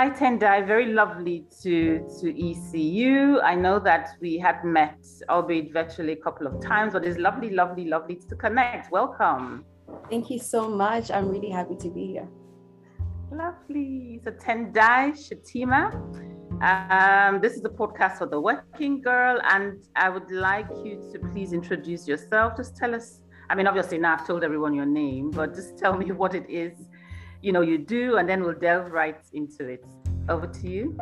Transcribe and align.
Hi 0.00 0.08
Tendai, 0.08 0.66
very 0.66 0.94
lovely 0.94 1.44
to 1.60 1.98
to 2.20 2.26
ECU. 2.32 3.38
I 3.40 3.54
know 3.54 3.78
that 3.80 4.16
we 4.22 4.38
had 4.38 4.64
met, 4.64 4.96
albeit 5.28 5.74
virtually 5.74 6.14
a 6.14 6.16
couple 6.16 6.46
of 6.46 6.58
times, 6.58 6.94
but 6.94 7.04
it's 7.04 7.18
lovely, 7.18 7.50
lovely, 7.50 7.84
lovely 7.84 8.16
to 8.30 8.34
connect. 8.34 8.90
Welcome. 8.90 9.66
Thank 10.08 10.30
you 10.30 10.38
so 10.38 10.70
much. 10.70 11.10
I'm 11.10 11.28
really 11.28 11.50
happy 11.50 11.76
to 11.76 11.90
be 11.90 12.06
here. 12.06 12.28
Lovely. 13.30 14.22
So 14.24 14.30
Tendai 14.30 15.12
Chitima. 15.22 15.92
Um, 16.62 17.42
this 17.42 17.52
is 17.52 17.64
a 17.66 17.68
podcast 17.68 18.16
for 18.16 18.26
the 18.26 18.40
working 18.40 19.02
girl, 19.02 19.38
and 19.50 19.84
I 19.96 20.08
would 20.08 20.30
like 20.30 20.70
you 20.82 21.10
to 21.12 21.18
please 21.18 21.52
introduce 21.52 22.08
yourself. 22.08 22.56
Just 22.56 22.74
tell 22.74 22.94
us. 22.94 23.20
I 23.50 23.54
mean, 23.54 23.66
obviously 23.66 23.98
now 23.98 24.14
I've 24.14 24.26
told 24.26 24.44
everyone 24.44 24.72
your 24.72 24.86
name, 24.86 25.30
but 25.30 25.54
just 25.54 25.76
tell 25.76 25.94
me 25.94 26.10
what 26.22 26.34
it 26.34 26.48
is 26.48 26.88
you 27.42 27.52
know 27.52 27.60
you 27.60 27.78
do, 27.78 28.16
and 28.16 28.28
then 28.28 28.42
we'll 28.42 28.54
delve 28.54 28.90
right 28.90 29.20
into 29.32 29.66
it. 29.66 29.84
Over 30.28 30.46
to 30.46 30.68
you. 30.68 30.96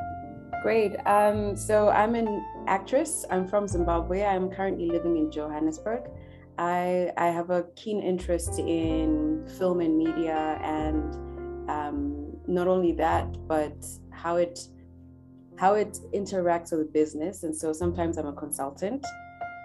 Great. 0.63 0.97
Um, 1.07 1.57
so 1.57 1.89
I'm 1.89 2.15
an 2.15 2.45
actress. 2.67 3.25
I'm 3.31 3.47
from 3.47 3.69
Zimbabwe. 3.69 4.25
I'm 4.25 4.51
currently 4.51 4.89
living 4.89 5.17
in 5.17 5.31
Johannesburg. 5.31 6.11
I, 6.59 7.13
I 7.17 7.27
have 7.27 7.51
a 7.51 7.65
keen 7.77 8.03
interest 8.03 8.59
in 8.59 9.47
film 9.59 9.81
and 9.81 9.97
media, 9.97 10.59
and 10.61 11.71
um, 11.71 12.37
not 12.49 12.67
only 12.67 12.93
that, 12.93 13.47
but 13.47 13.77
how 14.11 14.37
it 14.37 14.59
how 15.57 15.75
it 15.75 15.99
interacts 16.13 16.77
with 16.77 16.93
business. 16.93 17.43
And 17.45 17.55
so 17.57 17.73
sometimes 17.73 18.17
I'm 18.17 18.27
a 18.27 18.33
consultant, 18.33 19.07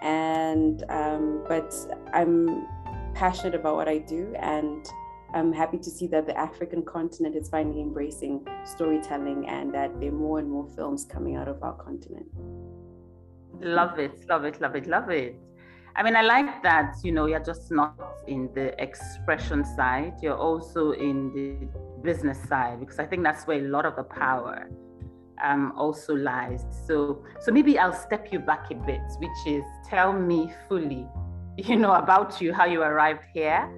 and 0.03 0.83
um, 0.89 1.43
but 1.47 1.73
I'm 2.13 2.67
passionate 3.15 3.55
about 3.55 3.75
what 3.75 3.87
I 3.87 3.97
do, 3.97 4.33
and 4.39 4.85
I'm 5.33 5.51
happy 5.51 5.79
to 5.79 5.89
see 5.89 6.05
that 6.07 6.27
the 6.27 6.37
African 6.37 6.83
continent 6.83 7.35
is 7.35 7.49
finally 7.49 7.81
embracing 7.81 8.47
storytelling 8.65 9.47
and 9.49 9.73
that 9.73 9.99
there 9.99 10.09
are 10.09 10.11
more 10.11 10.37
and 10.37 10.49
more 10.49 10.67
films 10.75 11.05
coming 11.05 11.35
out 11.35 11.47
of 11.47 11.61
our 11.63 11.73
continent. 11.73 12.27
Love 13.59 13.97
it, 13.97 14.29
love 14.29 14.45
it, 14.45 14.61
love 14.61 14.75
it, 14.75 14.85
love 14.85 15.09
it. 15.09 15.35
I 15.95 16.03
mean, 16.03 16.15
I 16.15 16.21
like 16.21 16.61
that, 16.63 16.95
you 17.03 17.11
know, 17.11 17.25
you're 17.25 17.39
just 17.39 17.71
not 17.71 17.95
in 18.27 18.49
the 18.53 18.79
expression 18.81 19.63
side, 19.63 20.13
you're 20.21 20.37
also 20.37 20.91
in 20.91 21.31
the 21.33 21.67
business 22.03 22.37
side, 22.47 22.79
because 22.79 22.99
I 22.99 23.05
think 23.05 23.23
that's 23.23 23.45
where 23.45 23.57
a 23.57 23.67
lot 23.67 23.85
of 23.85 23.95
the 23.95 24.03
power 24.03 24.69
um, 25.43 25.73
also 25.77 26.15
lies. 26.15 26.65
So, 26.87 27.23
so 27.39 27.51
maybe 27.51 27.79
I'll 27.79 27.93
step 27.93 28.31
you 28.31 28.39
back 28.39 28.71
a 28.71 28.75
bit, 28.75 29.01
which 29.19 29.47
is 29.47 29.63
tell 29.87 30.13
me 30.13 30.51
fully, 30.67 31.07
you 31.57 31.75
know, 31.75 31.93
about 31.93 32.41
you, 32.41 32.53
how 32.53 32.65
you 32.65 32.81
arrived 32.81 33.23
here 33.33 33.71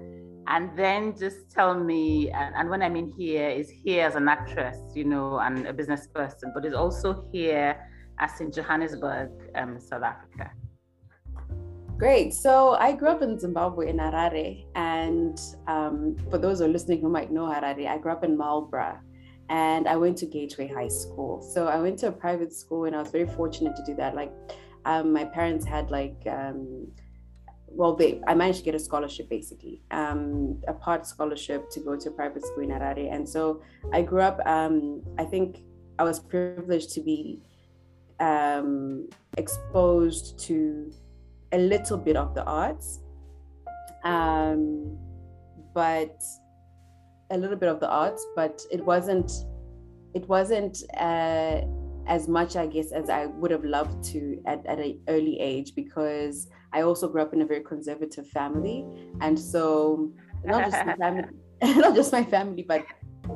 and 0.48 0.76
then 0.78 1.16
just 1.16 1.50
tell 1.50 1.74
me 1.74 2.30
and, 2.30 2.54
and, 2.54 2.70
when 2.70 2.82
i 2.82 2.88
mean 2.88 3.12
here 3.16 3.48
is 3.48 3.68
here 3.68 4.06
as 4.06 4.14
an 4.14 4.28
actress 4.28 4.78
you 4.94 5.04
know 5.04 5.38
and 5.38 5.66
a 5.66 5.72
business 5.72 6.06
person 6.08 6.52
but 6.54 6.64
is 6.64 6.74
also 6.74 7.26
here 7.32 7.76
as 8.18 8.40
in 8.40 8.50
johannesburg 8.50 9.30
um, 9.54 9.78
south 9.80 10.02
africa. 10.02 10.50
Great. 11.98 12.34
So 12.34 12.72
i 12.74 12.92
grew 12.92 13.08
up 13.08 13.22
in 13.22 13.38
zimbabwe 13.38 13.88
in 13.88 13.96
harare 13.96 14.66
and 14.74 15.38
um, 15.66 16.16
for 16.30 16.38
those 16.38 16.58
who 16.58 16.66
are 16.66 16.68
listening 16.68 17.00
who 17.00 17.08
might 17.08 17.32
know 17.32 17.46
harare 17.46 17.86
i 17.88 17.98
grew 17.98 18.12
up 18.12 18.22
in 18.22 18.36
marlborough 18.36 18.98
and 19.48 19.88
i 19.88 19.96
went 19.96 20.16
to 20.18 20.26
gateway 20.26 20.68
high 20.68 20.88
school. 20.88 21.40
So 21.40 21.68
i 21.68 21.78
went 21.78 21.98
to 22.00 22.08
a 22.08 22.12
private 22.12 22.52
school 22.52 22.84
and 22.84 22.94
i 22.94 23.00
was 23.00 23.10
very 23.10 23.26
fortunate 23.26 23.74
to 23.76 23.84
do 23.84 23.94
that. 23.96 24.14
Like 24.14 24.32
um, 24.84 25.12
my 25.12 25.24
parents 25.24 25.66
had 25.66 25.90
like 25.90 26.16
um, 26.30 26.86
well, 27.68 27.94
they, 27.94 28.20
I 28.26 28.34
managed 28.34 28.58
to 28.60 28.64
get 28.64 28.74
a 28.74 28.78
scholarship 28.78 29.28
basically, 29.28 29.82
um, 29.90 30.62
a 30.66 30.72
part 30.72 31.06
scholarship 31.06 31.68
to 31.70 31.80
go 31.80 31.96
to 31.96 32.10
private 32.10 32.44
school 32.44 32.64
in 32.64 32.70
Harare. 32.70 33.12
And 33.12 33.28
so 33.28 33.62
I 33.92 34.02
grew 34.02 34.20
up, 34.20 34.40
um, 34.46 35.02
I 35.18 35.24
think 35.24 35.62
I 35.98 36.04
was 36.04 36.18
privileged 36.18 36.90
to 36.92 37.00
be 37.00 37.42
um, 38.20 39.08
exposed 39.36 40.38
to 40.46 40.92
a 41.52 41.58
little 41.58 41.98
bit 41.98 42.16
of 42.16 42.34
the 42.34 42.44
arts, 42.44 43.00
um, 44.04 44.96
but 45.74 46.22
a 47.30 47.36
little 47.36 47.56
bit 47.56 47.68
of 47.68 47.80
the 47.80 47.88
arts, 47.88 48.24
but 48.34 48.62
it 48.70 48.84
wasn't, 48.84 49.30
it 50.14 50.26
wasn't, 50.28 50.82
uh, 50.96 51.60
as 52.06 52.28
much, 52.28 52.56
I 52.56 52.66
guess, 52.66 52.92
as 52.92 53.10
I 53.10 53.26
would 53.26 53.50
have 53.50 53.64
loved 53.64 54.04
to 54.12 54.40
at, 54.46 54.64
at 54.66 54.78
an 54.78 55.00
early 55.08 55.38
age 55.40 55.74
because 55.74 56.48
I 56.72 56.82
also 56.82 57.08
grew 57.08 57.22
up 57.22 57.34
in 57.34 57.42
a 57.42 57.46
very 57.46 57.62
conservative 57.62 58.28
family. 58.28 58.86
And 59.20 59.38
so 59.38 60.12
not 60.44 60.70
just 60.70 60.86
my 60.86 60.94
family, 60.96 61.24
not 61.62 61.94
just 61.94 62.12
my 62.12 62.24
family, 62.24 62.62
but 62.62 62.84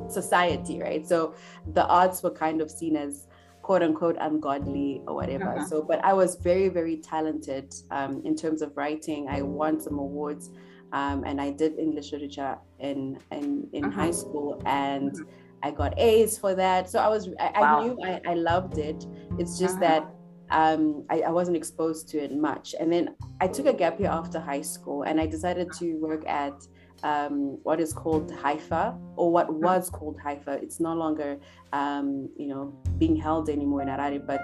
society, 0.07 0.81
right? 0.81 1.05
So 1.07 1.35
the 1.73 1.85
arts 1.85 2.23
were 2.23 2.31
kind 2.31 2.61
of 2.61 2.71
seen 2.71 2.95
as 2.95 3.27
quote 3.61 3.83
unquote 3.83 4.17
ungodly 4.19 5.01
or 5.07 5.15
whatever. 5.15 5.55
Uh-huh. 5.55 5.65
So, 5.65 5.83
but 5.83 6.03
I 6.03 6.13
was 6.13 6.35
very, 6.35 6.69
very 6.69 6.97
talented 6.97 7.73
um, 7.91 8.21
in 8.25 8.35
terms 8.35 8.61
of 8.61 8.75
writing. 8.75 9.27
I 9.29 9.41
won 9.41 9.79
some 9.79 9.99
awards. 9.99 10.49
Um, 10.93 11.23
and 11.25 11.39
I 11.39 11.51
did 11.51 11.79
English 11.79 12.11
literature 12.11 12.57
in 12.79 13.17
in, 13.31 13.69
in 13.71 13.85
uh-huh. 13.85 14.01
high 14.01 14.11
school, 14.11 14.61
and 14.65 15.13
uh-huh. 15.13 15.23
I 15.63 15.71
got 15.71 15.97
A's 15.99 16.37
for 16.37 16.55
that. 16.55 16.89
So 16.89 16.99
I 16.99 17.07
was 17.07 17.29
I, 17.39 17.59
wow. 17.59 17.79
I 17.79 17.83
knew 17.83 17.97
I, 18.03 18.21
I 18.31 18.33
loved 18.33 18.77
it. 18.77 19.05
It's 19.37 19.59
just 19.59 19.77
uh-huh. 19.77 20.01
that 20.01 20.15
um, 20.51 21.05
I, 21.09 21.21
I, 21.21 21.29
wasn't 21.29 21.55
exposed 21.55 22.09
to 22.09 22.21
it 22.21 22.35
much. 22.35 22.75
And 22.77 22.91
then 22.91 23.15
I 23.39 23.47
took 23.47 23.67
a 23.67 23.73
gap 23.73 23.99
year 23.99 24.09
after 24.09 24.37
high 24.37 24.61
school 24.61 25.03
and 25.03 25.19
I 25.19 25.25
decided 25.25 25.71
to 25.79 25.93
work 25.93 26.27
at 26.27 26.67
um, 27.03 27.57
what 27.63 27.79
is 27.79 27.93
called 27.93 28.29
HIFA 28.31 28.99
or 29.15 29.31
what 29.31 29.47
mm-hmm. 29.47 29.63
was 29.63 29.89
called 29.89 30.19
HIFA. 30.19 30.61
It's 30.61 30.79
no 30.81 30.93
longer, 30.93 31.39
um, 31.71 32.29
you 32.35 32.47
know, 32.47 32.77
being 32.97 33.15
held 33.15 33.49
anymore 33.49 33.81
in 33.81 33.87
Harare, 33.87 34.25
but 34.25 34.41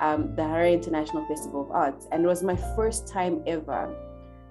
um, 0.00 0.34
the 0.36 0.42
Harare 0.42 0.72
International 0.72 1.26
Festival 1.26 1.62
of 1.62 1.70
Arts. 1.70 2.08
And 2.12 2.24
it 2.24 2.26
was 2.26 2.42
my 2.42 2.56
first 2.74 3.06
time 3.06 3.42
ever 3.46 3.94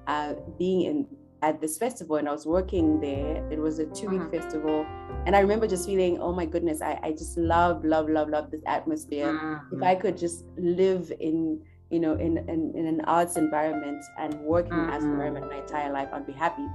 uh, 0.08 0.34
being 0.58 0.82
in 0.82 1.08
at 1.42 1.60
this 1.60 1.78
festival 1.78 2.18
and 2.18 2.30
I 2.30 2.32
was 2.32 2.46
working 2.46 3.00
there. 3.00 3.46
It 3.52 3.60
was 3.60 3.80
a 3.80 3.86
two 3.86 4.10
week 4.10 4.22
uh-huh. 4.22 4.30
festival. 4.30 4.86
And 5.26 5.36
I 5.36 5.40
remember 5.40 5.68
just 5.68 5.86
feeling, 5.86 6.20
oh 6.20 6.34
my 6.34 6.46
goodness, 6.46 6.82
I, 6.82 7.00
I 7.04 7.12
just 7.12 7.38
love, 7.38 7.84
love, 7.84 8.10
love, 8.10 8.30
love 8.30 8.52
this 8.52 8.62
atmosphere. 8.66 9.36
Uh-huh. 9.36 9.60
If 9.72 9.84
I 9.84 9.96
could 9.96 10.18
just 10.18 10.46
live 10.58 11.12
in, 11.20 11.62
you 11.90 12.00
know, 12.00 12.14
in, 12.14 12.38
in, 12.50 12.74
in 12.76 12.86
an 12.86 13.02
arts 13.02 13.38
environment 13.38 14.04
and 14.20 14.40
working 14.42 14.74
uh-huh. 14.74 14.98
as 14.98 15.04
environment 15.04 15.50
my 15.50 15.60
entire 15.60 15.92
life, 15.92 16.10
I'd 16.14 16.28
be 16.28 16.34
happy. 16.34 16.66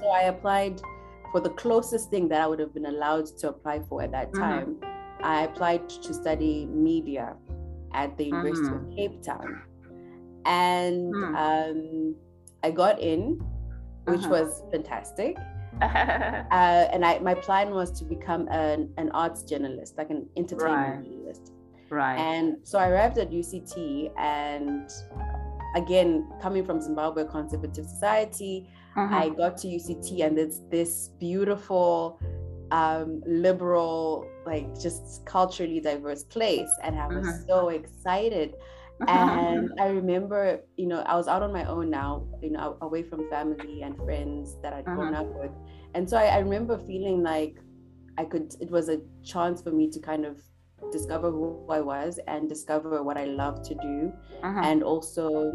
So 0.00 0.08
I 0.08 0.22
applied 0.24 0.80
for 1.32 1.40
the 1.40 1.50
closest 1.50 2.10
thing 2.10 2.28
that 2.28 2.40
I 2.40 2.46
would 2.46 2.58
have 2.58 2.74
been 2.74 2.86
allowed 2.86 3.26
to 3.38 3.48
apply 3.48 3.80
for 3.88 4.02
at 4.02 4.12
that 4.12 4.34
time. 4.34 4.76
I 5.22 5.42
applied 5.42 5.88
to 5.88 6.14
study 6.14 6.66
media 6.66 7.36
at 7.92 8.16
the 8.16 8.24
University 8.24 8.74
of 8.74 8.96
Cape 8.96 9.22
Town. 9.22 9.62
And 10.44 11.12
hmm. 11.14 11.34
um, 11.34 12.14
I 12.62 12.70
got 12.70 13.00
in 13.00 13.40
which 14.10 14.20
uh-huh. 14.20 14.44
was 14.44 14.62
fantastic. 14.70 15.36
uh, 15.80 15.84
and 16.92 17.04
I, 17.04 17.18
my 17.20 17.34
plan 17.34 17.70
was 17.70 17.90
to 17.98 18.04
become 18.04 18.48
an, 18.48 18.92
an 18.98 19.10
arts 19.12 19.42
journalist, 19.42 19.96
like 19.96 20.10
an 20.10 20.28
entertainment 20.36 20.96
right. 20.96 21.04
journalist. 21.04 21.52
Right. 21.88 22.16
And 22.16 22.56
so 22.62 22.78
I 22.78 22.88
arrived 22.88 23.18
at 23.18 23.30
UCT, 23.30 24.12
and 24.18 24.90
again, 25.74 26.28
coming 26.40 26.64
from 26.64 26.80
Zimbabwe 26.80 27.24
Conservative 27.26 27.86
Society, 27.86 28.68
uh-huh. 28.96 29.14
I 29.14 29.28
got 29.30 29.56
to 29.58 29.68
UCT, 29.68 30.24
and 30.24 30.38
it's 30.38 30.60
this 30.70 31.10
beautiful, 31.18 32.20
um, 32.70 33.22
liberal, 33.26 34.26
like 34.46 34.78
just 34.80 35.24
culturally 35.24 35.80
diverse 35.80 36.24
place, 36.24 36.70
and 36.82 36.98
I 36.98 37.06
was 37.06 37.26
uh-huh. 37.26 37.46
so 37.46 37.68
excited 37.70 38.54
and 39.08 39.70
I 39.80 39.86
remember, 39.86 40.60
you 40.76 40.86
know, 40.86 41.00
I 41.00 41.16
was 41.16 41.28
out 41.28 41.42
on 41.42 41.52
my 41.52 41.64
own 41.64 41.90
now, 41.90 42.26
you 42.42 42.50
know, 42.50 42.76
away 42.80 43.02
from 43.02 43.28
family 43.30 43.82
and 43.82 43.96
friends 43.96 44.56
that 44.62 44.72
I'd 44.72 44.84
grown 44.84 45.14
uh-huh. 45.14 45.22
up 45.22 45.40
with. 45.40 45.50
And 45.94 46.08
so 46.08 46.16
I, 46.16 46.26
I, 46.26 46.38
remember 46.38 46.78
feeling 46.78 47.22
like 47.22 47.56
I 48.18 48.24
could, 48.24 48.54
it 48.60 48.70
was 48.70 48.88
a 48.88 49.00
chance 49.24 49.62
for 49.62 49.70
me 49.70 49.90
to 49.90 50.00
kind 50.00 50.24
of 50.24 50.38
discover 50.92 51.30
who 51.30 51.66
I 51.68 51.80
was 51.80 52.18
and 52.26 52.48
discover 52.48 53.02
what 53.02 53.16
I 53.16 53.24
love 53.24 53.62
to 53.68 53.74
do. 53.74 54.12
Uh-huh. 54.42 54.60
And 54.62 54.82
also 54.82 55.52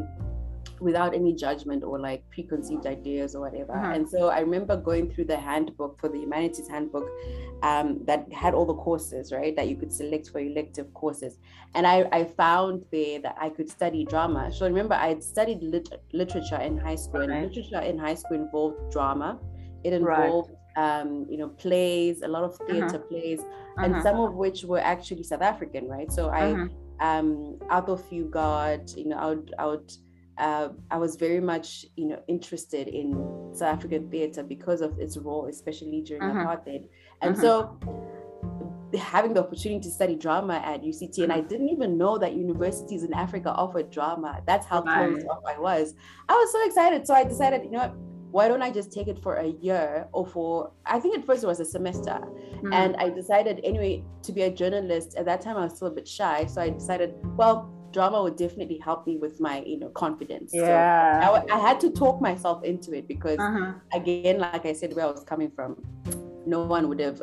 without 0.79 1.13
any 1.13 1.33
judgment 1.33 1.83
or 1.83 1.99
like 1.99 2.23
preconceived 2.29 2.85
ideas 2.85 3.35
or 3.35 3.41
whatever. 3.41 3.73
Uh-huh. 3.73 3.91
And 3.91 4.07
so 4.07 4.29
I 4.29 4.39
remember 4.39 4.75
going 4.77 5.11
through 5.11 5.25
the 5.25 5.37
handbook 5.37 5.99
for 5.99 6.09
the 6.09 6.17
humanities 6.17 6.67
handbook 6.67 7.09
um, 7.63 7.99
that 8.05 8.31
had 8.31 8.53
all 8.53 8.65
the 8.65 8.75
courses, 8.75 9.31
right, 9.31 9.55
that 9.55 9.67
you 9.67 9.75
could 9.75 9.91
select 9.91 10.29
for 10.29 10.39
elective 10.39 10.93
courses. 10.93 11.37
And 11.73 11.87
I, 11.87 12.07
I 12.11 12.25
found 12.25 12.83
there 12.91 13.19
that 13.19 13.37
I 13.39 13.49
could 13.49 13.69
study 13.69 14.05
drama. 14.05 14.51
So 14.51 14.65
remember, 14.65 14.95
I 14.95 15.09
had 15.09 15.23
studied 15.23 15.61
lit- 15.61 16.01
literature 16.13 16.57
in 16.57 16.77
high 16.77 16.95
school, 16.95 17.21
and 17.21 17.31
literature 17.47 17.81
in 17.81 17.97
high 17.97 18.15
school 18.15 18.37
involved 18.37 18.91
drama. 18.91 19.39
It 19.83 19.93
involved 19.93 20.49
right. 20.49 20.59
Um, 20.77 21.25
you 21.29 21.37
know, 21.37 21.47
plays, 21.47 22.21
a 22.21 22.27
lot 22.27 22.43
of 22.43 22.51
uh-huh. 22.55 22.65
theater 22.67 22.97
uh-huh. 22.97 23.07
plays, 23.09 23.39
uh-huh. 23.39 23.85
and 23.85 24.03
some 24.03 24.19
of 24.19 24.33
which 24.33 24.65
were 24.65 24.79
actually 24.79 25.23
South 25.23 25.41
African, 25.41 25.87
right? 25.87 26.11
So 26.11 26.27
I, 26.27 26.51
uh-huh. 26.51 26.67
um, 26.99 27.57
you 27.69 27.97
Fugard, 27.97 28.95
you 28.97 29.07
know, 29.07 29.17
I 29.17 29.27
would, 29.27 29.53
I 29.57 29.65
would 29.67 29.91
uh, 30.37 30.69
I 30.91 30.97
was 30.97 31.15
very 31.15 31.39
much, 31.39 31.85
you 31.95 32.07
know, 32.07 32.21
interested 32.27 32.87
in 32.87 33.13
South 33.53 33.75
African 33.77 34.09
theatre 34.09 34.43
because 34.43 34.81
of 34.81 34.99
its 34.99 35.17
role, 35.17 35.47
especially 35.47 36.01
during 36.01 36.23
uh-huh. 36.23 36.55
apartheid. 36.55 36.85
And 37.21 37.35
uh-huh. 37.35 37.41
so, 37.41 37.79
having 38.97 39.33
the 39.33 39.41
opportunity 39.41 39.81
to 39.81 39.91
study 39.91 40.15
drama 40.15 40.55
at 40.65 40.81
UCT, 40.81 41.23
and 41.23 41.31
I 41.31 41.41
mm. 41.41 41.49
didn't 41.49 41.69
even 41.69 41.97
know 41.97 42.17
that 42.17 42.33
universities 42.33 43.03
in 43.03 43.13
Africa 43.13 43.51
offered 43.51 43.91
drama. 43.91 44.41
That's 44.45 44.65
how 44.65 44.83
right. 44.83 45.09
closed 45.09 45.27
off 45.27 45.43
I 45.47 45.59
was. 45.59 45.95
I 46.29 46.33
was 46.33 46.51
so 46.51 46.65
excited, 46.65 47.07
so 47.07 47.13
I 47.13 47.23
decided, 47.23 47.63
you 47.63 47.71
know 47.71 47.79
what? 47.79 47.95
Why 48.31 48.47
don't 48.49 48.61
I 48.61 48.69
just 48.69 48.91
take 48.91 49.07
it 49.07 49.21
for 49.23 49.35
a 49.35 49.47
year 49.47 50.07
or 50.11 50.27
for? 50.27 50.71
I 50.85 50.99
think 50.99 51.17
at 51.17 51.25
first 51.25 51.43
it 51.43 51.47
was 51.47 51.61
a 51.61 51.65
semester, 51.65 52.19
and 52.73 52.95
I 52.97 53.09
decided 53.09 53.61
anyway 53.63 54.03
to 54.23 54.33
be 54.33 54.41
a 54.41 54.51
journalist. 54.51 55.15
At 55.15 55.25
that 55.25 55.39
time, 55.39 55.55
I 55.55 55.61
was 55.61 55.77
still 55.77 55.87
a 55.87 55.91
bit 55.91 56.05
shy, 56.05 56.45
so 56.45 56.61
I 56.61 56.69
decided, 56.69 57.15
well, 57.37 57.74
drama 57.95 58.21
would 58.21 58.35
definitely 58.35 58.77
help 58.87 59.07
me 59.09 59.15
with 59.25 59.39
my 59.39 59.55
you 59.71 59.77
know 59.81 59.89
confidence 60.03 60.51
yeah 60.53 61.25
so 61.25 61.35
I, 61.35 61.55
I 61.57 61.59
had 61.67 61.79
to 61.85 61.89
talk 61.89 62.21
myself 62.29 62.63
into 62.71 62.93
it 62.93 63.07
because 63.07 63.39
uh-huh. 63.39 63.71
again 63.99 64.39
like 64.45 64.65
i 64.65 64.73
said 64.73 64.93
where 64.95 65.05
i 65.05 65.11
was 65.17 65.23
coming 65.23 65.51
from 65.57 65.69
no 66.45 66.59
one 66.75 66.89
would 66.89 66.99
have 66.99 67.19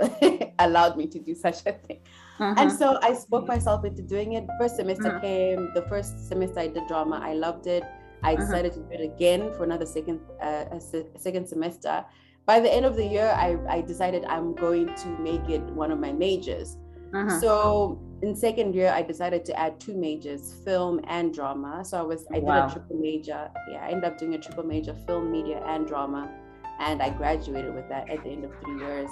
allowed 0.66 0.96
me 0.96 1.06
to 1.14 1.18
do 1.28 1.34
such 1.34 1.58
a 1.70 1.72
thing 1.84 2.00
uh-huh. 2.40 2.54
and 2.60 2.72
so 2.80 2.98
i 3.02 3.12
spoke 3.12 3.46
myself 3.46 3.84
into 3.84 4.02
doing 4.14 4.32
it 4.38 4.44
first 4.58 4.76
semester 4.76 5.10
uh-huh. 5.10 5.20
came 5.20 5.60
the 5.74 5.84
first 5.92 6.26
semester 6.30 6.60
i 6.60 6.68
did 6.76 6.86
drama 6.88 7.20
i 7.22 7.34
loved 7.34 7.66
it 7.66 7.84
i 8.22 8.32
uh-huh. 8.32 8.42
decided 8.42 8.72
to 8.72 8.80
do 8.80 8.90
it 8.98 9.04
again 9.12 9.52
for 9.56 9.64
another 9.64 9.86
second 9.86 10.18
uh, 10.40 10.64
a 10.78 10.80
se- 10.80 11.10
second 11.26 11.46
semester 11.46 12.04
by 12.46 12.58
the 12.64 12.72
end 12.76 12.86
of 12.90 12.96
the 12.96 13.06
year 13.14 13.28
I, 13.46 13.48
I 13.76 13.78
decided 13.82 14.24
i'm 14.24 14.54
going 14.54 14.88
to 15.02 15.08
make 15.28 15.46
it 15.56 15.64
one 15.82 15.90
of 15.92 15.98
my 16.00 16.12
majors 16.12 16.78
uh-huh. 17.14 17.40
So 17.40 18.00
in 18.22 18.36
second 18.36 18.74
year, 18.74 18.90
I 18.90 19.02
decided 19.02 19.44
to 19.46 19.58
add 19.58 19.80
two 19.80 19.94
majors, 19.94 20.54
film 20.64 21.00
and 21.08 21.34
drama. 21.34 21.84
So 21.84 21.98
I 21.98 22.02
was 22.02 22.24
I 22.30 22.34
did 22.34 22.44
wow. 22.44 22.68
a 22.68 22.72
triple 22.72 22.96
major. 22.96 23.50
Yeah, 23.68 23.84
I 23.84 23.88
ended 23.88 24.04
up 24.04 24.16
doing 24.16 24.34
a 24.34 24.38
triple 24.38 24.62
major, 24.62 24.94
film, 25.06 25.30
media, 25.30 25.60
and 25.66 25.86
drama, 25.86 26.30
and 26.78 27.02
I 27.02 27.10
graduated 27.10 27.74
with 27.74 27.88
that 27.88 28.08
at 28.08 28.22
the 28.22 28.30
end 28.30 28.44
of 28.44 28.52
three 28.62 28.78
years. 28.78 29.10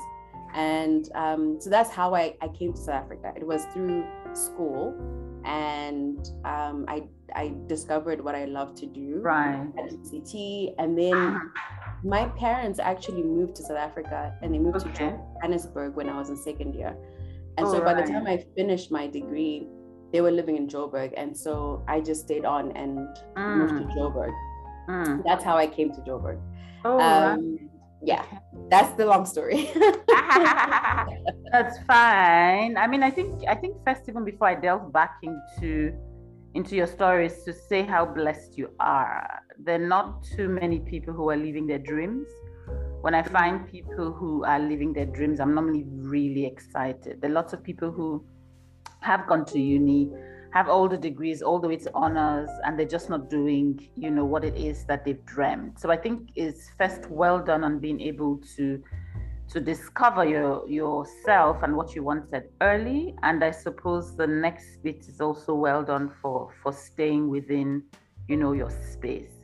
And 0.55 1.09
um, 1.15 1.61
so 1.61 1.71
that's 1.71 1.91
how 1.91 2.15
I, 2.15 2.35
I 2.41 2.49
came 2.49 2.73
to 2.73 2.79
South 2.79 3.05
Africa. 3.05 3.33
It 3.37 3.45
was 3.45 3.65
through 3.73 4.05
school, 4.33 4.95
and 5.45 6.25
um, 6.45 6.87
I 6.87 7.03
I 7.35 7.53
discovered 7.67 8.23
what 8.23 8.37
I 8.37 8.45
love 8.45 8.77
to 8.77 8.87
do 8.87 9.19
right. 9.23 9.67
at 9.77 9.91
UCT, 9.91 10.75
and 10.79 10.97
then. 10.97 11.15
Uh-huh. 11.15 11.49
My 12.03 12.29
parents 12.29 12.79
actually 12.79 13.23
moved 13.23 13.57
to 13.57 13.63
South 13.63 13.77
Africa 13.77 14.35
and 14.41 14.55
they 14.55 14.59
moved 14.59 14.87
okay. 14.87 15.11
to 15.11 15.19
Johannesburg 15.43 15.97
when 15.97 16.09
I 16.09 16.17
was 16.17 16.31
in 16.31 16.37
second 16.39 16.75
year. 16.75 16.97
And 17.61 17.69
oh, 17.69 17.73
so 17.75 17.81
by 17.81 17.93
right. 17.93 18.07
the 18.07 18.11
time 18.11 18.27
I 18.27 18.43
finished 18.57 18.91
my 18.91 19.07
degree, 19.07 19.69
they 20.15 20.23
were 20.23 20.31
living 20.31 20.57
in 20.57 20.67
Joburg. 20.67 21.13
And 21.15 21.37
so 21.37 21.85
I 21.87 22.01
just 22.01 22.23
stayed 22.23 22.47
on 22.47 22.73
and 22.73 23.07
mm. 23.37 23.57
moved 23.59 23.77
to 23.77 23.85
mm. 23.85 23.95
Joburg. 23.95 24.33
Mm. 24.89 25.23
That's 25.27 25.45
how 25.45 25.59
I 25.59 25.67
came 25.67 25.93
to 25.93 26.01
Joburg. 26.01 26.41
Oh, 26.87 26.99
um, 26.99 27.59
right. 27.59 27.69
yeah, 28.03 28.25
that's 28.71 28.95
the 28.95 29.05
long 29.05 29.27
story. 29.27 29.69
that's 31.53 31.77
fine. 31.87 32.79
I 32.79 32.87
mean, 32.89 33.03
I 33.03 33.11
think 33.11 33.45
I 33.47 33.55
think 33.55 33.77
first, 33.87 34.09
even 34.09 34.25
before 34.25 34.49
I 34.49 34.55
delve 34.55 34.91
back 34.91 35.19
into 35.23 35.93
into 36.55 36.77
your 36.77 36.87
stories, 36.87 37.45
to 37.45 37.53
say 37.53 37.83
how 37.83 38.07
blessed 38.07 38.57
you 38.57 38.71
are. 38.81 39.43
There 39.59 39.75
are 39.75 39.87
not 39.87 40.25
too 40.25 40.49
many 40.49 40.81
people 40.81 41.13
who 41.13 41.29
are 41.29 41.37
living 41.37 41.67
their 41.67 41.79
dreams 41.79 42.27
when 43.01 43.15
I 43.15 43.23
find 43.23 43.67
people 43.67 44.13
who 44.13 44.45
are 44.45 44.59
living 44.59 44.93
their 44.93 45.07
dreams, 45.07 45.41
I'm 45.41 45.55
normally 45.55 45.85
really 45.89 46.45
excited. 46.45 47.21
There 47.21 47.31
are 47.31 47.35
lots 47.35 47.53
of 47.53 47.63
people 47.63 47.91
who 47.91 48.25
have 49.01 49.27
gone 49.27 49.47
to 49.47 49.59
uni, 49.59 50.11
have 50.53 50.69
all 50.69 50.87
the 50.89 50.99
degrees, 50.99 51.41
all 51.41 51.59
the 51.59 51.69
way 51.69 51.77
to 51.77 51.91
honors, 51.95 52.51
and 52.65 52.79
they're 52.79 52.87
just 52.87 53.09
not 53.09 53.31
doing, 53.31 53.89
you 53.97 54.11
know, 54.11 54.25
what 54.25 54.45
it 54.45 54.55
is 54.57 54.85
that 54.85 55.05
they've 55.05 55.25
dreamed. 55.25 55.79
So 55.79 55.91
I 55.91 55.97
think 55.97 56.31
it's 56.35 56.71
first 56.77 57.09
well 57.09 57.39
done 57.39 57.65
on 57.65 57.79
being 57.79 58.01
able 58.01 58.39
to 58.57 58.83
to 59.49 59.61
discover 59.61 60.25
your 60.25 60.69
yourself 60.69 61.63
and 61.63 61.75
what 61.75 61.95
you 61.95 62.03
wanted 62.05 62.51
early. 62.61 63.17
And 63.23 63.43
I 63.43 63.51
suppose 63.51 64.15
the 64.15 64.27
next 64.27 64.83
bit 64.83 65.07
is 65.09 65.21
also 65.21 65.55
well 65.55 65.83
done 65.83 66.13
for 66.21 66.53
for 66.63 66.73
staying 66.73 67.31
within, 67.31 67.83
you 68.29 68.37
know, 68.37 68.53
your 68.53 68.71
space. 68.71 69.40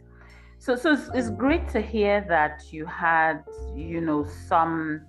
So, 0.59 0.75
so 0.75 0.93
it's, 0.93 1.11
it's 1.15 1.31
great 1.31 1.69
to 1.69 1.81
hear 1.81 2.25
that 2.29 2.73
you 2.73 2.87
had, 2.87 3.45
you 3.75 4.01
know, 4.01 4.27
some 4.49 5.03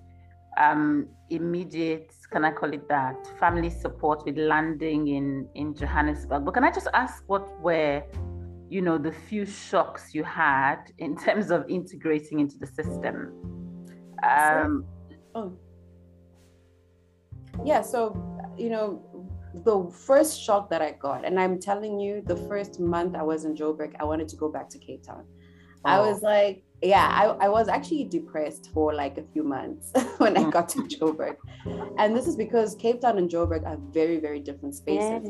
um, 0.58 1.08
immediate, 1.30 2.12
can 2.30 2.44
I 2.44 2.52
call 2.52 2.72
it 2.72 2.88
that, 2.88 3.26
family 3.38 3.70
support 3.70 4.24
with 4.24 4.36
landing 4.36 5.08
in 5.08 5.48
in 5.54 5.74
Johannesburg. 5.74 6.44
But 6.44 6.54
can 6.54 6.64
I 6.64 6.70
just 6.70 6.88
ask 6.92 7.24
what 7.26 7.60
were, 7.60 8.02
you 8.68 8.82
know, 8.82 8.98
the 8.98 9.12
few 9.12 9.46
shocks 9.46 10.14
you 10.14 10.24
had 10.24 10.92
in 10.98 11.16
terms 11.16 11.50
of 11.50 11.64
integrating 11.68 12.40
into 12.40 12.58
the 12.58 12.66
system? 12.66 13.32
Um, 14.22 14.84
oh, 15.34 15.56
yeah. 17.64 17.82
So, 17.82 18.16
you 18.56 18.68
know, 18.68 19.02
the 19.54 19.90
first 20.06 20.40
shock 20.40 20.70
that 20.70 20.82
I 20.82 20.92
got, 20.92 21.24
and 21.24 21.40
I'm 21.40 21.58
telling 21.58 21.98
you, 21.98 22.22
the 22.24 22.36
first 22.36 22.80
month 22.80 23.14
I 23.16 23.22
was 23.22 23.44
in 23.44 23.54
Joburg, 23.54 23.94
I 23.98 24.04
wanted 24.04 24.28
to 24.28 24.36
go 24.36 24.48
back 24.50 24.68
to 24.70 24.78
Cape 24.78 25.02
Town. 25.04 25.24
I 25.84 26.00
was 26.00 26.22
like, 26.22 26.64
yeah, 26.82 27.08
I, 27.10 27.46
I 27.46 27.48
was 27.48 27.66
actually 27.66 28.04
depressed 28.04 28.70
for 28.72 28.94
like 28.94 29.18
a 29.18 29.22
few 29.32 29.42
months 29.42 29.92
when 30.18 30.36
I 30.36 30.48
got 30.48 30.68
to 30.70 30.78
Joburg. 30.82 31.36
And 31.98 32.16
this 32.16 32.26
is 32.26 32.36
because 32.36 32.76
Cape 32.76 33.00
Town 33.00 33.18
and 33.18 33.28
Joburg 33.28 33.66
are 33.66 33.78
very, 33.90 34.18
very 34.18 34.38
different 34.38 34.76
spaces. 34.76 35.22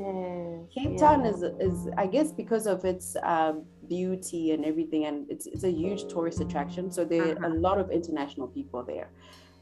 Cape 0.75 0.91
yeah. 0.93 0.97
Town 0.99 1.25
is, 1.25 1.43
is, 1.43 1.89
I 1.97 2.07
guess, 2.07 2.33
because 2.33 2.67
of 2.67 2.85
its 2.85 3.17
um, 3.23 3.65
beauty 3.89 4.53
and 4.53 4.65
everything, 4.65 5.07
and 5.07 5.31
it's, 5.31 5.47
it's 5.47 5.65
a 5.65 5.71
huge 5.71 6.07
tourist 6.09 6.41
attraction. 6.41 6.91
So 6.91 7.05
there 7.05 7.29
are 7.29 7.37
uh-huh. 7.37 7.49
a 7.49 7.55
lot 7.55 7.79
of 7.79 7.91
international 7.91 8.49
people 8.49 8.83
there. 8.83 9.09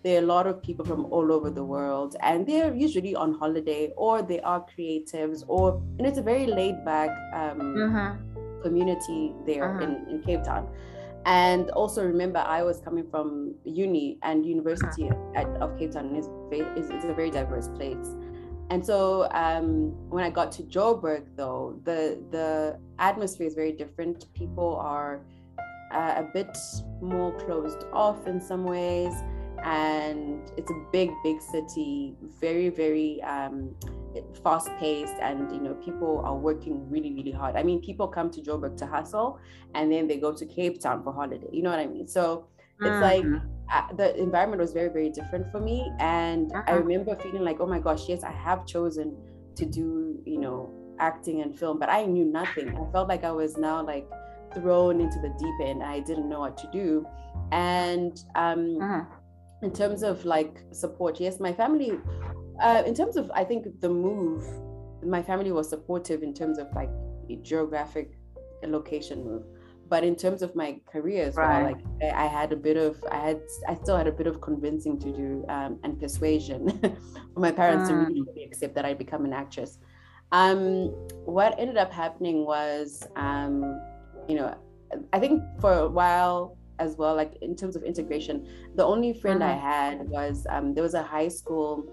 There 0.03 0.21
are 0.21 0.25
a 0.25 0.27
lot 0.27 0.47
of 0.47 0.63
people 0.63 0.85
from 0.85 1.07
all 1.07 1.33
over 1.33 1.51
the 1.51 1.65
world, 1.65 2.17
and 2.21 2.47
they're 2.47 2.75
usually 2.75 3.15
on 3.15 3.35
holiday 3.35 3.93
or 3.97 4.23
they 4.23 4.41
are 4.41 4.65
creatives, 4.77 5.45
or, 5.47 5.83
and 5.99 6.07
it's 6.07 6.19
a 6.19 6.23
very 6.23 6.47
laid 6.47 6.85
back. 6.85 7.11
Um, 7.33 7.77
uh-huh 7.81 8.36
community 8.63 9.33
there 9.47 9.77
uh-huh. 9.77 9.85
in, 9.85 10.07
in 10.11 10.23
Cape 10.23 10.45
Town. 10.45 10.69
And 11.25 11.71
also 11.71 12.05
remember, 12.05 12.39
I 12.39 12.63
was 12.63 12.81
coming 12.81 13.09
from 13.11 13.55
uni 13.65 14.19
and 14.23 14.47
university 14.47 15.09
uh-huh. 15.09 15.41
at, 15.41 15.47
of 15.61 15.77
Cape 15.79 15.93
Town 15.93 16.15
is, 16.15 16.29
is, 16.53 16.91
is 16.91 17.05
a 17.05 17.15
very 17.15 17.31
diverse 17.31 17.69
place. 17.69 18.15
And 18.71 18.85
so 18.85 19.29
um, 19.31 19.95
when 20.09 20.25
I 20.25 20.31
got 20.31 20.51
to 20.53 20.63
Joburg, 20.65 21.25
though, 21.37 21.81
the 21.85 22.21
the 22.31 22.79
atmosphere 22.99 23.47
is 23.47 23.55
very 23.55 23.71
different. 23.73 24.33
People 24.35 24.77
are 24.77 25.21
uh, 25.93 26.15
a 26.17 26.25
bit 26.35 26.57
more 27.01 27.33
closed 27.39 27.85
off 27.93 28.27
in 28.27 28.41
some 28.41 28.65
ways 28.65 29.13
and 29.65 30.51
it's 30.57 30.71
a 30.71 30.85
big 30.93 31.11
big 31.23 31.41
city 31.41 32.15
very 32.41 32.69
very 32.69 33.23
um, 33.23 33.75
fast 34.43 34.69
paced 34.79 35.15
and 35.21 35.51
you 35.53 35.61
know 35.61 35.75
people 35.75 36.23
are 36.25 36.37
working 36.37 36.89
really 36.91 37.13
really 37.15 37.33
hard. 37.33 37.57
I 37.57 37.63
mean 37.63 37.81
people 37.81 38.09
come 38.09 38.31
to 38.31 38.41
joburg 38.41 38.77
to 38.79 38.87
hustle 38.87 39.39
and 39.75 39.91
then 39.91 40.07
they 40.07 40.19
go 40.19 40.33
to 40.33 40.47
cape 40.47 40.81
town 40.81 41.03
for 41.03 41.13
holiday 41.13 41.49
you 41.53 41.63
know 41.63 41.71
what 41.71 41.81
i 41.81 41.87
mean? 41.87 42.09
So 42.09 42.47
it's 42.81 42.89
mm-hmm. 42.89 43.35
like 43.35 43.43
uh, 43.73 43.95
the 43.95 44.17
environment 44.21 44.61
was 44.61 44.73
very 44.73 44.89
very 44.89 45.11
different 45.11 45.51
for 45.51 45.61
me. 45.61 45.91
And 45.99 46.53
uh-huh. 46.53 46.65
i 46.67 46.73
remember 46.73 47.17
feeling 47.17 47.43
like 47.43 47.61
oh 47.61 47.67
my 47.67 47.79
gosh 47.79 48.09
yes 48.09 48.23
i 48.23 48.33
have 48.33 48.67
chosen 48.67 49.17
to 49.57 49.65
do 49.65 50.21
you 50.27 50.39
know 50.39 50.71
acting 50.99 51.43
and 51.43 51.59
film 51.59 51.79
but 51.79 51.89
i 51.91 52.05
knew 52.05 52.25
nothing. 52.25 52.69
I 52.71 52.93
felt 52.93 53.09
like 53.09 53.25
i 53.25 53.33
was 53.33 53.57
now 53.57 53.85
like 53.85 54.09
thrown 54.55 55.01
into 55.01 55.19
the 55.21 55.29
deep 55.39 55.69
end 55.69 55.83
i 55.83 56.01
didn't 56.01 56.29
know 56.29 56.41
what 56.41 56.57
to 56.59 56.69
do. 56.73 57.07
And 57.53 58.19
um, 58.35 58.79
uh-huh 58.81 59.05
in 59.63 59.73
terms 59.73 60.03
of 60.03 60.25
like 60.25 60.63
support 60.71 61.21
yes 61.21 61.41
my 61.41 61.53
family 61.53 61.93
uh, 62.63 62.83
in 62.87 62.95
terms 62.95 63.17
of 63.17 63.31
i 63.35 63.45
think 63.45 63.67
the 63.81 63.89
move 63.89 64.45
my 65.05 65.23
family 65.23 65.53
was 65.53 65.69
supportive 65.69 66.23
in 66.23 66.35
terms 66.35 66.59
of 66.59 66.67
like 66.75 66.91
a 67.31 67.37
geographic 67.37 68.19
location 68.65 69.25
move 69.25 69.45
but 69.89 70.03
in 70.03 70.17
terms 70.17 70.43
of 70.43 70.55
my 70.57 70.79
career 70.87 71.25
as 71.25 71.37
right. 71.37 71.63
well 71.63 71.73
like 71.73 72.15
I, 72.15 72.27
had 72.27 72.53
a 72.53 72.57
bit 72.57 72.77
of 72.77 73.03
i 73.11 73.17
had 73.17 73.41
i 73.69 73.75
still 73.75 73.97
had 73.97 74.07
a 74.07 74.13
bit 74.13 74.27
of 74.27 74.41
convincing 74.41 74.99
to 75.01 75.13
do 75.13 75.45
um, 75.49 75.79
and 75.85 75.99
persuasion 75.99 76.79
for 77.35 77.41
my 77.41 77.53
parents 77.53 77.89
mm. 77.89 77.93
to 77.93 77.95
really, 77.95 78.23
really 78.23 78.45
accept 78.45 78.75
that 78.75 78.85
i'd 78.85 78.99
become 78.99 79.25
an 79.25 79.33
actress 79.33 79.79
um, 80.33 80.89
what 81.25 81.55
ended 81.57 81.77
up 81.77 81.93
happening 81.93 82.45
was 82.45 83.07
um, 83.15 83.81
you 84.29 84.35
know 84.35 84.57
i 85.13 85.21
think 85.21 85.43
for 85.61 85.73
a 85.73 85.89
while 85.89 86.57
as 86.79 86.97
well 86.97 87.15
like 87.15 87.37
in 87.43 87.57
terms 87.57 87.77
of 87.77 87.83
integration 87.83 88.47
the 88.75 88.85
only 88.85 89.13
friend 89.13 89.43
i 89.43 89.53
mm-hmm. 89.53 89.67
had 89.67 90.09
was 90.09 90.47
um, 90.51 90.75
there 90.75 90.83
was 90.83 90.95
a 90.95 91.03
high 91.03 91.29
school 91.29 91.85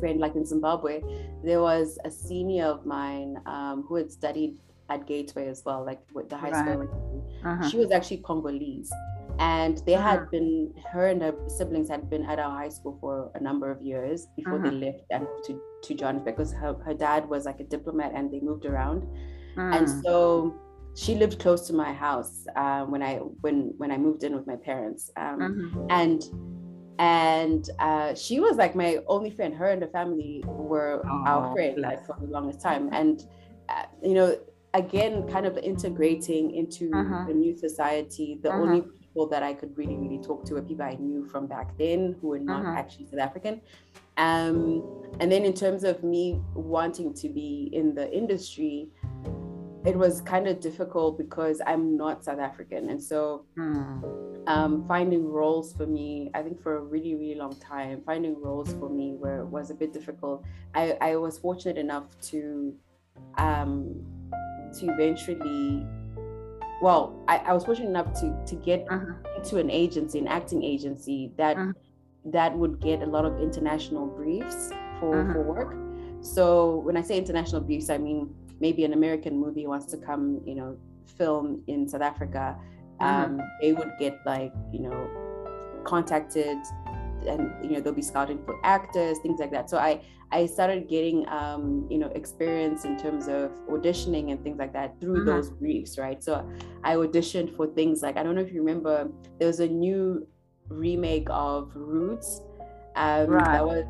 friend 0.00 0.20
like 0.20 0.34
in 0.34 0.44
zimbabwe 0.44 1.02
there 1.44 1.60
was 1.60 1.98
a 2.04 2.10
senior 2.10 2.64
of 2.66 2.86
mine 2.86 3.36
um, 3.46 3.84
who 3.88 3.96
had 3.96 4.10
studied 4.10 4.58
at 4.90 5.06
gateway 5.06 5.48
as 5.48 5.62
well 5.64 5.84
like 5.84 6.00
with 6.14 6.28
the 6.28 6.36
high 6.36 6.50
right. 6.50 6.72
school 6.72 7.24
uh-huh. 7.44 7.68
she 7.68 7.76
was 7.76 7.90
actually 7.92 8.18
congolese 8.18 8.90
and 9.38 9.82
they 9.86 9.94
uh-huh. 9.94 10.10
had 10.10 10.30
been 10.30 10.72
her 10.92 11.08
and 11.08 11.22
her 11.22 11.34
siblings 11.46 11.88
had 11.88 12.08
been 12.10 12.24
at 12.24 12.38
our 12.38 12.50
high 12.50 12.68
school 12.68 12.96
for 13.00 13.30
a 13.34 13.40
number 13.40 13.70
of 13.70 13.80
years 13.82 14.26
before 14.36 14.58
uh-huh. 14.58 14.70
they 14.70 14.76
left 14.86 15.04
and 15.10 15.26
to, 15.44 15.60
to 15.82 15.94
john 15.94 16.24
because 16.24 16.52
her, 16.52 16.74
her 16.84 16.94
dad 16.94 17.28
was 17.28 17.44
like 17.44 17.60
a 17.60 17.64
diplomat 17.64 18.12
and 18.14 18.32
they 18.32 18.40
moved 18.40 18.64
around 18.64 19.06
and 19.56 19.86
mm. 19.86 20.02
so 20.02 20.54
she 20.98 21.14
lived 21.14 21.38
close 21.38 21.66
to 21.68 21.72
my 21.72 21.92
house 21.92 22.44
uh, 22.56 22.84
when 22.84 23.02
I 23.04 23.16
when 23.44 23.72
when 23.76 23.92
I 23.92 23.96
moved 23.96 24.24
in 24.24 24.34
with 24.34 24.48
my 24.48 24.56
parents, 24.56 25.12
um, 25.16 25.38
mm-hmm. 25.38 25.86
and 25.90 26.24
and 26.98 27.70
uh, 27.78 28.14
she 28.14 28.40
was 28.40 28.56
like 28.56 28.74
my 28.74 28.98
only 29.06 29.30
friend. 29.30 29.54
Her 29.54 29.68
and 29.68 29.80
the 29.80 29.86
family 29.86 30.42
were 30.44 31.02
oh, 31.04 31.24
our 31.24 31.52
friend 31.54 31.80
like 31.80 32.04
for 32.04 32.16
the 32.20 32.26
longest 32.26 32.60
time, 32.60 32.90
and 32.92 33.24
uh, 33.68 33.84
you 34.02 34.14
know, 34.14 34.36
again, 34.74 35.28
kind 35.28 35.46
of 35.46 35.56
integrating 35.58 36.56
into 36.56 36.90
uh-huh. 36.92 37.26
the 37.28 37.34
new 37.34 37.56
society. 37.56 38.40
The 38.42 38.50
uh-huh. 38.50 38.60
only 38.60 38.80
people 38.82 39.28
that 39.28 39.44
I 39.44 39.54
could 39.54 39.78
really, 39.78 39.96
really 39.96 40.18
talk 40.18 40.44
to 40.46 40.54
were 40.54 40.62
people 40.62 40.84
I 40.84 40.94
knew 40.94 41.24
from 41.26 41.46
back 41.46 41.78
then 41.78 42.16
who 42.20 42.28
were 42.28 42.40
not 42.40 42.62
uh-huh. 42.62 42.76
actually 42.76 43.06
South 43.06 43.20
African. 43.20 43.60
Um, 44.16 44.82
and 45.20 45.30
then 45.30 45.44
in 45.44 45.54
terms 45.54 45.84
of 45.84 46.02
me 46.02 46.40
wanting 46.54 47.14
to 47.14 47.28
be 47.28 47.70
in 47.72 47.94
the 47.94 48.12
industry, 48.12 48.88
it 49.84 49.96
was 49.96 50.20
kind 50.20 50.46
of 50.48 50.60
difficult 50.60 51.18
because 51.18 51.60
I'm 51.66 51.96
not 51.96 52.24
South 52.24 52.38
African, 52.38 52.90
and 52.90 53.02
so. 53.02 53.44
Hmm 53.56 54.00
um, 54.48 54.86
finding 54.88 55.30
roles 55.30 55.74
for 55.74 55.86
me, 55.86 56.30
I 56.32 56.42
think 56.42 56.62
for 56.62 56.78
a 56.78 56.80
really, 56.80 57.14
really 57.14 57.34
long 57.34 57.54
time, 57.56 58.02
finding 58.04 58.40
roles 58.40 58.72
for 58.72 58.88
me 58.88 59.12
were 59.12 59.44
was 59.44 59.70
a 59.70 59.74
bit 59.74 59.92
difficult. 59.92 60.42
I, 60.74 60.96
I 61.02 61.16
was 61.16 61.38
fortunate 61.38 61.76
enough 61.76 62.18
to 62.30 62.74
um, 63.36 63.94
to 64.78 64.86
eventually 64.88 65.86
well, 66.80 67.22
I, 67.28 67.38
I 67.38 67.52
was 67.52 67.64
fortunate 67.64 67.90
enough 67.90 68.18
to 68.20 68.42
to 68.46 68.54
get 68.56 68.86
uh-huh. 68.90 69.12
into 69.36 69.58
an 69.58 69.70
agency, 69.70 70.18
an 70.18 70.28
acting 70.28 70.64
agency 70.64 71.30
that 71.36 71.58
uh-huh. 71.58 71.72
that 72.24 72.56
would 72.56 72.80
get 72.80 73.02
a 73.02 73.06
lot 73.06 73.26
of 73.26 73.38
international 73.42 74.06
briefs 74.06 74.70
for, 74.98 75.20
uh-huh. 75.20 75.32
for 75.34 75.42
work. 75.42 75.76
So 76.24 76.76
when 76.78 76.96
I 76.96 77.02
say 77.02 77.18
international 77.18 77.60
briefs, 77.60 77.90
I 77.90 77.98
mean 77.98 78.34
maybe 78.60 78.84
an 78.84 78.92
American 78.92 79.38
movie 79.38 79.66
wants 79.66 79.86
to 79.86 79.96
come, 79.96 80.40
you 80.44 80.54
know, 80.54 80.76
film 81.16 81.62
in 81.66 81.88
South 81.88 82.02
Africa 82.02 82.56
mm-hmm. 83.00 83.40
um, 83.40 83.48
they 83.60 83.72
would 83.72 83.92
get 83.98 84.18
like 84.26 84.52
you 84.72 84.80
know 84.80 85.08
contacted 85.84 86.58
and 87.26 87.52
you 87.62 87.70
know 87.70 87.80
they'll 87.80 87.92
be 87.92 88.02
scouting 88.02 88.42
for 88.44 88.58
actors 88.64 89.18
things 89.22 89.40
like 89.40 89.50
that 89.50 89.68
so 89.68 89.76
i 89.76 90.00
i 90.30 90.46
started 90.46 90.88
getting 90.88 91.28
um 91.28 91.86
you 91.90 91.98
know 91.98 92.08
experience 92.08 92.84
in 92.84 92.96
terms 92.96 93.26
of 93.26 93.50
auditioning 93.68 94.30
and 94.30 94.42
things 94.44 94.58
like 94.58 94.72
that 94.72 95.00
through 95.00 95.16
mm-hmm. 95.16 95.26
those 95.26 95.50
briefs 95.50 95.98
right 95.98 96.22
so 96.22 96.48
i 96.84 96.94
auditioned 96.94 97.54
for 97.56 97.66
things 97.66 98.02
like 98.02 98.16
i 98.16 98.22
don't 98.22 98.34
know 98.34 98.40
if 98.40 98.52
you 98.52 98.60
remember 98.60 99.08
there 99.38 99.48
was 99.48 99.60
a 99.60 99.66
new 99.66 100.26
remake 100.68 101.26
of 101.30 101.72
roots 101.74 102.42
um 102.94 103.26
right. 103.26 103.44
that 103.44 103.66
was 103.66 103.84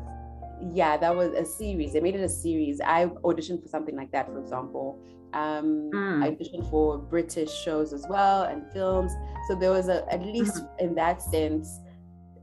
yeah 0.73 0.97
that 0.97 1.15
was 1.15 1.31
a 1.33 1.45
series 1.45 1.93
they 1.93 1.99
made 1.99 2.15
it 2.15 2.21
a 2.21 2.29
series 2.29 2.81
i 2.81 3.05
auditioned 3.23 3.61
for 3.61 3.67
something 3.67 3.95
like 3.95 4.11
that 4.11 4.25
for 4.25 4.39
example 4.39 4.99
um, 5.33 5.91
mm. 5.93 6.23
I 6.23 6.31
auditioned 6.31 6.69
for 6.69 6.97
British 6.97 7.51
shows 7.51 7.93
as 7.93 8.05
well 8.09 8.43
and 8.43 8.65
films. 8.71 9.11
So 9.47 9.55
there 9.55 9.71
was 9.71 9.87
a, 9.87 10.11
at 10.11 10.21
least 10.21 10.55
mm. 10.55 10.79
in 10.79 10.95
that 10.95 11.21
sense, 11.21 11.79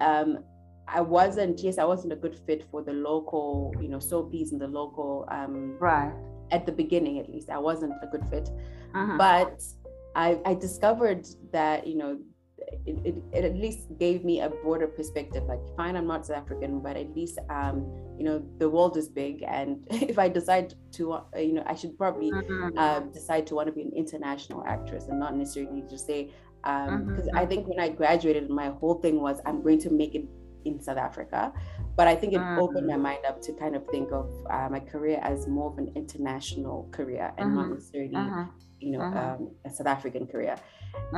um, 0.01 0.45
I 0.89 1.01
wasn't, 1.01 1.61
yes, 1.61 1.79
I 1.79 1.85
wasn't 1.85 2.13
a 2.13 2.17
good 2.17 2.39
fit 2.47 2.65
for 2.71 2.83
the 2.83 2.93
local, 2.93 3.75
you 3.81 3.89
know, 3.89 3.99
soapies 3.99 4.53
and 4.53 4.61
the 4.61 4.69
local, 4.69 5.27
um, 5.31 5.77
right. 5.81 6.13
At 6.53 6.65
the 6.65 6.71
beginning, 6.71 7.19
at 7.19 7.29
least, 7.29 7.51
I 7.51 7.59
wasn't 7.59 7.93
a 8.03 8.07
good 8.07 8.25
fit. 8.31 8.49
Uh-huh. 8.95 9.17
But 9.19 9.61
I, 10.15 10.39
I 10.47 10.55
discovered 10.55 11.27
that, 11.51 11.89
you 11.89 11.97
know, 11.97 12.19
it, 12.87 12.99
it, 13.05 13.15
it, 13.33 13.45
at 13.45 13.57
least 13.57 13.89
gave 13.99 14.25
me 14.25 14.41
a 14.41 14.49
broader 14.49 14.87
perspective 14.87 15.45
like 15.45 15.61
fine 15.77 15.95
i'm 15.95 16.07
not 16.07 16.27
south 16.27 16.39
african 16.39 16.81
but 16.81 16.97
at 16.97 17.15
least 17.15 17.39
um 17.51 17.87
you 18.19 18.25
know 18.25 18.43
the 18.59 18.69
world 18.69 18.97
is 18.97 19.09
big 19.09 19.43
and 19.47 19.87
if 19.91 20.19
i 20.19 20.29
decide 20.29 20.75
to 20.93 21.13
uh, 21.13 21.23
you 21.37 21.53
know 21.53 21.63
i 21.67 21.75
should 21.75 21.97
probably 21.99 22.31
mm-hmm. 22.31 22.79
uh, 22.79 23.01
decide 23.13 23.47
to 23.47 23.55
want 23.55 23.67
to 23.67 23.73
be 23.73 23.83
an 23.83 23.93
international 23.95 24.65
actress 24.67 25.07
and 25.09 25.19
not 25.19 25.35
necessarily 25.35 25.83
just 25.89 26.07
say 26.07 26.31
um 26.65 27.07
because 27.07 27.27
mm-hmm. 27.27 27.39
i 27.39 27.47
think 27.47 27.67
when 27.67 27.79
i 27.81 27.89
graduated 27.89 28.49
my 28.51 28.71
whole 28.71 28.95
thing 28.95 29.21
was 29.21 29.41
i'm 29.47 29.63
going 29.63 29.79
to 29.79 29.91
make 29.91 30.15
it 30.15 30.25
in 30.65 30.81
south 30.81 30.97
africa 30.97 31.53
but 31.95 32.09
i 32.09 32.15
think 32.15 32.33
it 32.33 32.41
mm-hmm. 32.41 32.59
opened 32.59 32.87
my 32.87 32.97
mind 32.97 33.21
up 33.29 33.41
to 33.41 33.53
kind 33.53 33.77
of 33.77 33.87
think 33.89 34.11
of 34.13 34.29
uh, 34.51 34.69
my 34.69 34.81
career 34.81 35.21
as 35.23 35.47
more 35.47 35.71
of 35.71 35.79
an 35.79 35.93
international 35.95 36.89
career 36.91 37.33
and 37.39 37.55
not 37.55 37.67
mm-hmm. 37.67 37.75
necessarily 37.75 38.15
mm-hmm. 38.15 38.51
you 38.81 38.93
know 38.93 39.01
mm-hmm. 39.01 39.43
um, 39.45 39.51
a 39.65 39.71
south 39.71 39.87
african 39.87 40.27
career. 40.27 40.57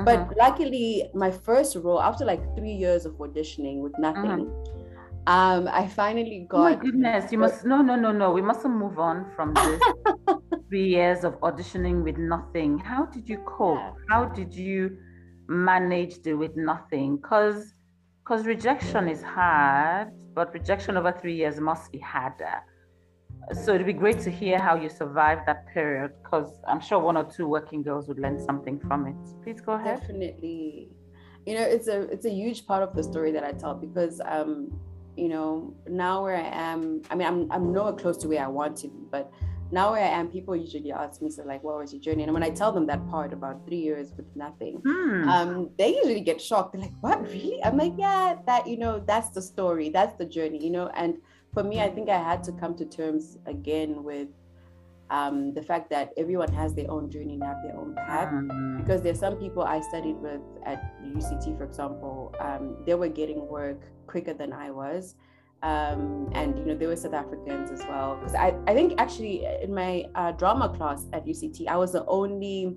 But 0.04 0.36
luckily, 0.36 1.08
my 1.14 1.30
first 1.30 1.76
role, 1.76 2.00
after 2.00 2.24
like 2.24 2.42
three 2.56 2.72
years 2.72 3.06
of 3.06 3.12
auditioning 3.14 3.78
with 3.78 3.96
nothing. 3.98 4.50
Um, 5.28 5.68
I 5.68 5.86
finally 5.86 6.46
got. 6.48 6.58
Oh 6.58 6.62
my 6.62 6.74
goodness! 6.74 7.30
You 7.32 7.38
must 7.38 7.64
no, 7.64 7.82
no, 7.82 7.96
no, 7.96 8.12
no. 8.12 8.32
We 8.32 8.42
mustn't 8.42 8.74
move 8.74 8.98
on 8.98 9.30
from 9.36 9.54
this. 9.54 9.80
three 10.68 10.88
years 10.88 11.24
of 11.24 11.34
auditioning 11.40 12.02
with 12.02 12.18
nothing. 12.18 12.78
How 12.78 13.06
did 13.06 13.28
you 13.28 13.38
cope? 13.46 13.78
Yeah. 13.78 13.92
How 14.10 14.24
did 14.26 14.54
you 14.54 14.98
manage 15.48 16.18
it 16.26 16.34
with 16.34 16.56
nothing? 16.56 17.16
Because 17.16 17.74
because 18.24 18.46
rejection 18.46 19.08
is 19.08 19.22
hard, 19.22 20.12
but 20.34 20.52
rejection 20.52 20.96
over 20.96 21.12
three 21.12 21.36
years 21.36 21.60
must 21.60 21.92
be 21.92 21.98
harder 21.98 22.62
so 23.54 23.74
it'd 23.74 23.86
be 23.86 23.92
great 23.92 24.20
to 24.20 24.30
hear 24.30 24.58
how 24.58 24.74
you 24.74 24.88
survived 24.88 25.42
that 25.46 25.66
period 25.68 26.12
because 26.22 26.60
I'm 26.66 26.80
sure 26.80 26.98
one 26.98 27.16
or 27.16 27.24
two 27.24 27.48
working 27.48 27.82
girls 27.82 28.08
would 28.08 28.18
learn 28.18 28.38
something 28.38 28.78
from 28.80 29.06
it. 29.06 29.16
Please 29.42 29.60
go 29.60 29.72
ahead. 29.72 30.00
Definitely. 30.00 30.90
You 31.46 31.54
know, 31.54 31.62
it's 31.62 31.88
a 31.88 32.02
it's 32.10 32.26
a 32.26 32.30
huge 32.30 32.66
part 32.66 32.82
of 32.82 32.94
the 32.94 33.02
story 33.02 33.32
that 33.32 33.44
I 33.44 33.52
tell 33.52 33.74
because 33.74 34.20
um, 34.26 34.78
you 35.18 35.28
know, 35.28 35.74
now 35.88 36.22
where 36.22 36.36
I 36.36 36.48
am, 36.70 37.02
I 37.10 37.14
mean 37.14 37.26
I'm 37.26 37.52
I'm 37.52 37.72
nowhere 37.72 37.92
close 37.92 38.16
to 38.18 38.28
where 38.28 38.44
I 38.44 38.48
want 38.48 38.76
to 38.78 38.88
be, 38.88 39.00
but 39.10 39.30
now 39.70 39.92
where 39.92 40.02
I 40.02 40.08
am, 40.08 40.28
people 40.28 40.56
usually 40.56 40.92
ask 40.92 41.20
me, 41.20 41.30
so 41.30 41.42
like, 41.44 41.62
what 41.62 41.76
was 41.78 41.92
your 41.92 42.00
journey? 42.00 42.22
And 42.22 42.32
when 42.32 42.42
I 42.42 42.50
tell 42.50 42.72
them 42.72 42.86
that 42.86 43.06
part 43.10 43.32
about 43.32 43.66
three 43.66 43.82
years 43.88 44.12
with 44.16 44.26
nothing, 44.34 44.80
hmm. 44.84 45.28
um, 45.28 45.70
they 45.76 45.94
usually 45.96 46.22
get 46.22 46.40
shocked. 46.40 46.72
They're 46.72 46.80
like, 46.80 46.94
what, 47.00 47.20
really? 47.22 47.62
I'm 47.62 47.76
like, 47.76 47.92
yeah, 47.98 48.36
that, 48.46 48.66
you 48.66 48.78
know, 48.78 49.02
that's 49.06 49.28
the 49.30 49.42
story, 49.42 49.90
that's 49.90 50.14
the 50.16 50.24
journey, 50.24 50.64
you 50.64 50.70
know, 50.70 50.88
and 50.94 51.18
for 51.52 51.62
me, 51.62 51.80
I 51.80 51.88
think 51.90 52.08
I 52.08 52.18
had 52.18 52.42
to 52.44 52.52
come 52.52 52.76
to 52.76 52.84
terms 52.84 53.38
again 53.46 54.04
with 54.04 54.28
um, 55.10 55.54
the 55.54 55.62
fact 55.62 55.90
that 55.90 56.12
everyone 56.16 56.52
has 56.52 56.74
their 56.74 56.90
own 56.90 57.10
journey 57.10 57.34
and 57.34 57.42
have 57.42 57.62
their 57.62 57.76
own 57.76 57.94
path. 57.94 58.32
Mm-hmm. 58.32 58.78
Because 58.78 59.02
there's 59.02 59.18
some 59.18 59.36
people 59.36 59.62
I 59.62 59.80
studied 59.80 60.16
with 60.16 60.40
at 60.64 61.00
UCT, 61.02 61.56
for 61.56 61.64
example, 61.64 62.34
um, 62.40 62.76
they 62.86 62.94
were 62.94 63.08
getting 63.08 63.46
work 63.46 63.80
quicker 64.06 64.34
than 64.34 64.52
I 64.52 64.70
was. 64.70 65.14
Um, 65.60 66.30
and 66.34 66.56
you 66.56 66.64
know 66.64 66.76
they 66.76 66.86
were 66.86 66.94
South 66.94 67.14
Africans 67.14 67.72
as 67.72 67.80
well. 67.88 68.16
Because 68.16 68.34
I, 68.34 68.54
I 68.68 68.74
think 68.74 68.94
actually 68.98 69.44
in 69.60 69.74
my 69.74 70.04
uh, 70.14 70.32
drama 70.32 70.68
class 70.68 71.06
at 71.12 71.26
UCT, 71.26 71.66
I 71.66 71.76
was 71.76 71.92
the 71.92 72.04
only, 72.06 72.76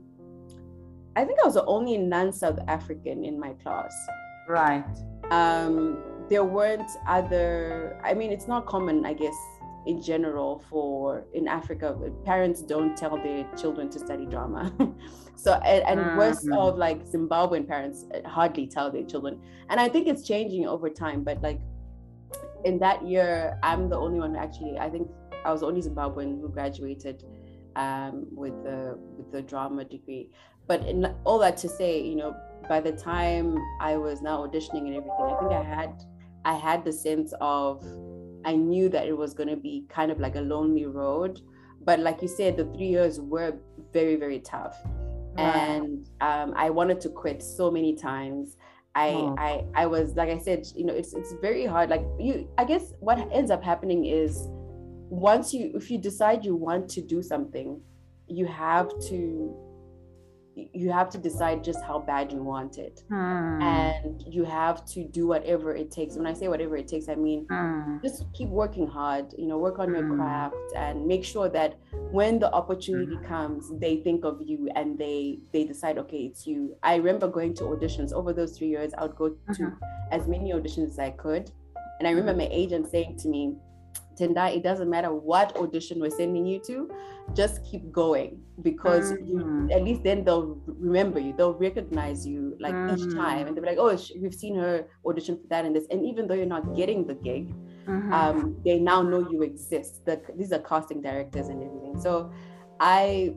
I 1.16 1.24
think 1.24 1.40
I 1.44 1.46
was 1.46 1.54
the 1.56 1.66
only 1.66 1.98
non-South 1.98 2.60
African 2.68 3.24
in 3.24 3.40
my 3.40 3.54
class. 3.62 3.94
Right. 4.48 4.84
Um, 5.30 6.02
there 6.32 6.46
weren't 6.46 6.90
other 7.08 8.00
i 8.06 8.14
mean 8.14 8.32
it's 8.32 8.48
not 8.48 8.66
common 8.66 9.06
i 9.06 9.12
guess 9.14 9.36
in 9.86 10.02
general 10.02 10.64
for 10.70 11.26
in 11.34 11.48
africa 11.48 11.96
parents 12.26 12.62
don't 12.62 12.96
tell 12.96 13.18
their 13.18 13.44
children 13.56 13.90
to 13.90 14.00
study 14.00 14.26
drama. 14.26 14.72
So 15.36 15.54
and, 15.54 15.84
and 15.88 16.00
mm-hmm. 16.00 16.18
worse 16.20 16.48
of 16.54 16.78
like 16.78 17.04
zimbabwean 17.04 17.68
parents 17.68 18.06
uh, 18.14 18.28
hardly 18.30 18.68
tell 18.68 18.92
their 18.92 19.04
children. 19.04 19.42
And 19.70 19.80
i 19.80 19.90
think 19.90 20.08
it's 20.08 20.28
changing 20.28 20.68
over 20.68 20.88
time 20.88 21.24
but 21.24 21.42
like 21.42 21.60
in 22.64 22.78
that 22.80 23.08
year 23.08 23.58
i'm 23.64 23.90
the 23.90 23.98
only 23.98 24.20
one 24.20 24.36
actually 24.36 24.78
i 24.78 24.88
think 24.88 25.08
i 25.44 25.52
was 25.52 25.62
the 25.62 25.68
only 25.68 25.82
zimbabwean 25.82 26.40
who 26.40 26.48
graduated 26.50 27.24
um, 27.76 28.28
with 28.32 28.54
the 28.64 29.00
with 29.18 29.32
the 29.32 29.42
drama 29.42 29.86
degree. 29.86 30.30
But 30.68 30.86
in 30.86 31.06
all 31.24 31.40
that 31.40 31.58
to 31.58 31.70
say 31.70 32.02
you 32.04 32.16
know 32.16 32.36
by 32.70 32.80
the 32.80 32.92
time 32.92 33.58
i 33.80 33.98
was 33.98 34.22
now 34.22 34.46
auditioning 34.46 34.86
and 34.88 34.96
everything 34.98 35.26
i 35.28 35.40
think 35.40 35.52
i 35.52 35.64
had 35.64 35.94
I 36.44 36.56
had 36.56 36.84
the 36.84 36.92
sense 36.92 37.34
of 37.40 37.84
I 38.45 38.55
knew 38.55 38.89
that 38.89 39.07
it 39.07 39.17
was 39.17 39.33
going 39.33 39.50
to 39.50 39.55
be 39.55 39.86
kind 39.89 40.12
of 40.12 40.19
like 40.19 40.36
a 40.36 40.41
lonely 40.41 40.86
road. 40.86 41.41
But 41.83 42.00
like 42.00 42.21
you 42.21 42.27
said, 42.27 42.57
the 42.57 42.65
three 42.65 42.88
years 42.88 43.19
were 43.19 43.55
very, 43.91 44.15
very 44.15 44.39
tough. 44.39 44.77
And 45.38 46.10
um, 46.19 46.53
I 46.55 46.69
wanted 46.69 47.00
to 47.01 47.10
quit 47.10 47.41
so 47.41 47.71
many 47.71 47.95
times. 47.95 48.57
I, 48.93 49.10
oh. 49.10 49.36
I, 49.38 49.63
I 49.74 49.86
was 49.86 50.15
like 50.15 50.29
I 50.29 50.38
said, 50.38 50.67
you 50.75 50.86
know, 50.86 50.93
it's 50.93 51.13
it's 51.13 51.33
very 51.41 51.65
hard. 51.65 51.89
Like 51.89 52.03
you, 52.19 52.50
I 52.57 52.65
guess 52.65 52.93
what 53.00 53.17
ends 53.31 53.50
up 53.50 53.63
happening 53.63 54.05
is 54.05 54.48
once 55.10 55.53
you, 55.53 55.71
if 55.75 55.89
you 55.89 55.98
decide 55.98 56.43
you 56.43 56.55
want 56.55 56.89
to 56.89 57.01
do 57.01 57.21
something, 57.21 57.79
you 58.27 58.45
have 58.45 58.89
to 59.07 59.55
you 60.55 60.91
have 60.91 61.10
to 61.10 61.17
decide 61.17 61.63
just 61.63 61.81
how 61.84 62.00
bad 62.00 62.31
you 62.31 62.43
want 62.43 62.77
it 62.77 63.03
hmm. 63.08 63.62
and 63.62 64.22
you 64.27 64.43
have 64.43 64.84
to 64.86 65.03
do 65.05 65.25
whatever 65.25 65.74
it 65.74 65.89
takes 65.89 66.15
when 66.15 66.25
i 66.27 66.34
say 66.34 66.48
whatever 66.48 66.75
it 66.75 66.88
takes 66.88 67.08
i 67.08 67.15
mean 67.15 67.46
hmm. 67.50 67.98
just 68.03 68.25
keep 68.34 68.50
working 68.50 68.86
hard 68.86 69.34
you 69.38 69.48
know 69.48 69.58
work 69.58 69.79
on 69.79 69.89
your 69.89 70.05
hmm. 70.05 70.17
craft 70.17 70.55
and 70.75 71.05
make 71.05 71.24
sure 71.24 71.48
that 71.48 71.79
when 72.12 72.38
the 72.38 72.51
opportunity 72.53 73.15
hmm. 73.15 73.25
comes 73.25 73.72
they 73.79 73.98
think 73.98 74.25
of 74.25 74.41
you 74.46 74.70
and 74.75 74.98
they 74.98 75.39
they 75.53 75.63
decide 75.63 75.98
okay 75.98 76.24
it's 76.24 76.46
you 76.46 76.75
i 76.84 76.96
remember 76.96 77.27
going 77.27 77.53
to 77.53 77.63
auditions 77.63 78.12
over 78.12 78.34
those 78.34 78.58
three 78.58 78.67
years 78.67 78.93
i 78.98 79.03
would 79.03 79.15
go 79.15 79.29
to 79.29 79.36
mm-hmm. 79.51 79.84
as 80.12 80.27
many 80.27 80.51
auditions 80.51 80.89
as 80.89 81.00
i 81.00 81.12
could 81.12 81.50
and 82.00 82.08
i 82.08 82.12
remember 82.12 82.34
my 82.34 82.50
agent 82.51 82.89
saying 82.89 83.17
to 83.17 83.29
me 83.29 83.55
Tendai, 84.18 84.58
it 84.58 84.63
doesn't 84.63 84.89
matter 84.89 85.13
what 85.13 85.56
audition 85.58 86.00
we're 86.00 86.10
sending 86.10 86.46
you 86.46 86.60
to, 86.68 86.89
just 87.34 87.63
keep 87.63 87.91
going 87.91 88.41
because 88.62 89.13
mm-hmm. 89.13 89.70
you, 89.70 89.70
at 89.72 89.84
least 89.84 90.03
then 90.03 90.24
they'll 90.24 90.62
remember 90.68 91.20
you, 91.20 91.34
they'll 91.38 91.53
recognize 91.53 92.25
you 92.25 92.56
like 92.60 92.74
mm-hmm. 92.74 92.96
each 92.96 93.15
time, 93.15 93.48
and 93.48 93.56
they'll 93.56 93.63
be 93.63 93.70
like, 93.70 93.77
"Oh, 93.80 93.98
we've 94.20 94.34
seen 94.34 94.56
her 94.56 94.88
audition 95.06 95.38
for 95.38 95.48
that 95.50 95.65
and 95.65 95.75
this." 95.75 95.86
And 95.91 96.06
even 96.06 96.27
though 96.27 96.36
you're 96.36 96.46
not 96.46 96.75
getting 96.75 97.08
the 97.08 97.15
gig, 97.15 97.53
mm-hmm. 97.86 98.13
um, 98.13 98.58
they 98.65 98.80
now 98.80 99.01
know 99.01 99.30
you 99.30 99.44
exist. 99.44 100.06
The, 100.06 100.22
these 100.38 100.51
are 100.51 100.60
casting 100.60 101.01
directors 101.01 101.48
and 101.48 101.63
everything. 101.63 102.00
So, 102.00 102.32
I 102.80 103.36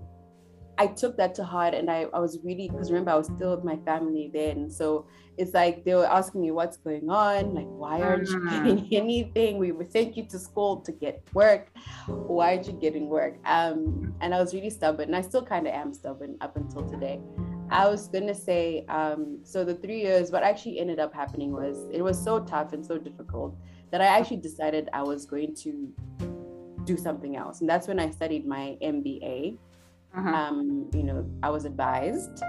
I 0.76 0.88
took 0.88 1.16
that 1.16 1.34
to 1.36 1.44
heart 1.44 1.74
and 1.74 1.90
I, 1.90 2.06
I 2.12 2.18
was 2.18 2.38
really 2.42 2.68
because 2.68 2.90
remember 2.90 3.12
I 3.12 3.16
was 3.16 3.26
still 3.26 3.54
with 3.54 3.64
my 3.64 3.76
family 3.84 4.30
then. 4.32 4.70
So 4.70 5.06
it's 5.36 5.54
like 5.54 5.84
they 5.84 5.94
were 5.94 6.06
asking 6.06 6.42
me 6.42 6.50
what's 6.50 6.76
going 6.76 7.08
on, 7.10 7.54
like 7.54 7.66
why 7.66 8.00
aren't 8.00 8.28
you 8.28 8.38
mm-hmm. 8.38 8.64
getting 8.64 8.88
anything? 8.92 9.58
We 9.58 9.72
would 9.72 9.90
send 9.90 10.16
you 10.16 10.24
to 10.26 10.38
school 10.38 10.80
to 10.82 10.92
get 10.92 11.22
work. 11.32 11.70
Why 12.06 12.54
aren't 12.54 12.66
you 12.66 12.72
getting 12.72 13.08
work? 13.08 13.36
Um, 13.44 14.14
and 14.20 14.34
I 14.34 14.40
was 14.40 14.54
really 14.54 14.70
stubborn, 14.70 15.06
and 15.06 15.16
I 15.16 15.20
still 15.20 15.44
kind 15.44 15.66
of 15.66 15.74
am 15.74 15.92
stubborn 15.92 16.36
up 16.40 16.56
until 16.56 16.88
today. 16.88 17.20
I 17.70 17.88
was 17.88 18.08
gonna 18.08 18.34
say, 18.34 18.84
um, 18.88 19.40
so 19.42 19.64
the 19.64 19.74
three 19.74 20.00
years, 20.00 20.30
what 20.30 20.42
actually 20.42 20.78
ended 20.78 21.00
up 21.00 21.12
happening 21.14 21.52
was 21.52 21.88
it 21.92 22.02
was 22.02 22.22
so 22.22 22.40
tough 22.40 22.72
and 22.72 22.84
so 22.84 22.98
difficult 22.98 23.56
that 23.90 24.00
I 24.00 24.06
actually 24.06 24.38
decided 24.38 24.88
I 24.92 25.02
was 25.02 25.24
going 25.24 25.54
to 25.56 25.92
do 26.84 26.96
something 26.96 27.36
else. 27.36 27.60
And 27.60 27.68
that's 27.68 27.88
when 27.88 27.98
I 27.98 28.10
studied 28.10 28.46
my 28.46 28.76
MBA 28.82 29.56
uh-huh. 30.16 30.28
um, 30.28 30.90
you 30.94 31.02
know, 31.02 31.28
I 31.42 31.50
was 31.50 31.64
advised, 31.64 32.42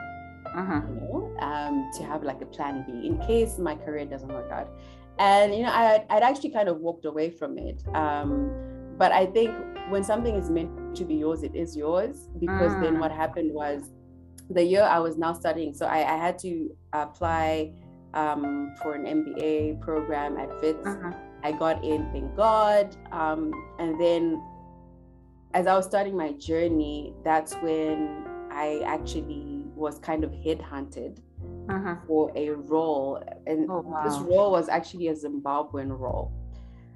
uh-huh. 0.56 0.82
you 0.88 0.96
know, 0.96 1.36
um, 1.40 1.90
to 1.98 2.04
have 2.04 2.24
like 2.24 2.42
a 2.42 2.46
plan 2.46 2.84
B 2.88 3.08
in 3.08 3.18
case 3.26 3.58
my 3.58 3.76
career 3.76 4.06
doesn't 4.06 4.30
work 4.30 4.52
out. 4.52 4.70
And 5.18 5.56
you 5.56 5.64
know, 5.64 5.72
I 5.72 6.06
I'd 6.10 6.24
actually 6.24 6.52
kind 6.52 6.70
of 6.70 6.80
walked 6.80 7.06
away 7.06 7.30
from 7.30 7.58
it. 7.58 7.84
Um, 7.94 8.52
but 8.98 9.12
I 9.12 9.26
think 9.26 9.52
when 9.90 10.04
something 10.04 10.36
is 10.36 10.50
meant 10.50 10.96
to 10.96 11.06
be 11.06 11.16
yours, 11.16 11.44
it 11.44 11.56
is 11.56 11.76
yours. 11.76 12.30
Because 12.40 12.74
uh 12.74 12.80
then 12.82 13.00
what 13.00 13.12
happened 13.12 13.54
was 13.54 13.92
the 14.50 14.64
year 14.64 14.84
I 14.84 15.00
was 15.00 15.18
now 15.18 15.34
studying, 15.34 15.74
so 15.74 15.86
I, 15.86 15.98
I 15.98 16.18
had 16.18 16.38
to 16.40 16.70
apply 16.94 17.74
um, 18.14 18.74
for 18.82 18.94
an 18.94 19.06
MBA 19.06 19.82
program 19.82 20.38
at 20.38 20.50
Wits. 20.62 20.86
Uh-huh. 20.86 21.12
I 21.44 21.52
got 21.52 21.84
in, 21.84 22.10
thank 22.12 22.36
God. 22.36 22.96
Um, 23.12 23.52
and 23.78 24.00
then 24.00 24.42
as 25.56 25.68
I 25.68 25.74
was 25.74 25.86
starting 25.86 26.18
my 26.18 26.34
journey, 26.34 27.14
that's 27.24 27.54
when 27.56 28.26
I 28.52 28.82
actually 28.86 29.64
was 29.74 30.00
kind 30.00 30.26
of 30.26 30.32
headhunted 30.32 31.20
uh-huh. 31.70 31.96
for 32.06 32.30
a 32.36 32.50
role. 32.50 33.24
And 33.48 33.72
oh, 33.72 33.80
wow. 33.80 34.04
this 34.04 34.18
role 34.18 34.52
was 34.52 34.68
actually 34.68 35.08
a 35.08 35.14
Zimbabwean 35.14 35.98
role. 35.98 36.34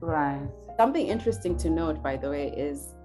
Right. 0.02 0.46
Something 0.76 1.08
interesting 1.08 1.58
to 1.58 1.70
note, 1.70 2.04
by 2.04 2.18
the 2.18 2.30
way, 2.30 2.50
is 2.50 2.96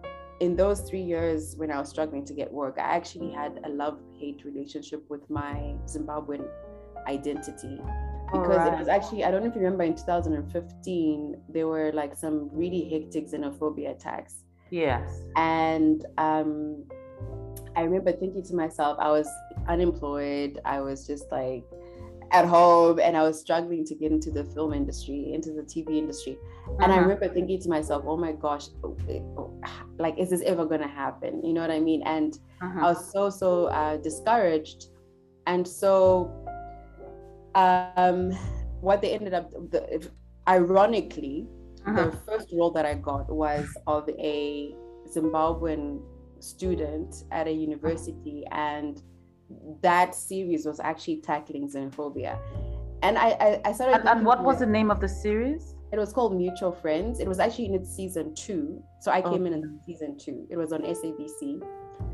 in 0.40 0.56
those 0.56 0.80
three 0.80 1.02
years 1.02 1.54
when 1.56 1.70
I 1.70 1.78
was 1.78 1.88
struggling 1.88 2.24
to 2.24 2.34
get 2.34 2.52
work, 2.52 2.76
I 2.76 2.96
actually 2.96 3.30
had 3.30 3.60
a 3.62 3.68
love 3.68 4.00
hate 4.18 4.42
relationship 4.44 5.08
with 5.08 5.30
my 5.30 5.76
Zimbabwean 5.86 6.48
identity. 7.06 7.80
Because 8.32 8.56
right. 8.56 8.72
it 8.72 8.78
was 8.78 8.88
actually, 8.88 9.22
I 9.22 9.30
don't 9.30 9.42
know 9.44 9.50
if 9.50 9.54
you 9.54 9.60
remember 9.60 9.84
in 9.84 9.94
2015, 9.94 11.36
there 11.48 11.68
were 11.68 11.92
like 11.92 12.16
some 12.16 12.50
really 12.52 12.88
hectic 12.90 13.30
xenophobia 13.30 13.92
attacks 13.92 14.43
Yes. 14.70 15.22
And 15.36 16.04
um, 16.18 16.84
I 17.76 17.82
remember 17.82 18.12
thinking 18.12 18.42
to 18.44 18.54
myself, 18.54 18.98
I 19.00 19.10
was 19.10 19.28
unemployed. 19.68 20.60
I 20.64 20.80
was 20.80 21.06
just 21.06 21.30
like 21.30 21.64
at 22.32 22.46
home 22.46 22.98
and 22.98 23.16
I 23.16 23.22
was 23.22 23.40
struggling 23.40 23.84
to 23.86 23.94
get 23.94 24.10
into 24.10 24.30
the 24.30 24.44
film 24.44 24.72
industry, 24.72 25.32
into 25.32 25.52
the 25.52 25.62
TV 25.62 25.98
industry. 25.98 26.38
And 26.80 26.84
uh-huh. 26.84 26.94
I 26.94 26.98
remember 26.98 27.28
thinking 27.28 27.60
to 27.60 27.68
myself, 27.68 28.04
oh 28.06 28.16
my 28.16 28.32
gosh, 28.32 28.68
like, 29.98 30.18
is 30.18 30.30
this 30.30 30.42
ever 30.42 30.64
going 30.64 30.80
to 30.80 30.88
happen? 30.88 31.44
You 31.44 31.52
know 31.52 31.60
what 31.60 31.70
I 31.70 31.80
mean? 31.80 32.02
And 32.02 32.38
uh-huh. 32.60 32.80
I 32.80 32.82
was 32.82 33.12
so, 33.12 33.30
so 33.30 33.66
uh, 33.66 33.98
discouraged. 33.98 34.86
And 35.46 35.66
so, 35.66 36.32
um, 37.54 38.32
what 38.80 39.00
they 39.00 39.12
ended 39.12 39.34
up, 39.34 39.50
the, 39.70 40.10
ironically, 40.48 41.46
uh-huh. 41.86 42.10
the 42.10 42.16
first 42.26 42.48
role 42.52 42.70
that 42.72 42.86
I 42.86 42.94
got 42.94 43.30
was 43.30 43.66
of 43.86 44.08
a 44.08 44.74
Zimbabwean 45.08 46.00
student 46.40 47.24
at 47.30 47.46
a 47.46 47.52
university, 47.52 48.44
and 48.50 49.02
that 49.82 50.14
series 50.14 50.66
was 50.66 50.80
actually 50.80 51.18
tackling 51.18 51.68
xenophobia. 51.68 52.38
And 53.02 53.18
I, 53.18 53.30
I, 53.30 53.60
I 53.66 53.72
started. 53.72 54.00
And, 54.00 54.08
and 54.08 54.26
what 54.26 54.42
was 54.42 54.60
the 54.60 54.66
name 54.66 54.90
of 54.90 55.00
the 55.00 55.08
series? 55.08 55.74
It 55.92 55.98
was 55.98 56.12
called 56.12 56.36
Mutual 56.36 56.72
Friends. 56.72 57.20
It 57.20 57.28
was 57.28 57.38
actually 57.38 57.66
in 57.66 57.74
its 57.74 57.94
season 57.94 58.34
two. 58.34 58.82
So 59.00 59.12
I 59.12 59.20
came 59.20 59.46
in 59.46 59.52
in 59.52 59.78
season 59.86 60.18
two. 60.18 60.46
It 60.50 60.56
was 60.56 60.72
on 60.72 60.82
SABC. 60.82 61.62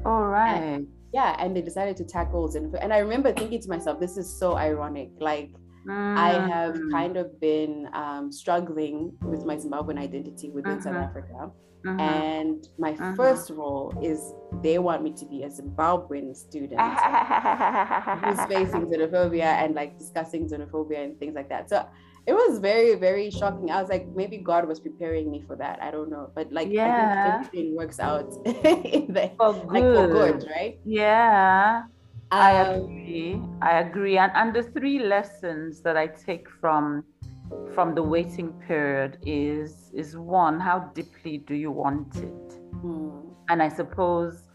All 0.05 0.25
right. 0.25 0.57
And, 0.57 0.89
yeah, 1.15 1.35
and 1.39 1.57
they 1.57 1.63
decided 1.63 1.97
to 1.97 2.05
tackle 2.05 2.49
xenophobia. 2.49 2.83
And 2.83 2.93
I 2.93 2.99
remember 2.99 3.33
thinking 3.33 3.61
to 3.63 3.69
myself, 3.69 3.99
this 3.99 4.17
is 4.19 4.29
so 4.39 4.57
ironic. 4.57 5.11
Like 5.19 5.53
Mm. 5.87 6.17
I 6.17 6.33
have 6.49 6.75
mm. 6.75 6.91
kind 6.91 7.17
of 7.17 7.41
been 7.41 7.89
um, 7.93 8.31
struggling 8.31 9.13
with 9.23 9.45
my 9.45 9.57
Zimbabwean 9.57 9.99
identity 9.99 10.51
within 10.51 10.73
uh-huh. 10.73 10.83
South. 10.83 10.97
Africa. 10.97 11.51
Uh-huh. 11.87 11.99
And 11.99 12.69
my 12.79 12.93
uh-huh. 12.93 13.15
first 13.15 13.51
role 13.51 13.95
is 14.03 14.35
they 14.63 14.79
want 14.79 15.03
me 15.03 15.13
to 15.13 15.25
be 15.25 15.45
a 15.45 15.49
Zimbabwean 15.49 16.37
student 16.37 16.81
who's 16.81 18.45
facing 18.47 18.87
xenophobia 18.93 19.65
and 19.65 19.75
like 19.75 19.99
discussing 19.99 20.47
xenophobia 20.47 21.05
and 21.05 21.19
things 21.19 21.35
like 21.35 21.49
that. 21.49 21.71
So 21.71 21.87
it 22.27 22.35
was 22.35 22.59
very, 22.59 22.97
very 22.97 23.31
shocking. 23.31 23.71
I 23.71 23.81
was 23.81 23.89
like, 23.89 24.07
maybe 24.15 24.37
God 24.37 24.69
was 24.69 24.79
preparing 24.79 25.31
me 25.31 25.43
for 25.47 25.57
that. 25.57 25.83
I 25.83 25.91
don't 25.91 26.11
know. 26.11 26.31
But 26.35 26.53
like 26.53 26.69
yeah. 26.71 27.41
everything 27.41 27.75
works 27.75 27.99
out 27.99 28.31
in 28.45 29.15
the, 29.15 29.33
for 29.39 29.55
good. 29.55 29.67
like 29.69 29.83
for 29.83 30.09
good, 30.09 30.47
right? 30.55 30.79
Yeah. 30.85 31.85
I 32.33 32.53
agree. 32.53 33.43
I 33.61 33.81
agree. 33.81 34.19
And, 34.19 34.31
and 34.35 34.55
the 34.55 34.63
three 34.63 35.01
lessons 35.01 35.83
that 35.83 35.97
I 35.97 36.07
take 36.07 36.49
from 36.49 37.05
from 37.75 37.97
the 37.97 38.03
waiting 38.03 38.53
period 38.69 39.19
is 39.27 39.91
is 39.93 40.17
one, 40.17 40.61
how 40.61 40.79
deeply 40.95 41.39
do 41.39 41.55
you 41.55 41.73
want 41.73 42.15
it? 42.17 42.53
Hmm. 42.81 43.11
And 43.49 43.61
I 43.61 43.69
suppose 43.69 44.51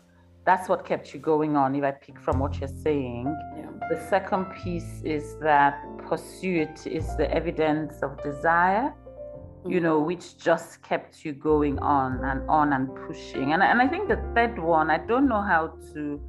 that's 0.46 0.70
what 0.70 0.86
kept 0.86 1.14
you 1.14 1.20
going 1.20 1.58
on, 1.58 1.76
if 1.76 1.84
I 1.84 1.92
pick 1.92 2.20
from 2.20 2.40
what 2.40 2.60
you're 2.60 2.78
saying. 2.84 3.26
Yeah. 3.58 3.72
The 3.90 4.00
second 4.10 4.46
piece 4.64 5.02
is 5.04 5.38
that 5.42 5.84
pursuit 6.08 6.88
is 6.88 7.18
the 7.18 7.30
evidence 7.34 8.02
of 8.02 8.22
desire, 8.24 8.94
mm-hmm. 8.94 9.72
you 9.72 9.80
know, 9.82 10.00
which 10.00 10.38
just 10.38 10.82
kept 10.84 11.26
you 11.26 11.34
going 11.34 11.80
on 11.80 12.24
and 12.24 12.48
on 12.48 12.74
and 12.74 12.88
pushing. 13.08 13.54
And, 13.54 13.62
and 13.62 13.82
I 13.82 13.88
think 13.88 14.08
the 14.08 14.22
third 14.36 14.58
one, 14.58 14.90
I 14.90 15.00
don't 15.00 15.28
know 15.28 15.42
how 15.42 15.74
to 15.94 16.22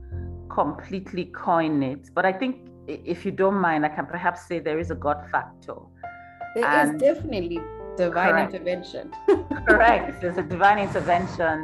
completely 0.57 1.27
coin 1.27 1.83
it, 1.83 2.09
but 2.15 2.25
I 2.25 2.33
think 2.33 2.53
if 2.89 3.19
you 3.27 3.33
don't 3.43 3.61
mind, 3.69 3.85
I 3.85 3.91
can 3.91 4.07
perhaps 4.07 4.47
say 4.49 4.59
there 4.59 4.79
is 4.79 4.91
a 4.91 4.95
God 5.07 5.19
factor. 5.31 5.77
There 6.55 6.65
and 6.65 6.95
is 6.95 7.03
definitely 7.09 7.61
divine 7.99 8.31
correct. 8.31 8.55
intervention. 8.55 9.05
correct. 9.69 10.23
There's 10.23 10.39
a 10.39 10.47
divine 10.55 10.79
intervention. 10.79 11.57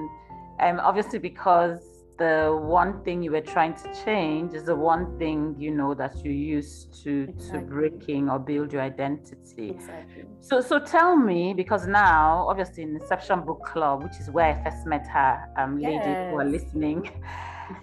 Um, 0.61 0.79
obviously, 0.81 1.19
because 1.19 1.81
the 2.19 2.37
one 2.61 3.03
thing 3.05 3.23
you 3.23 3.33
were 3.37 3.47
trying 3.57 3.75
to 3.83 3.89
change 4.05 4.53
is 4.53 4.65
the 4.65 4.77
one 4.77 5.19
thing 5.19 5.57
you 5.59 5.71
know 5.71 5.95
that 5.95 6.15
you 6.25 6.31
used 6.31 7.03
to 7.03 7.13
exactly. 7.31 7.61
to 7.61 7.67
breaking 7.75 8.29
or 8.29 8.39
build 8.39 8.69
your 8.75 8.83
identity. 8.83 9.71
Exactly. 9.71 10.25
So 10.41 10.61
so 10.61 10.79
tell 10.79 11.17
me 11.17 11.55
because 11.55 11.87
now 11.87 12.47
obviously 12.51 12.83
in 12.83 12.91
Inception 13.01 13.41
Book 13.49 13.63
Club, 13.73 14.03
which 14.05 14.19
is 14.21 14.31
where 14.37 14.49
I 14.53 14.55
first 14.65 14.87
met 14.87 15.07
her, 15.09 15.33
um, 15.57 15.79
yes. 15.79 15.89
lady 15.89 16.13
who 16.31 16.35
are 16.43 16.51
listening. 16.59 17.01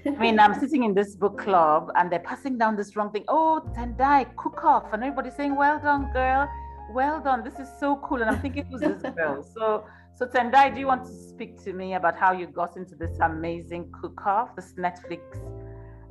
I 0.06 0.10
mean, 0.12 0.40
I'm 0.40 0.60
sitting 0.60 0.84
in 0.84 0.94
this 0.94 1.16
book 1.16 1.38
club 1.38 1.92
and 1.96 2.12
they're 2.12 2.20
passing 2.20 2.58
down 2.58 2.76
this 2.76 2.96
wrong 2.96 3.12
thing. 3.12 3.24
Oh, 3.28 3.62
Tendai, 3.76 4.26
cook 4.36 4.64
off. 4.64 4.94
And 4.94 5.04
everybody's 5.04 5.36
saying, 5.36 5.56
well 5.56 5.80
done, 5.80 6.12
girl. 6.14 6.50
Well 6.92 7.22
done. 7.22 7.44
This 7.44 7.60
is 7.60 7.70
so 7.80 7.98
cool. 7.98 8.22
And 8.22 8.30
I'm 8.30 8.40
thinking, 8.42 8.66
who's 8.66 8.82
this 8.82 9.02
girl? 9.16 9.46
So, 9.54 9.86
so 10.16 10.26
Tendai, 10.26 10.74
do 10.74 10.80
you 10.80 10.88
want 10.88 11.06
to 11.06 11.14
speak 11.14 11.62
to 11.64 11.74
me 11.74 11.94
about 11.94 12.18
how 12.18 12.32
you 12.32 12.48
got 12.48 12.78
into 12.78 12.96
this 12.96 13.18
amazing 13.20 13.92
cook 14.02 14.26
off, 14.26 14.56
this 14.56 14.74
Netflix 14.74 15.22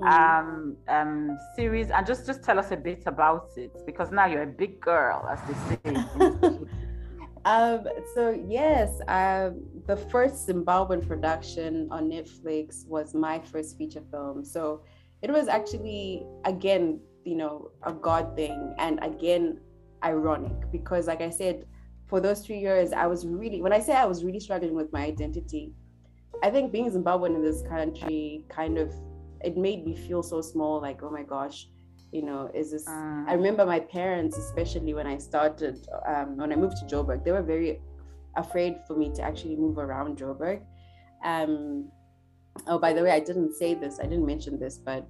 mm. 0.01 0.07
um, 0.07 0.77
um, 0.89 1.39
series? 1.57 1.91
And 1.91 2.07
just, 2.07 2.27
just 2.27 2.43
tell 2.43 2.59
us 2.59 2.71
a 2.71 2.77
bit 2.77 3.03
about 3.07 3.51
it 3.57 3.73
because 3.87 4.11
now 4.11 4.27
you're 4.27 4.45
a 4.45 4.47
big 4.47 4.81
girl, 4.81 5.29
as 5.31 5.41
they 5.47 5.91
say. 5.93 6.59
Um, 7.49 7.89
so 8.15 8.39
yes, 8.47 9.01
um, 9.09 9.65
the 9.87 9.97
first 9.97 10.47
Zimbabwean 10.47 11.09
production 11.09 11.89
on 11.91 12.11
Netflix 12.11 12.87
was 12.87 13.15
my 13.15 13.39
first 13.39 13.79
feature 13.79 14.03
film. 14.11 14.45
So 14.45 14.83
it 15.23 15.31
was 15.31 15.49
actually 15.49 16.27
again, 16.45 17.01
you 17.25 17.37
know, 17.37 17.71
a 17.85 17.93
God 17.95 18.37
thing, 18.37 18.75
and 18.77 19.03
again, 19.03 19.61
ironic 20.05 20.71
because, 20.71 21.07
like 21.07 21.23
I 21.23 21.31
said, 21.31 21.65
for 22.07 22.21
those 22.21 22.45
three 22.45 22.59
years, 22.59 22.93
I 22.93 23.07
was 23.07 23.27
really 23.27 23.63
when 23.63 23.73
I 23.73 23.81
say 23.81 23.95
I 23.95 24.05
was 24.05 24.23
really 24.25 24.41
struggling 24.41 24.75
with 24.75 24.93
my 24.93 25.07
identity. 25.07 25.73
I 26.43 26.51
think 26.51 26.71
being 26.71 26.91
Zimbabwean 26.91 27.35
in 27.35 27.43
this 27.43 27.63
country 27.63 28.45
kind 28.51 28.77
of 28.77 28.93
it 29.41 29.57
made 29.57 29.87
me 29.87 29.97
feel 29.97 30.23
so 30.23 30.43
small. 30.43 30.83
Like, 30.83 31.03
oh 31.03 31.11
my 31.11 31.23
gosh, 31.23 31.67
you 32.13 32.23
know 32.23 32.51
is 32.55 32.71
this 32.71 32.89
i 32.89 33.35
remember 33.35 33.67
my 33.67 33.79
parents 33.79 34.39
especially 34.39 34.95
when 34.95 35.07
i 35.07 35.19
started 35.19 35.87
um, 36.07 36.39
when 36.39 36.51
i 36.53 36.57
moved 36.57 36.77
to 36.79 36.85
joburg 36.87 37.23
they 37.25 37.33
were 37.33 37.43
very 37.43 37.81
afraid 38.39 38.77
for 38.87 38.97
me 38.97 39.11
to 39.15 39.23
actually 39.23 39.57
move 39.57 39.79
around 39.79 40.19
Joburg. 40.19 40.63
Um, 41.25 41.91
oh, 42.67 42.79
by 42.79 42.93
the 42.93 43.03
way, 43.03 43.11
I 43.11 43.21
didn't 43.21 43.55
say 43.55 43.75
this. 43.75 43.99
I 43.99 44.05
didn't 44.05 44.27
mention 44.27 44.59
this, 44.59 44.79
but 44.79 45.07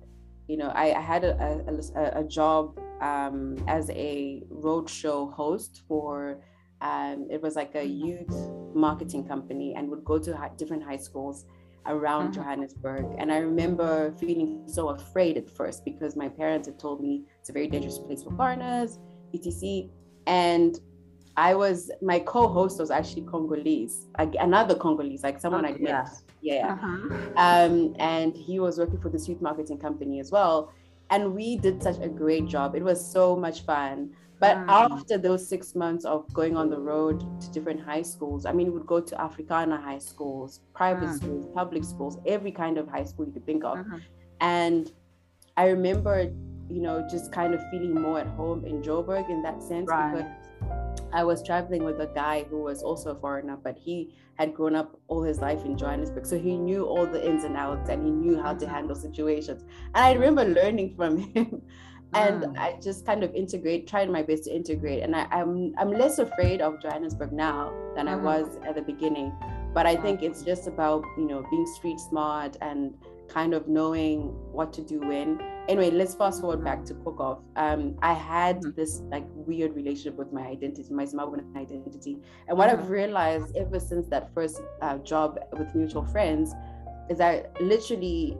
you 0.48 0.56
know, 0.56 0.68
I, 0.68 0.94
I 0.94 1.00
had 1.00 1.24
a, 1.24 1.34
a, 1.94 2.20
a 2.20 2.24
job 2.24 2.78
um, 3.02 3.62
as 3.68 3.90
a 3.90 4.42
roadshow 4.50 5.32
host 5.32 5.82
for. 5.86 6.40
Um, 6.80 7.26
it 7.28 7.42
was 7.42 7.56
like 7.56 7.74
a 7.74 7.84
youth 7.84 8.32
marketing 8.72 9.26
company, 9.26 9.74
and 9.76 9.90
would 9.90 10.04
go 10.04 10.16
to 10.18 10.36
high, 10.36 10.52
different 10.56 10.84
high 10.84 10.96
schools 10.96 11.44
around 11.88 12.30
mm-hmm. 12.30 12.42
Johannesburg. 12.42 13.06
And 13.18 13.32
I 13.32 13.38
remember 13.38 14.12
feeling 14.12 14.62
so 14.66 14.90
afraid 14.90 15.36
at 15.36 15.50
first 15.50 15.84
because 15.84 16.16
my 16.16 16.28
parents 16.28 16.68
had 16.68 16.78
told 16.78 17.00
me 17.00 17.24
it's 17.40 17.50
a 17.50 17.52
very 17.52 17.66
dangerous 17.66 17.98
place 17.98 18.22
for 18.22 18.30
foreigners, 18.36 18.98
etc. 19.34 19.88
And 20.26 20.78
I 21.36 21.54
was 21.54 21.90
my 22.02 22.18
co-host 22.18 22.80
was 22.80 22.90
actually 22.90 23.22
Congolese, 23.22 24.06
another 24.18 24.74
Congolese, 24.74 25.22
like 25.22 25.40
someone 25.40 25.64
oh, 25.64 25.68
I 25.68 25.78
met. 25.78 26.08
Yeah, 26.40 26.54
yeah. 26.54 26.72
Uh-huh. 26.72 27.30
Um, 27.36 27.94
and 27.98 28.36
he 28.36 28.60
was 28.60 28.78
working 28.78 29.00
for 29.00 29.08
this 29.08 29.28
youth 29.28 29.40
marketing 29.40 29.78
company 29.78 30.20
as 30.20 30.30
well. 30.30 30.72
And 31.10 31.34
we 31.34 31.56
did 31.56 31.82
such 31.82 31.98
a 32.00 32.08
great 32.08 32.46
job. 32.46 32.74
It 32.74 32.82
was 32.82 33.00
so 33.04 33.36
much 33.36 33.62
fun. 33.62 34.10
But 34.40 34.56
mm. 34.58 34.68
after 34.68 35.18
those 35.18 35.48
six 35.48 35.74
months 35.74 36.04
of 36.04 36.32
going 36.32 36.56
on 36.56 36.70
the 36.70 36.78
road 36.78 37.40
to 37.40 37.50
different 37.50 37.80
high 37.80 38.02
schools, 38.02 38.46
I 38.46 38.52
mean, 38.52 38.68
we 38.68 38.78
would 38.78 38.86
go 38.86 39.00
to 39.00 39.14
Afrikaans 39.16 39.82
high 39.82 39.98
schools, 39.98 40.60
private 40.74 41.08
mm. 41.08 41.16
schools, 41.16 41.46
public 41.54 41.84
schools, 41.84 42.18
every 42.26 42.52
kind 42.52 42.78
of 42.78 42.88
high 42.88 43.04
school 43.04 43.26
you 43.26 43.32
could 43.32 43.46
think 43.46 43.64
of. 43.64 43.78
Mm-hmm. 43.78 43.96
And 44.40 44.92
I 45.56 45.68
remember, 45.68 46.32
you 46.70 46.80
know, 46.80 47.06
just 47.10 47.32
kind 47.32 47.54
of 47.54 47.60
feeling 47.70 48.00
more 48.00 48.20
at 48.20 48.28
home 48.28 48.64
in 48.64 48.80
Joburg 48.80 49.28
in 49.28 49.42
that 49.42 49.60
sense 49.62 49.88
right. 49.88 50.14
because 50.14 50.30
I 51.12 51.24
was 51.24 51.42
traveling 51.42 51.84
with 51.84 52.00
a 52.00 52.06
guy 52.06 52.44
who 52.48 52.62
was 52.62 52.82
also 52.82 53.10
a 53.10 53.14
foreigner, 53.14 53.56
but 53.56 53.76
he 53.76 54.14
had 54.34 54.54
grown 54.54 54.76
up 54.76 55.00
all 55.08 55.22
his 55.22 55.40
life 55.40 55.64
in 55.64 55.76
Johannesburg. 55.76 56.26
So 56.26 56.38
he 56.38 56.56
knew 56.56 56.84
all 56.84 57.06
the 57.06 57.26
ins 57.26 57.44
and 57.44 57.56
outs 57.56 57.88
and 57.88 58.04
he 58.04 58.10
knew 58.10 58.40
how 58.40 58.54
to 58.54 58.64
mm-hmm. 58.64 58.74
handle 58.74 58.94
situations. 58.94 59.64
And 59.94 60.04
I 60.04 60.12
remember 60.12 60.44
learning 60.44 60.94
from 60.94 61.16
him. 61.34 61.62
And 62.14 62.42
mm. 62.42 62.58
I 62.58 62.78
just 62.80 63.04
kind 63.04 63.22
of 63.22 63.34
integrate, 63.34 63.86
tried 63.86 64.10
my 64.10 64.22
best 64.22 64.44
to 64.44 64.54
integrate. 64.54 65.02
And 65.02 65.14
I, 65.14 65.26
am 65.30 65.74
I'm, 65.78 65.90
I'm 65.90 65.98
less 65.98 66.18
afraid 66.18 66.60
of 66.60 66.80
Johannesburg 66.80 67.32
now 67.32 67.72
than 67.94 68.06
mm. 68.06 68.10
I 68.10 68.14
mm-hmm. 68.14 68.24
was 68.24 68.58
at 68.66 68.74
the 68.74 68.82
beginning. 68.82 69.32
But 69.74 69.86
I 69.86 69.96
think 69.96 70.22
it's 70.22 70.42
just 70.42 70.66
about, 70.66 71.04
you 71.18 71.26
know, 71.26 71.46
being 71.50 71.66
street 71.66 72.00
smart 72.00 72.56
and 72.62 72.94
kind 73.28 73.52
of 73.52 73.68
knowing 73.68 74.28
what 74.52 74.72
to 74.72 74.82
do 74.82 75.00
when. 75.00 75.38
Anyway, 75.68 75.90
let's 75.90 76.14
fast 76.14 76.40
forward 76.40 76.64
back 76.64 76.82
to 76.86 76.94
cook 76.94 77.20
off. 77.20 77.40
Um, 77.56 77.96
I 78.00 78.14
had 78.14 78.60
mm-hmm. 78.60 78.70
this 78.74 79.02
like 79.10 79.26
weird 79.34 79.74
relationship 79.76 80.16
with 80.16 80.32
my 80.32 80.46
identity, 80.46 80.92
my 80.94 81.04
Zimbabwean 81.04 81.54
identity, 81.56 82.18
and 82.48 82.56
what. 82.56 82.70
I've 82.70 82.88
realized 82.88 83.54
ever 83.54 83.78
since 83.78 84.08
that 84.08 84.32
first 84.34 84.62
uh, 84.80 84.96
job 84.98 85.38
with 85.52 85.74
mutual 85.74 86.06
friends 86.06 86.54
is 87.10 87.18
that 87.18 87.60
literally 87.60 88.38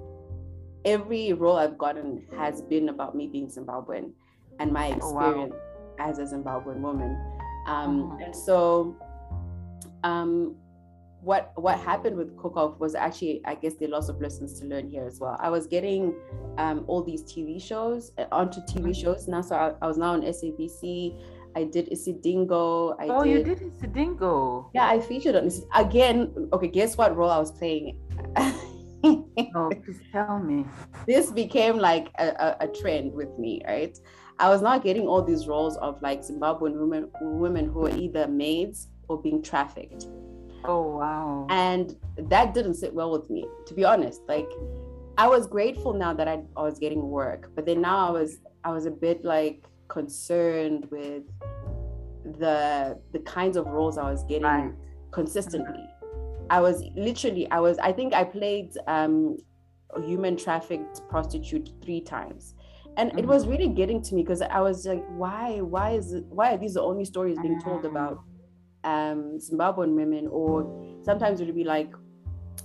every 0.84 1.32
role 1.32 1.56
I've 1.56 1.78
gotten 1.78 2.26
has 2.36 2.62
been 2.62 2.88
about 2.88 3.14
me 3.14 3.26
being 3.26 3.48
Zimbabwean 3.48 4.12
and 4.60 4.72
my 4.72 4.88
experience 4.88 5.54
oh, 5.54 5.94
wow. 5.98 6.08
as 6.08 6.18
a 6.18 6.24
Zimbabwean 6.24 6.80
woman. 6.80 7.16
Um, 7.66 8.02
mm-hmm. 8.02 8.22
And 8.22 8.36
so, 8.36 8.96
um, 10.04 10.56
what 11.20 11.52
what 11.56 11.78
happened 11.80 12.16
with 12.16 12.36
cook 12.36 12.56
off 12.56 12.78
was 12.78 12.94
actually 12.94 13.40
i 13.44 13.54
guess 13.54 13.74
there 13.74 13.88
are 13.88 13.92
lots 13.92 14.08
of 14.08 14.20
lessons 14.20 14.58
to 14.60 14.66
learn 14.66 14.88
here 14.88 15.04
as 15.04 15.18
well 15.18 15.36
i 15.40 15.50
was 15.50 15.66
getting 15.66 16.14
um, 16.58 16.84
all 16.86 17.02
these 17.02 17.24
tv 17.24 17.60
shows 17.60 18.12
uh, 18.18 18.26
onto 18.30 18.60
tv 18.60 18.82
mm-hmm. 18.82 18.92
shows 18.92 19.26
now 19.26 19.40
so 19.40 19.56
I, 19.56 19.72
I, 19.82 19.86
was 19.88 19.98
now 19.98 20.12
on 20.12 20.22
sabc 20.22 21.20
i 21.56 21.64
did 21.64 21.90
isidingo 21.90 22.94
I 23.00 23.08
oh 23.08 23.24
did, 23.24 23.30
you 23.30 23.54
did 23.54 23.72
isidingo 23.72 24.70
yeah 24.74 24.86
i 24.86 25.00
featured 25.00 25.34
on 25.34 25.44
this 25.44 25.62
again 25.74 26.48
okay 26.52 26.68
guess 26.68 26.96
what 26.96 27.16
role 27.16 27.30
i 27.30 27.38
was 27.38 27.50
playing 27.50 27.98
oh 29.54 29.70
please 29.84 30.00
tell 30.12 30.38
me 30.38 30.64
this 31.06 31.30
became 31.30 31.78
like 31.78 32.08
a, 32.18 32.28
a, 32.28 32.56
a 32.60 32.68
trend 32.68 33.12
with 33.12 33.38
me 33.38 33.60
right 33.66 33.98
i 34.38 34.48
was 34.48 34.62
not 34.62 34.82
getting 34.82 35.06
all 35.06 35.22
these 35.22 35.46
roles 35.46 35.76
of 35.78 36.00
like 36.02 36.20
zimbabwean 36.20 36.74
women 36.78 37.10
women 37.20 37.66
who 37.66 37.86
are 37.86 37.96
either 37.96 38.26
maids 38.28 38.88
or 39.08 39.20
being 39.20 39.42
trafficked 39.42 40.06
Oh 40.64 40.98
wow. 40.98 41.46
And 41.50 41.96
that 42.16 42.54
didn't 42.54 42.74
sit 42.74 42.92
well 42.92 43.10
with 43.10 43.30
me, 43.30 43.46
to 43.66 43.74
be 43.74 43.84
honest. 43.84 44.22
Like 44.28 44.48
I 45.16 45.28
was 45.28 45.46
grateful 45.46 45.92
now 45.92 46.12
that 46.14 46.28
I, 46.28 46.42
I 46.56 46.62
was 46.62 46.78
getting 46.78 47.08
work, 47.08 47.50
but 47.54 47.66
then 47.66 47.80
now 47.80 48.08
I 48.08 48.10
was 48.10 48.38
I 48.64 48.70
was 48.70 48.86
a 48.86 48.90
bit 48.90 49.24
like 49.24 49.64
concerned 49.88 50.86
with 50.90 51.22
the 52.38 52.98
the 53.12 53.20
kinds 53.20 53.56
of 53.56 53.66
roles 53.66 53.98
I 53.98 54.10
was 54.10 54.24
getting 54.24 54.42
right. 54.42 54.72
consistently. 55.10 55.84
I 56.50 56.60
was 56.60 56.84
literally 56.94 57.50
I 57.50 57.60
was 57.60 57.78
I 57.78 57.92
think 57.92 58.14
I 58.14 58.24
played 58.24 58.72
um 58.86 59.38
a 59.94 60.02
human 60.02 60.36
trafficked 60.36 61.00
prostitute 61.08 61.70
three 61.82 62.00
times. 62.00 62.54
And 62.96 63.10
mm-hmm. 63.10 63.20
it 63.20 63.26
was 63.26 63.46
really 63.46 63.68
getting 63.68 64.02
to 64.02 64.14
me 64.14 64.22
because 64.22 64.42
I 64.42 64.60
was 64.60 64.86
like, 64.86 65.04
why, 65.10 65.60
why 65.60 65.92
is 65.92 66.12
it, 66.12 66.24
why 66.26 66.54
are 66.54 66.58
these 66.58 66.74
the 66.74 66.82
only 66.82 67.04
stories 67.04 67.38
being 67.40 67.60
told 67.60 67.82
mm. 67.82 67.90
about 67.90 68.24
um, 68.84 69.38
Zimbabwean 69.38 69.94
women, 69.94 70.26
or 70.28 70.98
sometimes 71.02 71.40
it 71.40 71.46
would 71.46 71.54
be 71.54 71.64
like 71.64 71.92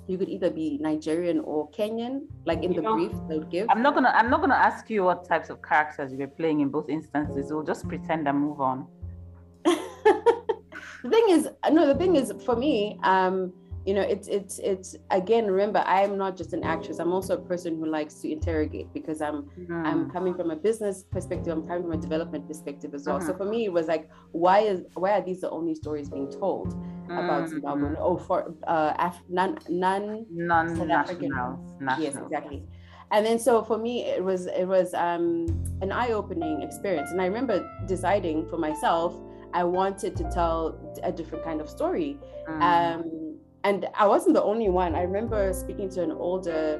you 0.07 0.17
could 0.17 0.29
either 0.29 0.49
be 0.49 0.77
Nigerian 0.81 1.39
or 1.39 1.69
Kenyan, 1.71 2.21
like 2.45 2.63
in 2.63 2.71
you 2.71 2.77
the 2.77 2.81
know, 2.81 2.95
brief 2.95 3.11
they 3.29 3.37
would 3.37 3.49
give. 3.49 3.67
I'm 3.69 3.81
not 3.81 3.93
gonna 3.93 4.11
I'm 4.15 4.29
not 4.29 4.41
gonna 4.41 4.55
ask 4.55 4.89
you 4.89 5.03
what 5.03 5.27
types 5.27 5.49
of 5.49 5.61
characters 5.61 6.11
you 6.11 6.17
were 6.17 6.27
playing 6.27 6.61
in 6.61 6.69
both 6.69 6.89
instances. 6.89 7.51
We'll 7.51 7.63
just 7.63 7.87
pretend 7.87 8.27
and 8.27 8.39
move 8.39 8.59
on. 8.59 8.87
the 9.65 11.09
thing 11.09 11.25
is, 11.29 11.47
no, 11.71 11.87
the 11.87 11.95
thing 11.95 12.15
is 12.15 12.33
for 12.45 12.55
me, 12.55 12.99
um, 13.03 13.53
you 13.85 13.93
know 13.93 14.01
it's 14.01 14.27
it's 14.27 14.59
it's 14.59 14.95
again 15.11 15.45
remember 15.45 15.83
i'm 15.85 16.17
not 16.17 16.37
just 16.37 16.53
an 16.53 16.63
actress 16.63 16.99
i'm 16.99 17.11
also 17.11 17.35
a 17.35 17.41
person 17.41 17.77
who 17.77 17.85
likes 17.85 18.15
to 18.15 18.31
interrogate 18.31 18.91
because 18.93 19.21
i'm 19.21 19.43
mm. 19.59 19.85
i'm 19.85 20.09
coming 20.09 20.33
from 20.33 20.51
a 20.51 20.55
business 20.55 21.03
perspective 21.03 21.51
i'm 21.51 21.65
coming 21.65 21.83
from 21.83 21.91
a 21.91 21.97
development 21.97 22.47
perspective 22.47 22.93
as 22.93 23.05
well 23.05 23.17
uh-huh. 23.17 23.27
so 23.27 23.33
for 23.33 23.45
me 23.45 23.65
it 23.65 23.73
was 23.73 23.87
like 23.87 24.09
why 24.31 24.59
is 24.59 24.83
why 24.93 25.11
are 25.11 25.21
these 25.21 25.41
the 25.41 25.49
only 25.49 25.75
stories 25.75 26.09
being 26.09 26.31
told 26.31 26.73
mm. 26.73 27.25
about 27.25 27.49
zimbabwe 27.49 27.89
mm. 27.89 27.95
oh 27.99 28.17
for 28.17 28.53
uh 28.67 28.93
Af- 28.99 29.23
none 29.29 29.57
none 29.69 30.25
non 30.31 30.77
yes 31.99 32.15
exactly 32.15 32.63
and 33.11 33.25
then 33.25 33.37
so 33.37 33.63
for 33.63 33.77
me 33.77 34.05
it 34.05 34.23
was 34.23 34.45
it 34.47 34.65
was 34.65 34.93
um 34.93 35.45
an 35.81 35.91
eye-opening 35.91 36.61
experience 36.61 37.11
and 37.11 37.21
i 37.21 37.25
remember 37.25 37.69
deciding 37.85 38.47
for 38.47 38.57
myself 38.57 39.13
i 39.53 39.63
wanted 39.63 40.15
to 40.15 40.23
tell 40.31 40.79
a 41.03 41.11
different 41.11 41.43
kind 41.43 41.59
of 41.59 41.69
story 41.69 42.17
mm. 42.47 42.61
um 42.61 43.22
and 43.63 43.87
I 43.95 44.07
wasn't 44.07 44.35
the 44.35 44.43
only 44.43 44.69
one. 44.69 44.95
I 44.95 45.03
remember 45.03 45.53
speaking 45.53 45.89
to 45.91 46.03
an 46.03 46.11
older 46.11 46.79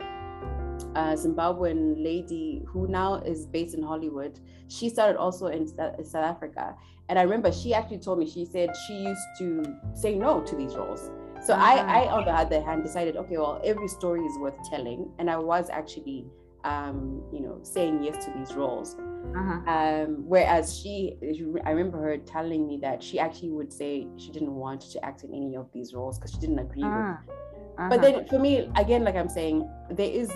uh, 0.96 1.14
Zimbabwean 1.14 2.04
lady 2.04 2.64
who 2.68 2.88
now 2.88 3.16
is 3.16 3.46
based 3.46 3.74
in 3.74 3.84
Hollywood. 3.84 4.40
She 4.68 4.90
started 4.90 5.18
also 5.18 5.48
in 5.48 5.68
South 5.68 6.16
Africa. 6.16 6.76
And 7.10 7.18
I 7.20 7.24
remember 7.24 7.52
she 7.52 7.74
actually 7.74 8.00
told 8.00 8.20
me, 8.20 8.30
she 8.30 8.46
said 8.46 8.70
she 8.88 8.94
used 8.94 9.22
to 9.40 9.64
say 9.94 10.16
no 10.16 10.42
to 10.42 10.56
these 10.56 10.76
roles. 10.76 11.12
So 11.46 11.54
I, 11.54 11.76
I, 11.76 12.12
on 12.12 12.26
the 12.26 12.32
other 12.32 12.62
hand, 12.62 12.84
decided, 12.84 13.18
okay, 13.18 13.38
well, 13.38 13.62
every 13.64 13.88
story 13.90 14.22
is 14.22 14.38
worth 14.40 14.56
telling. 14.70 15.12
And 15.20 15.30
I 15.30 15.38
was 15.38 15.70
actually, 15.70 16.26
um, 16.64 17.24
you 17.32 17.42
know, 17.42 17.60
saying 17.64 18.04
yes 18.04 18.26
to 18.26 18.32
these 18.38 18.54
roles. 18.54 18.96
Uh-huh. 18.96 19.72
Um, 19.72 20.24
whereas 20.28 20.78
she, 20.78 21.18
I 21.66 21.72
remember 21.72 22.02
her 22.02 22.18
telling 22.18 22.68
me 22.68 22.78
that 22.82 23.02
she 23.02 23.20
actually 23.20 23.52
would 23.52 23.72
say 23.72 24.08
she 24.18 24.32
didn't 24.32 24.54
want 24.54 24.82
to 24.92 25.04
act 25.04 25.24
in 25.24 25.34
any 25.34 25.56
of 25.56 25.72
these 25.74 25.94
roles 25.94 26.20
because 26.20 26.32
she 26.32 26.40
didn't 26.40 26.60
agree 26.60 26.84
uh-huh. 26.84 27.16
with. 27.28 27.36
Uh-huh. 27.78 27.90
But 27.90 28.02
then 28.02 28.28
for 28.28 28.40
me, 28.40 28.70
again, 28.76 29.04
like 29.04 29.16
I'm 29.16 29.30
saying, 29.30 29.68
there 29.90 30.10
is 30.10 30.32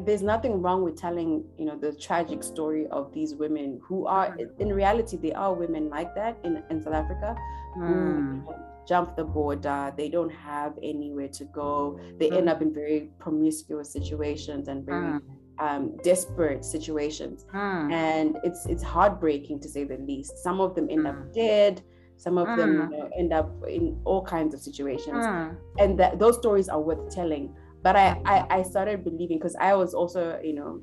there's 0.00 0.22
nothing 0.22 0.60
wrong 0.62 0.82
with 0.82 0.96
telling 0.96 1.44
you 1.58 1.64
know 1.64 1.76
the 1.76 1.92
tragic 1.92 2.42
story 2.42 2.86
of 2.88 3.12
these 3.12 3.34
women 3.34 3.80
who 3.82 4.06
are 4.06 4.36
mm. 4.36 4.48
in 4.58 4.72
reality 4.72 5.16
they 5.16 5.32
are 5.32 5.54
women 5.54 5.88
like 5.88 6.12
that 6.14 6.36
in, 6.42 6.60
in 6.70 6.82
south 6.82 6.92
africa 6.92 7.36
mm. 7.78 8.44
who 8.44 8.52
jump 8.88 9.16
the 9.16 9.24
border 9.24 9.92
they 9.96 10.08
don't 10.08 10.30
have 10.30 10.74
anywhere 10.82 11.28
to 11.28 11.44
go 11.46 11.98
they 12.18 12.30
end 12.30 12.48
up 12.48 12.62
in 12.62 12.72
very 12.72 13.10
promiscuous 13.18 13.90
situations 13.90 14.68
and 14.68 14.84
very 14.84 15.04
mm 15.04 15.20
um, 15.58 15.96
desperate 16.02 16.64
situations, 16.64 17.46
mm. 17.54 17.92
and 17.92 18.36
it's 18.44 18.66
it's 18.66 18.82
heartbreaking 18.82 19.60
to 19.60 19.68
say 19.68 19.84
the 19.84 19.96
least. 19.96 20.38
Some 20.38 20.60
of 20.60 20.74
them 20.74 20.88
end 20.90 21.06
up 21.06 21.16
hmm. 21.16 21.32
dead. 21.32 21.82
Some 22.18 22.38
of 22.38 22.46
them 22.56 22.86
hmm. 22.86 22.92
you 22.92 22.98
know, 22.98 23.10
end 23.18 23.32
up 23.32 23.50
in 23.68 24.00
all 24.04 24.22
kinds 24.22 24.54
of 24.54 24.60
situations, 24.60 25.26
hmm. 25.26 25.48
and 25.78 25.98
that 25.98 26.18
those 26.18 26.36
stories 26.36 26.68
are 26.68 26.80
worth 26.80 27.14
telling. 27.14 27.54
But 27.82 27.96
I 27.96 28.20
I, 28.24 28.58
I 28.58 28.62
started 28.62 29.04
believing 29.04 29.38
because 29.38 29.56
I 29.56 29.74
was 29.74 29.94
also 29.94 30.40
you 30.42 30.54
know 30.54 30.82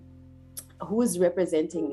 who 0.88 1.02
is 1.02 1.20
representing 1.20 1.92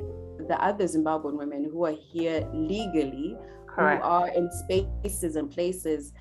the 0.48 0.60
other 0.62 0.84
Zimbabwean 0.84 1.36
women 1.36 1.68
who 1.70 1.84
are 1.84 1.94
here 2.12 2.48
legally, 2.52 3.36
Correct. 3.74 4.02
who 4.02 4.08
are 4.08 4.28
in 4.28 4.50
spaces 4.52 5.36
and 5.36 5.50
places 5.50 6.12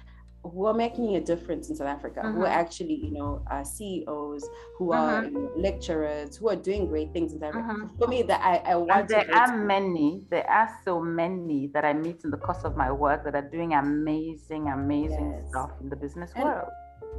who 0.44 0.66
are 0.68 0.74
making 0.74 1.18
a 1.18 1.20
difference 1.22 1.70
in 1.70 1.76
South 1.76 1.88
Africa, 1.90 2.22
who 2.22 2.44
are 2.44 2.48
Mhm. 2.48 2.64
actually, 2.64 2.94
you 2.94 3.12
know, 3.12 3.42
uh, 3.52 3.62
CEOs, 3.62 4.48
who 4.78 4.94
are 4.94 5.26
you 5.26 5.32
know, 5.32 5.50
lecturers, 5.58 6.38
who 6.38 6.48
are 6.50 6.56
doing 6.56 6.88
great 6.88 7.12
things 7.12 7.34
in 7.34 7.40
South 7.42 7.50
Africa. 7.56 7.74
Mhm. 7.74 7.98
For 8.00 8.08
me, 8.08 8.22
that 8.24 8.40
I, 8.42 8.72
I 8.72 8.76
want 8.78 8.92
And 8.92 9.10
to 9.10 9.16
there 9.16 9.36
are 9.36 9.58
many, 9.58 10.26
there 10.30 10.50
are 10.50 10.70
so 10.86 11.02
many 11.02 11.68
that 11.74 11.84
I 11.84 11.92
meet 11.92 12.24
in 12.24 12.32
the 12.32 12.38
course 12.38 12.64
of 12.64 12.78
my 12.78 12.90
work 12.90 13.26
that 13.26 13.36
are 13.36 13.50
doing 13.50 13.74
amazing, 13.74 14.70
amazing 14.70 15.32
Yes. 15.32 15.50
stuff 15.50 15.72
in 15.82 15.90
the 15.90 15.98
business 15.98 16.32
And- 16.36 16.46
world. 16.46 16.70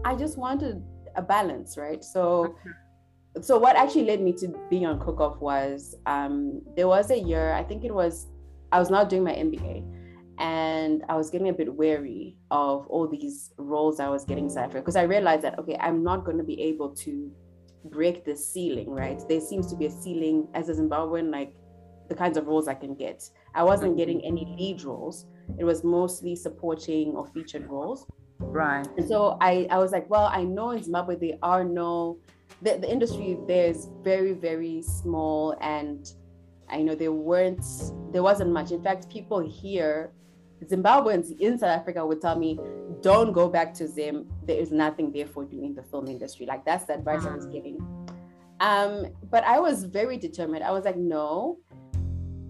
I 0.06 0.14
just 0.14 0.38
wanted 0.38 0.82
a 1.14 1.20
balance, 1.22 1.76
right? 1.76 2.02
So, 2.02 2.22
Mm-hmm. 2.44 3.42
so 3.42 3.58
what 3.58 3.76
actually 3.76 4.06
led 4.06 4.22
me 4.22 4.32
to 4.32 4.48
being 4.70 4.86
on 4.86 4.98
Cook 4.98 5.20
Off 5.20 5.38
was 5.42 5.94
um, 6.06 6.62
there 6.74 6.88
was 6.88 7.10
a 7.10 7.18
year, 7.18 7.52
I 7.52 7.64
think 7.64 7.84
it 7.84 7.94
was, 7.94 8.28
I 8.72 8.78
was 8.78 8.88
now 8.90 9.04
doing 9.04 9.24
my 9.24 9.34
MBA, 9.34 9.84
and 10.40 11.04
I 11.08 11.16
was 11.16 11.30
getting 11.30 11.50
a 11.50 11.52
bit 11.52 11.72
wary 11.72 12.36
of 12.50 12.86
all 12.88 13.06
these 13.06 13.52
roles 13.58 14.00
I 14.00 14.08
was 14.08 14.24
getting 14.24 14.44
in 14.44 14.50
South 14.50 14.64
Africa 14.64 14.80
because 14.80 14.96
I 14.96 15.02
realized 15.02 15.42
that 15.42 15.58
okay, 15.58 15.76
I'm 15.78 16.02
not 16.02 16.24
going 16.24 16.38
to 16.38 16.44
be 16.44 16.60
able 16.62 16.90
to 16.96 17.30
break 17.84 18.24
the 18.24 18.34
ceiling, 18.34 18.90
right? 18.90 19.20
There 19.28 19.40
seems 19.40 19.66
to 19.68 19.76
be 19.76 19.86
a 19.86 19.90
ceiling 19.90 20.48
as 20.54 20.68
a 20.68 20.74
Zimbabwean, 20.74 21.30
like 21.30 21.54
the 22.08 22.14
kinds 22.14 22.36
of 22.36 22.46
roles 22.46 22.68
I 22.68 22.74
can 22.74 22.94
get. 22.94 23.28
I 23.54 23.62
wasn't 23.62 23.96
getting 23.96 24.18
mm-hmm. 24.18 24.38
any 24.38 24.56
lead 24.58 24.82
roles. 24.82 25.26
It 25.58 25.64
was 25.64 25.84
mostly 25.84 26.36
supporting 26.36 27.12
or 27.12 27.26
featured 27.26 27.68
roles. 27.68 28.06
Right. 28.38 28.86
And 28.96 29.06
so 29.06 29.36
I, 29.40 29.66
I 29.70 29.78
was 29.78 29.92
like, 29.92 30.08
well, 30.08 30.26
I 30.32 30.44
know 30.44 30.70
in 30.70 30.82
Zimbabwe 30.82 31.16
there 31.16 31.38
are 31.42 31.64
no, 31.64 32.18
the, 32.62 32.78
the 32.78 32.90
industry 32.90 33.38
there 33.46 33.66
is 33.66 33.88
very, 34.02 34.32
very 34.32 34.82
small. 34.82 35.56
And 35.60 36.10
I 36.68 36.82
know 36.82 36.94
there 36.94 37.12
weren't, 37.12 37.64
there 38.12 38.22
wasn't 38.22 38.50
much. 38.50 38.72
In 38.72 38.82
fact, 38.82 39.10
people 39.10 39.40
here, 39.40 40.12
Zimbabweans 40.66 41.38
in 41.40 41.58
South 41.58 41.70
Africa 41.70 42.04
would 42.06 42.20
tell 42.20 42.38
me, 42.38 42.58
don't 43.00 43.32
go 43.32 43.48
back 43.48 43.72
to 43.74 43.88
Zim. 43.88 44.30
There 44.46 44.58
is 44.58 44.70
nothing 44.70 45.10
there 45.12 45.26
for 45.26 45.44
you 45.44 45.62
in 45.62 45.74
the 45.74 45.82
film 45.82 46.08
industry. 46.08 46.46
Like 46.46 46.64
that's 46.64 46.84
the 46.84 46.94
advice 46.94 47.24
I 47.24 47.34
was 47.34 47.46
Mm. 47.46 47.52
getting. 47.52 48.06
Um, 48.60 49.06
but 49.30 49.42
I 49.44 49.58
was 49.58 49.84
very 49.84 50.18
determined. 50.18 50.62
I 50.64 50.70
was 50.70 50.84
like, 50.84 50.96
no, 50.96 51.58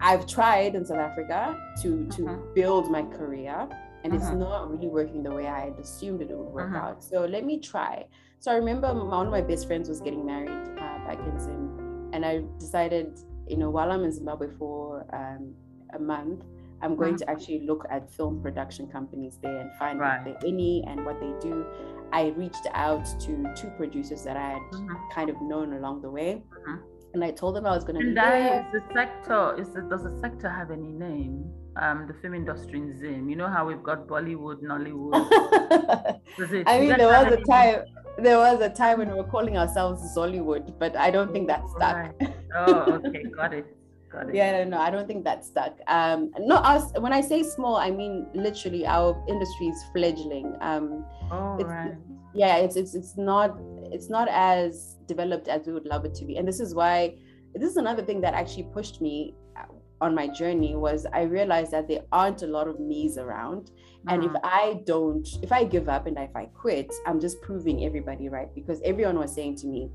I've 0.01 0.25
tried 0.25 0.75
in 0.75 0.83
South 0.85 0.97
Africa 0.97 1.55
to 1.81 2.07
to 2.07 2.21
Mhm. 2.23 2.53
build 2.55 2.89
my 2.91 3.03
career, 3.03 3.67
and 4.03 4.13
it's 4.13 4.25
Mhm. 4.29 4.39
not 4.39 4.69
really 4.71 4.87
working 4.87 5.23
the 5.23 5.31
way 5.31 5.47
I 5.47 5.59
had 5.67 5.79
assumed 5.79 6.21
it 6.21 6.29
would 6.29 6.53
work 6.53 6.71
Mhm. 6.71 6.75
out. 6.83 7.03
So 7.03 7.25
let 7.25 7.45
me 7.45 7.59
try. 7.59 8.07
So 8.39 8.51
I 8.51 8.55
remember 8.55 8.87
m- 8.87 9.07
one 9.09 9.27
of 9.27 9.31
my 9.31 9.41
best 9.41 9.67
friends 9.67 9.87
was 9.87 10.01
getting 10.01 10.25
married 10.25 10.49
uh, 10.49 10.97
back 11.07 11.19
in 11.25 11.39
Zim, 11.39 12.09
and 12.13 12.25
I 12.25 12.43
decided, 12.57 13.17
you 13.47 13.57
know, 13.57 13.69
while 13.69 13.91
I'm 13.91 14.03
in 14.03 14.11
Zimbabwe 14.11 14.47
for 14.59 15.05
um, 15.13 15.53
a 15.93 15.99
month, 15.99 16.43
I'm 16.81 16.95
going 16.95 17.15
to 17.17 17.29
actually 17.29 17.61
look 17.65 17.85
at 17.89 18.09
film 18.11 18.41
production 18.41 18.87
companies 18.87 19.37
there 19.41 19.57
and 19.59 19.71
find 19.77 19.99
Right. 19.99 20.17
if 20.19 20.23
there 20.25 20.33
are 20.35 20.45
any 20.47 20.83
and 20.87 21.05
what 21.05 21.19
they 21.19 21.33
do. 21.39 21.65
I 22.11 22.33
reached 22.37 22.67
out 22.73 23.05
to 23.25 23.53
two 23.55 23.69
producers 23.77 24.23
that 24.23 24.35
I 24.37 24.49
had 24.55 24.61
Mhm. 24.73 24.95
kind 25.13 25.29
of 25.29 25.41
known 25.41 25.73
along 25.73 26.01
the 26.01 26.09
way. 26.11 26.43
Mhm. 26.67 26.79
And 27.13 27.23
I 27.23 27.31
told 27.31 27.55
them 27.55 27.65
I 27.65 27.71
was 27.71 27.83
going 27.83 27.95
to 27.99 28.01
be 28.01 28.07
And 28.09 28.17
there. 28.17 28.65
I, 28.67 28.71
the 28.71 28.81
sector, 28.93 29.55
is 29.59 29.69
the, 29.73 29.81
does 29.81 30.03
the 30.03 30.17
sector 30.19 30.49
have 30.49 30.71
any 30.71 30.91
name? 30.91 31.51
Um, 31.77 32.05
the 32.07 32.13
film 32.15 32.33
industry 32.33 32.79
in 32.79 32.97
Zim. 32.97 33.29
You 33.29 33.35
know 33.37 33.47
how 33.47 33.65
we've 33.65 33.83
got 33.83 34.07
Bollywood, 34.07 34.61
Nollywood. 34.61 35.13
It, 36.39 36.63
I 36.67 36.79
mean, 36.79 36.97
there 36.97 37.07
was 37.07 37.31
a 37.33 37.41
time. 37.43 37.83
There 38.17 38.37
was 38.37 38.59
a 38.61 38.69
time 38.69 38.99
when 38.99 39.09
we 39.11 39.15
were 39.15 39.29
calling 39.35 39.57
ourselves 39.57 40.01
Zollywood, 40.15 40.77
but 40.79 40.95
I 40.95 41.11
don't 41.11 41.31
think 41.31 41.47
that 41.47 41.63
stuck. 41.69 41.95
Right. 41.95 42.33
Oh, 42.57 42.99
okay, 43.05 43.23
got 43.23 43.53
it, 43.53 43.65
got 44.11 44.29
it. 44.29 44.35
Yeah, 44.35 44.63
no, 44.63 44.69
no, 44.71 44.77
I 44.79 44.89
don't 44.91 45.07
think 45.07 45.23
that 45.23 45.43
stuck. 45.45 45.77
Um, 45.87 46.31
not 46.39 46.65
us. 46.65 46.91
When 46.99 47.13
I 47.13 47.21
say 47.21 47.43
small, 47.43 47.75
I 47.77 47.91
mean 47.91 48.27
literally 48.33 48.85
our 48.85 49.23
industry 49.27 49.67
is 49.67 49.83
fledgling. 49.93 50.55
Um, 50.61 51.05
Oh, 51.31 51.55
it's- 51.59 51.67
right. 51.75 51.95
yeah, 52.33 52.57
it's 52.57 52.75
it's 52.75 52.93
it's 52.95 53.17
not 53.17 53.57
it's 53.91 54.09
not 54.09 54.27
as 54.29 54.97
developed 55.07 55.47
as 55.47 55.65
we 55.67 55.73
would 55.73 55.85
love 55.85 56.03
it 56.05 56.13
to 56.15 56.25
be, 56.25 56.37
and 56.37 56.47
this 56.47 56.59
is 56.59 56.73
why 56.75 57.15
this 57.53 57.69
is 57.71 57.77
another 57.77 58.03
thing 58.03 58.21
that 58.21 58.33
actually 58.33 58.63
pushed 58.73 59.01
me 59.01 59.35
uh, 59.57 59.65
on 59.99 60.15
my 60.15 60.27
journey 60.27 60.75
was 60.75 61.05
I 61.13 61.23
realized 61.23 61.71
that 61.71 61.87
there 61.87 62.03
aren't 62.11 62.41
a 62.43 62.47
lot 62.47 62.67
of 62.67 62.79
me's 62.79 63.17
around, 63.17 63.71
and 64.07 64.23
if 64.23 64.31
Mhm. 64.31 64.39
I 64.43 64.81
don't, 64.85 65.27
if 65.43 65.51
I 65.51 65.63
give 65.65 65.87
up 65.89 66.05
and 66.07 66.17
if 66.17 66.35
I 66.35 66.45
quit, 66.45 66.91
I'm 67.05 67.19
just 67.19 67.41
proving 67.41 67.83
everybody 67.85 68.29
right 68.29 68.49
because 68.55 68.79
everyone 68.85 69.17
was 69.19 69.33
saying 69.33 69.55
to 69.57 69.67
me, 69.67 69.89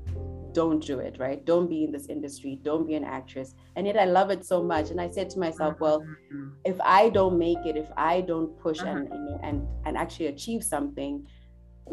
don't 0.61 0.83
do 0.91 0.97
it, 1.07 1.13
right? 1.19 1.39
Don't 1.45 1.69
be 1.69 1.83
in 1.85 1.91
this 1.91 2.07
industry, 2.15 2.51
don't 2.69 2.85
be 2.91 2.95
an 3.01 3.03
actress. 3.19 3.49
And 3.75 3.85
yet 3.85 3.97
I 4.05 4.05
love 4.05 4.29
it 4.35 4.43
so 4.43 4.57
much. 4.73 4.89
And 4.91 4.99
I 5.05 5.07
said 5.17 5.29
to 5.33 5.39
myself, 5.45 5.73
well, 5.79 5.99
Mhm. 6.01 6.47
if 6.71 6.77
I 6.99 7.09
don't 7.17 7.37
make 7.47 7.61
it, 7.69 7.75
if 7.85 7.89
I 7.95 8.15
don't 8.31 8.51
push 8.65 8.81
Mhm. 8.81 8.91
and, 8.91 9.01
and 9.47 9.57
and 9.85 9.93
actually 10.03 10.29
achieve 10.35 10.61
something, 10.75 11.13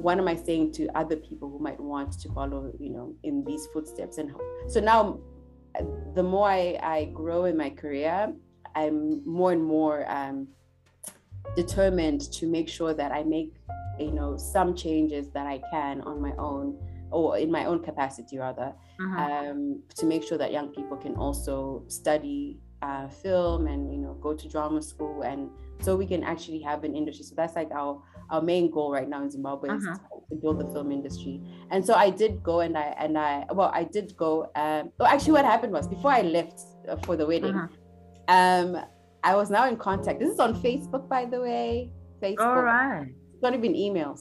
what 0.05 0.17
am 0.21 0.29
I 0.35 0.37
saying 0.49 0.67
to 0.79 0.83
other 1.01 1.17
people 1.29 1.47
who 1.53 1.59
might 1.69 1.81
want 1.93 2.11
to 2.23 2.29
follow, 2.37 2.63
you 2.85 2.91
know, 2.97 3.07
in 3.29 3.35
these 3.49 3.65
footsteps? 3.73 4.15
And 4.21 4.29
so 4.73 4.79
now, 4.93 5.03
the 6.19 6.27
more 6.35 6.49
I, 6.49 6.67
I 6.97 6.99
grow 7.21 7.41
in 7.51 7.57
my 7.65 7.71
career, 7.83 8.17
I'm 8.81 8.97
more 9.41 9.53
and 9.57 9.65
more 9.77 9.99
um, 10.19 10.37
determined 11.63 12.21
to 12.39 12.45
make 12.57 12.69
sure 12.77 12.93
that 13.01 13.11
I 13.13 13.23
make, 13.37 13.51
you 14.07 14.13
know, 14.19 14.31
some 14.55 14.71
changes 14.85 15.25
that 15.37 15.47
I 15.55 15.59
can 15.73 16.01
on 16.11 16.17
my 16.29 16.35
own 16.51 16.67
or 17.15 17.39
in 17.45 17.51
my 17.59 17.65
own 17.71 17.79
capacity 17.89 18.37
rather 18.47 18.69
Mhm. 19.01 19.19
um, 19.25 19.59
to 19.99 20.05
make 20.13 20.23
sure 20.29 20.39
that 20.43 20.51
young 20.59 20.69
people 20.79 20.97
can 21.05 21.15
also 21.25 21.55
study 21.89 22.59
uh, 22.83 23.07
film 23.09 23.67
and 23.73 23.83
you 23.95 24.01
know 24.05 24.15
go 24.27 24.31
to 24.35 24.47
drama 24.55 24.81
school 24.83 25.23
and 25.31 25.41
so 25.85 25.97
we 26.03 26.07
can 26.13 26.23
actually 26.33 26.61
have 26.71 26.81
an 26.89 26.95
industry 27.01 27.25
so 27.25 27.35
that's 27.41 27.57
like 27.61 27.71
our 27.81 27.93
our 28.33 28.43
main 28.43 28.71
goal 28.77 28.89
right 28.99 29.09
now 29.09 29.21
in 29.25 29.31
zimbabwe 29.31 29.69
is 29.77 29.85
Mhm. 29.87 29.95
to 30.31 30.35
build 30.43 30.59
the 30.63 30.69
film 30.75 30.89
industry 30.99 31.37
and 31.73 31.81
so 31.89 31.93
i 32.07 32.09
did 32.23 32.33
go 32.51 32.57
and 32.67 32.75
i 32.77 32.89
and 33.05 33.17
i 33.17 33.33
well 33.59 33.71
i 33.81 33.85
did 33.97 34.09
go 34.25 34.31
um 34.63 34.83
well 34.99 35.09
actually 35.15 35.33
what 35.39 35.45
happened 35.55 35.73
was 35.79 35.87
before 35.97 36.13
i 36.21 36.23
left 36.39 36.59
uh, 36.89 36.97
for 37.07 37.15
the 37.21 37.27
wedding 37.33 37.55
Mhm. 37.55 37.69
um 38.29 38.69
i 39.31 39.35
was 39.41 39.49
now 39.57 39.65
in 39.73 39.77
contact 39.89 40.17
this 40.21 40.31
is 40.37 40.41
on 40.47 40.53
facebook 40.67 41.09
by 41.09 41.25
the 41.25 41.41
way 41.41 41.91
facebook 42.23 42.57
All 42.57 42.63
right. 42.63 43.09
it's 43.33 43.43
not 43.47 43.55
even 43.55 43.73
emails 43.87 44.21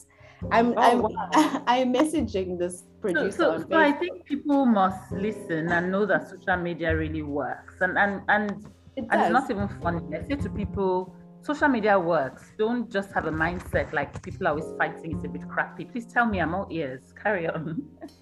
i'm 0.52 0.74
Oh, 0.78 0.82
i'm 0.82 1.02
wow. 1.02 1.64
i'm 1.68 1.94
messaging 1.94 2.58
this 2.58 2.84
producer 3.04 3.32
so, 3.32 3.52
on 3.52 3.70
so 3.70 3.78
I 3.78 3.92
think 3.92 4.26
people 4.26 4.66
must 4.66 5.12
listen 5.12 5.72
and 5.72 5.92
know 5.92 6.06
that 6.06 6.30
social 6.30 6.58
media 6.58 6.96
really 6.96 7.22
works. 7.22 7.76
And 7.82 7.98
and 7.98 8.22
and, 8.30 8.52
It 8.96 9.06
and 9.12 9.22
it's 9.22 9.32
not 9.32 9.52
even 9.52 9.68
funny. 9.82 10.02
I 10.16 10.24
say 10.24 10.36
to 10.36 10.50
people, 10.50 11.14
social 11.42 11.68
media 11.68 12.00
works. 12.00 12.44
Don't 12.58 12.90
just 12.90 13.12
have 13.12 13.26
a 13.26 13.32
mindset 13.32 13.92
like 13.92 14.10
people 14.24 14.48
are 14.48 14.52
always 14.52 14.72
fighting. 14.78 15.16
It's 15.16 15.26
a 15.26 15.28
bit 15.28 15.48
crappy. 15.50 15.84
Please 15.92 16.06
tell 16.06 16.26
me 16.26 16.40
I'm 16.40 16.56
all 16.56 16.68
ears. 16.72 17.14
Carry 17.22 17.48
on. 17.48 17.84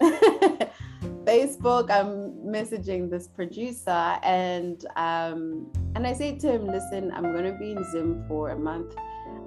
Facebook, 1.30 1.88
I'm 1.88 2.32
messaging 2.56 3.08
this 3.08 3.28
producer 3.28 4.02
and 4.24 4.84
um 4.96 5.70
and 5.94 6.06
I 6.06 6.12
say 6.12 6.36
to 6.38 6.50
him, 6.50 6.66
listen, 6.66 7.12
I'm 7.14 7.32
gonna 7.34 7.56
be 7.56 7.70
in 7.70 7.84
Zim 7.92 8.24
for 8.26 8.50
a 8.50 8.58
month. 8.58 8.96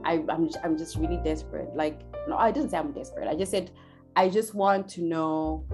I, 0.06 0.24
I'm 0.30 0.50
I'm 0.64 0.78
just 0.78 0.96
really 0.98 1.18
desperate. 1.18 1.76
Like 1.76 2.02
no, 2.28 2.38
I 2.38 2.52
didn't 2.52 2.70
say 2.72 2.78
I'm 2.78 2.92
desperate. 2.92 3.28
I 3.28 3.36
just 3.36 3.52
said 3.52 3.72
I 4.16 4.30
just 4.30 4.54
want 4.54 4.88
to 4.90 5.02
know 5.02 5.66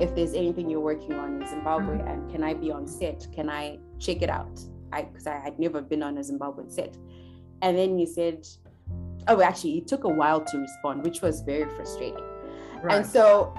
if 0.00 0.14
there's 0.14 0.34
anything 0.34 0.68
you're 0.68 0.80
working 0.80 1.14
on 1.14 1.40
in 1.40 1.48
Zimbabwe 1.48 2.00
and 2.00 2.30
can 2.30 2.42
I 2.42 2.52
be 2.54 2.70
on 2.70 2.86
set? 2.86 3.26
Can 3.34 3.48
I 3.48 3.78
check 3.98 4.20
it 4.22 4.28
out? 4.28 4.60
I 4.92 5.02
because 5.02 5.26
I 5.26 5.38
had 5.38 5.58
never 5.58 5.80
been 5.80 6.02
on 6.02 6.18
a 6.18 6.20
Zimbabwean 6.20 6.70
set. 6.70 6.96
And 7.62 7.76
then 7.78 7.96
he 7.96 8.04
said, 8.06 8.46
Oh, 9.28 9.40
actually, 9.40 9.78
it 9.78 9.88
took 9.88 10.04
a 10.04 10.08
while 10.08 10.40
to 10.44 10.58
respond, 10.58 11.02
which 11.04 11.22
was 11.22 11.40
very 11.40 11.68
frustrating. 11.74 12.22
Right. 12.82 12.96
And 12.96 13.06
so 13.06 13.54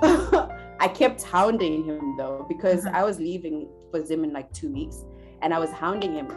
I 0.79 0.87
kept 0.87 1.23
hounding 1.23 1.83
him 1.85 2.15
though, 2.17 2.45
because 2.47 2.85
Mhm. 2.85 2.93
I 2.93 3.03
was 3.03 3.19
leaving 3.19 3.67
for 3.91 4.05
Zim 4.05 4.23
in 4.23 4.31
like 4.33 4.51
two 4.53 4.71
weeks 4.71 5.03
and 5.41 5.53
I 5.53 5.59
was 5.59 5.71
hounding 5.71 6.13
him. 6.13 6.27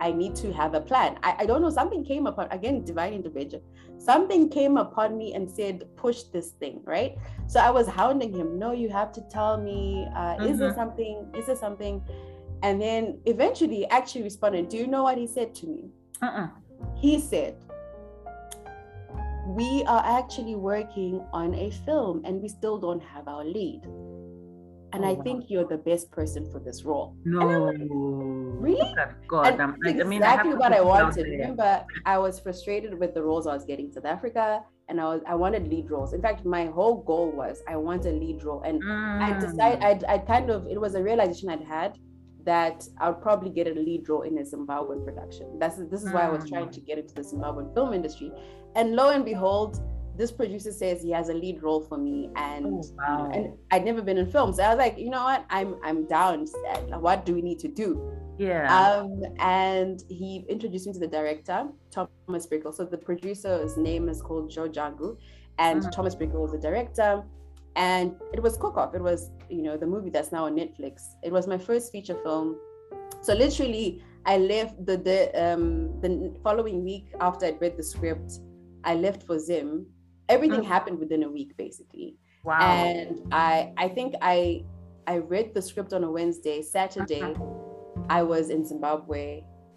I 0.00 0.12
need 0.12 0.34
to 0.36 0.52
have 0.52 0.74
a 0.74 0.80
plan. 0.80 1.18
I, 1.22 1.36
I 1.40 1.46
don't 1.46 1.60
know, 1.62 1.70
something 1.70 2.04
came 2.04 2.26
upon, 2.26 2.48
again, 2.50 2.84
divine 2.84 3.12
intervention. 3.12 3.60
Something 3.98 4.48
came 4.48 4.76
upon 4.78 5.16
me 5.18 5.34
and 5.34 5.50
said, 5.50 5.84
push 5.96 6.22
this 6.32 6.52
thing, 6.52 6.80
right? 6.84 7.16
So 7.46 7.60
I 7.60 7.70
was 7.70 7.86
hounding 7.86 8.32
him. 8.32 8.58
No, 8.58 8.72
you 8.72 8.88
have 8.88 9.12
to 9.12 9.20
tell 9.30 9.58
me, 9.58 10.06
uh, 10.16 10.36
is 10.40 10.58
there 10.58 10.70
Mhm. 10.70 10.74
something? 10.74 11.26
Is 11.36 11.46
there 11.46 11.56
something? 11.56 12.02
And 12.62 12.80
then 12.80 13.20
eventually 13.26 13.76
he 13.76 13.86
actually 13.86 14.22
responded. 14.24 14.68
Do 14.70 14.76
you 14.78 14.86
know 14.86 15.02
what 15.02 15.18
he 15.18 15.26
said 15.26 15.54
to 15.56 15.66
me? 15.66 15.90
Mm-mm. 16.22 16.50
he 16.96 17.18
said, 17.18 17.56
We 19.56 19.84
are 19.86 20.02
actually 20.04 20.54
working 20.54 21.24
on 21.32 21.54
a 21.54 21.70
film 21.84 22.22
and 22.24 22.40
we 22.40 22.48
still 22.48 22.78
don't 22.78 23.02
have 23.02 23.26
our 23.26 23.44
lead. 23.44 23.82
And 24.92 25.04
Oh, 25.04 25.08
I 25.08 25.14
wow. 25.14 25.22
think 25.22 25.44
you're 25.48 25.66
the 25.66 25.78
best 25.78 26.10
person 26.10 26.50
for 26.50 26.58
this 26.58 26.84
role. 26.84 27.14
No. 27.24 27.72
Really? 28.60 28.80
Look 28.80 28.98
God. 29.28 29.52
And 29.54 29.62
I'm, 29.62 29.76
I, 29.86 29.90
I 29.90 30.04
mean, 30.04 30.22
I 30.22 30.34
exactly 30.34 30.50
to 30.52 30.56
what 30.58 30.72
I 30.72 30.80
wanted. 30.80 31.26
Remember, 31.26 31.84
I 32.04 32.18
was 32.18 32.40
frustrated 32.40 32.98
with 32.98 33.14
the 33.14 33.22
roles 33.22 33.46
I 33.46 33.54
was 33.54 33.64
getting 33.64 33.86
in 33.86 33.92
South 33.92 34.04
Africa, 34.04 34.62
and 34.88 35.00
I 35.00 35.04
was 35.04 35.22
I 35.26 35.34
wanted 35.34 35.68
lead 35.68 35.90
roles. 35.90 36.12
In 36.12 36.20
fact, 36.20 36.44
my 36.44 36.66
whole 36.66 37.02
goal 37.02 37.32
was 37.32 37.62
I 37.68 37.76
want 37.76 38.04
a 38.06 38.10
lead 38.10 38.42
role, 38.44 38.62
and 38.62 38.82
I 39.22 39.32
Mm. 39.32 39.40
decided 39.40 39.82
I'd, 39.82 40.04
I'd 40.04 40.26
kind 40.26 40.50
of 40.50 40.66
it 40.66 40.80
was 40.80 40.94
a 40.94 41.02
realization 41.02 41.48
I'd 41.48 41.62
had 41.62 41.96
that 42.44 42.86
I'll 42.98 43.14
probably 43.14 43.50
get 43.50 43.66
a 43.68 43.74
lead 43.78 44.08
role 44.08 44.22
in 44.22 44.38
a 44.38 44.42
Zimbabwean 44.42 45.04
production. 45.04 45.58
That's 45.58 45.76
this 45.76 46.02
is 46.02 46.12
why 46.12 46.24
I 46.24 46.30
was 46.30 46.48
trying 46.48 46.68
Mm. 46.68 46.72
to 46.72 46.80
get 46.80 46.98
into 46.98 47.14
the 47.14 47.22
Zimbabwean 47.22 47.72
film 47.74 47.94
industry, 47.94 48.32
and 48.74 48.96
lo 48.96 49.10
and 49.10 49.24
behold, 49.24 49.78
this 50.20 50.30
producer 50.40 50.72
says 50.82 51.02
he 51.02 51.10
has 51.18 51.28
a 51.34 51.34
lead 51.44 51.62
role 51.66 51.80
for 51.90 51.98
me, 52.06 52.16
and 52.36 52.66
Oh, 52.66 52.82
wow. 52.98 53.30
and 53.34 53.44
I'd 53.72 53.84
never 53.90 54.02
been 54.08 54.18
in 54.22 54.26
films. 54.36 54.56
So 54.56 54.62
I 54.62 54.68
was 54.74 54.78
like, 54.84 54.96
you 55.04 55.10
know 55.14 55.24
what, 55.30 55.44
I'm 55.58 55.70
I'm 55.88 56.00
down. 56.16 56.38
What 57.06 57.18
do 57.26 57.30
we 57.38 57.42
need 57.50 57.58
to 57.66 57.70
do? 57.82 57.88
yeah. 58.38 58.64
Um, 58.80 59.10
and 59.38 59.96
he 60.08 60.30
introduced 60.54 60.86
me 60.86 60.92
to 60.98 61.02
the 61.06 61.12
director, 61.18 61.58
Thomas 61.94 62.46
Brickhill. 62.50 62.74
So 62.78 62.84
the 62.96 63.02
producer's 63.08 63.76
name 63.88 64.04
is 64.12 64.18
called 64.26 64.46
Joe 64.54 64.68
Njagu, 64.68 65.08
and 65.66 65.82
Mhm. 65.82 65.90
Thomas 65.96 66.14
Brickhill 66.18 66.42
was 66.46 66.52
the 66.52 66.62
director. 66.68 67.12
And 67.76 68.08
it 68.36 68.40
was 68.46 68.56
Cook 68.62 68.76
Off. 68.80 68.94
It 68.98 69.02
was, 69.10 69.20
you 69.56 69.62
know, 69.66 69.76
the 69.76 69.86
movie 69.94 70.10
that's 70.16 70.32
now 70.36 70.44
on 70.48 70.52
Netflix. 70.62 70.94
It 71.22 71.32
was 71.36 71.44
my 71.54 71.58
first 71.68 71.92
feature 71.92 72.18
film. 72.26 72.48
So 73.26 73.30
literally, 73.44 73.86
I 74.32 74.34
left 74.54 74.74
the 74.88 74.96
the 75.08 75.18
um 75.44 75.64
the 76.02 76.10
following 76.46 76.78
week 76.90 77.06
after 77.28 77.42
I'd 77.46 77.60
read 77.64 77.76
the 77.80 77.86
script, 77.94 78.30
I 78.84 78.92
left 79.06 79.20
for 79.28 79.36
Zim. 79.48 79.70
Everything 80.36 80.62
Mhm. 80.62 80.74
happened 80.74 80.98
within 81.04 81.22
a 81.28 81.30
week, 81.38 81.50
basically 81.64 82.08
wow. 82.48 82.60
and 82.60 83.14
I 83.32 83.72
I 83.84 83.86
think 83.96 84.10
I 84.34 84.64
I 85.12 85.14
read 85.34 85.46
the 85.56 85.62
script 85.68 85.92
on 85.96 86.02
a 86.04 86.10
Wednesday. 86.18 86.58
Saturday, 86.62 87.34
I 88.18 88.20
was 88.32 88.44
in 88.54 88.60
Zimbabwe. 88.70 89.22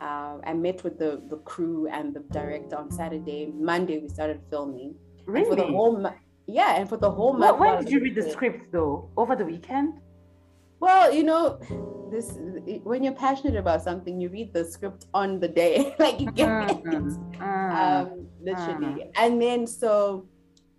Uh, 0.07 0.35
I 0.49 0.53
met 0.67 0.77
with 0.85 0.95
the 1.03 1.11
the 1.33 1.39
crew 1.51 1.87
and 1.97 2.05
the 2.17 2.23
director 2.37 2.75
on 2.81 2.87
Saturday. 2.91 3.41
Monday 3.71 3.97
we 4.03 4.09
started 4.17 4.39
filming. 4.51 4.91
And 5.25 5.27
really? 5.35 5.49
For 5.49 5.55
the 5.63 5.69
whole 5.77 5.97
mo- 6.03 6.19
yeah, 6.59 6.71
and 6.77 6.85
for 6.91 6.97
the 7.05 7.11
whole 7.17 7.33
month. 7.33 7.59
when 7.59 7.73
did 7.79 7.89
you 7.93 7.99
read 8.05 8.15
the 8.21 8.27
script 8.35 8.61
though? 8.75 9.09
Over 9.21 9.33
the 9.41 9.45
weekend? 9.53 9.89
Well, 10.85 11.05
you 11.17 11.23
know, 11.23 11.43
this 12.11 12.27
when 12.83 12.99
you're 13.03 13.19
passionate 13.27 13.55
about 13.55 13.81
something, 13.81 14.19
you 14.21 14.27
read 14.29 14.49
the 14.53 14.65
script 14.65 15.05
on 15.13 15.39
the 15.39 15.47
day, 15.47 15.95
like 16.03 16.19
you 16.19 16.29
get 16.31 16.49
it. 16.69 16.83
Mm, 16.83 17.17
mm, 17.39 17.73
um, 17.81 18.27
literally. 18.41 19.09
And 19.15 19.41
then 19.41 19.65
so 19.65 20.27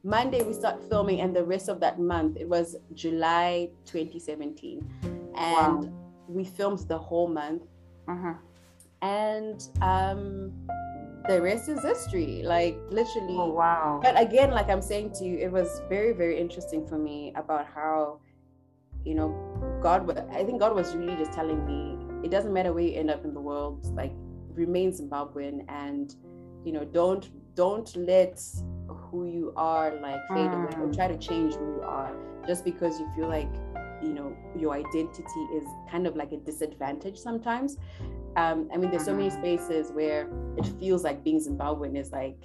Monday 0.04 0.42
we 0.42 0.52
start 0.52 0.82
filming, 0.90 1.22
and 1.22 1.34
the 1.34 1.42
rest 1.42 1.70
of 1.70 1.80
that 1.80 1.98
month 1.98 2.36
it 2.36 2.46
was 2.46 2.76
July 2.92 3.70
2017, 3.86 4.86
and 5.34 5.90
we 6.28 6.44
filmed 6.44 6.80
the 6.80 6.98
whole 6.98 7.26
month, 7.26 7.62
mhm. 8.06 8.36
and 9.00 9.68
um, 9.80 10.52
the 11.26 11.40
rest 11.40 11.70
is 11.70 11.82
history. 11.82 12.42
Like 12.44 12.76
literally. 12.90 13.34
Oh 13.34 13.50
wow. 13.50 14.00
But 14.02 14.20
again, 14.20 14.50
like 14.50 14.68
I'm 14.68 14.82
saying 14.82 15.12
to 15.14 15.24
you, 15.24 15.38
it 15.38 15.50
was 15.50 15.80
very, 15.88 16.12
very 16.12 16.38
interesting 16.38 16.86
for 16.86 16.98
me 16.98 17.32
about 17.34 17.66
how, 17.66 18.20
you 19.06 19.14
know, 19.14 19.30
God. 19.82 20.18
I 20.32 20.44
think 20.44 20.60
God 20.60 20.74
was 20.74 20.94
really 20.94 21.16
just 21.16 21.32
telling 21.32 21.64
me 21.64 21.96
it 22.22 22.30
doesn't 22.30 22.52
matter 22.52 22.74
where 22.74 22.84
you 22.84 22.94
end 22.94 23.10
up 23.10 23.24
in 23.24 23.32
the 23.32 23.40
world, 23.40 23.86
like 23.94 24.12
remain 24.50 24.92
Zimbabwean, 24.92 25.64
and 25.68 26.14
you 26.62 26.72
know, 26.72 26.84
don't 26.84 27.30
don't 27.54 27.96
let 27.96 28.38
who 29.14 29.26
you 29.26 29.52
are 29.56 29.88
like 30.00 30.20
fade 30.34 30.52
away 30.52 30.72
or 30.80 30.88
Mm. 30.88 30.96
try 30.98 31.06
to 31.14 31.18
change 31.28 31.54
who 31.54 31.66
you 31.76 31.82
are 31.82 32.12
just 32.48 32.64
because 32.64 32.98
you 33.00 33.06
feel 33.16 33.28
like 33.28 33.52
you 34.02 34.12
know 34.18 34.28
your 34.62 34.72
identity 34.74 35.42
is 35.58 35.64
kind 35.92 36.06
of 36.06 36.16
like 36.16 36.32
a 36.32 36.40
disadvantage 36.50 37.16
sometimes. 37.28 37.76
Um, 38.36 38.68
I 38.72 38.76
mean, 38.78 38.90
there's 38.90 39.04
so 39.04 39.14
many 39.14 39.30
Mm. 39.30 39.38
spaces 39.40 39.92
where 39.92 40.22
it 40.58 40.66
feels 40.80 41.04
like 41.08 41.22
being 41.26 41.40
Zimbabwean 41.46 41.96
is 42.02 42.10
like 42.10 42.40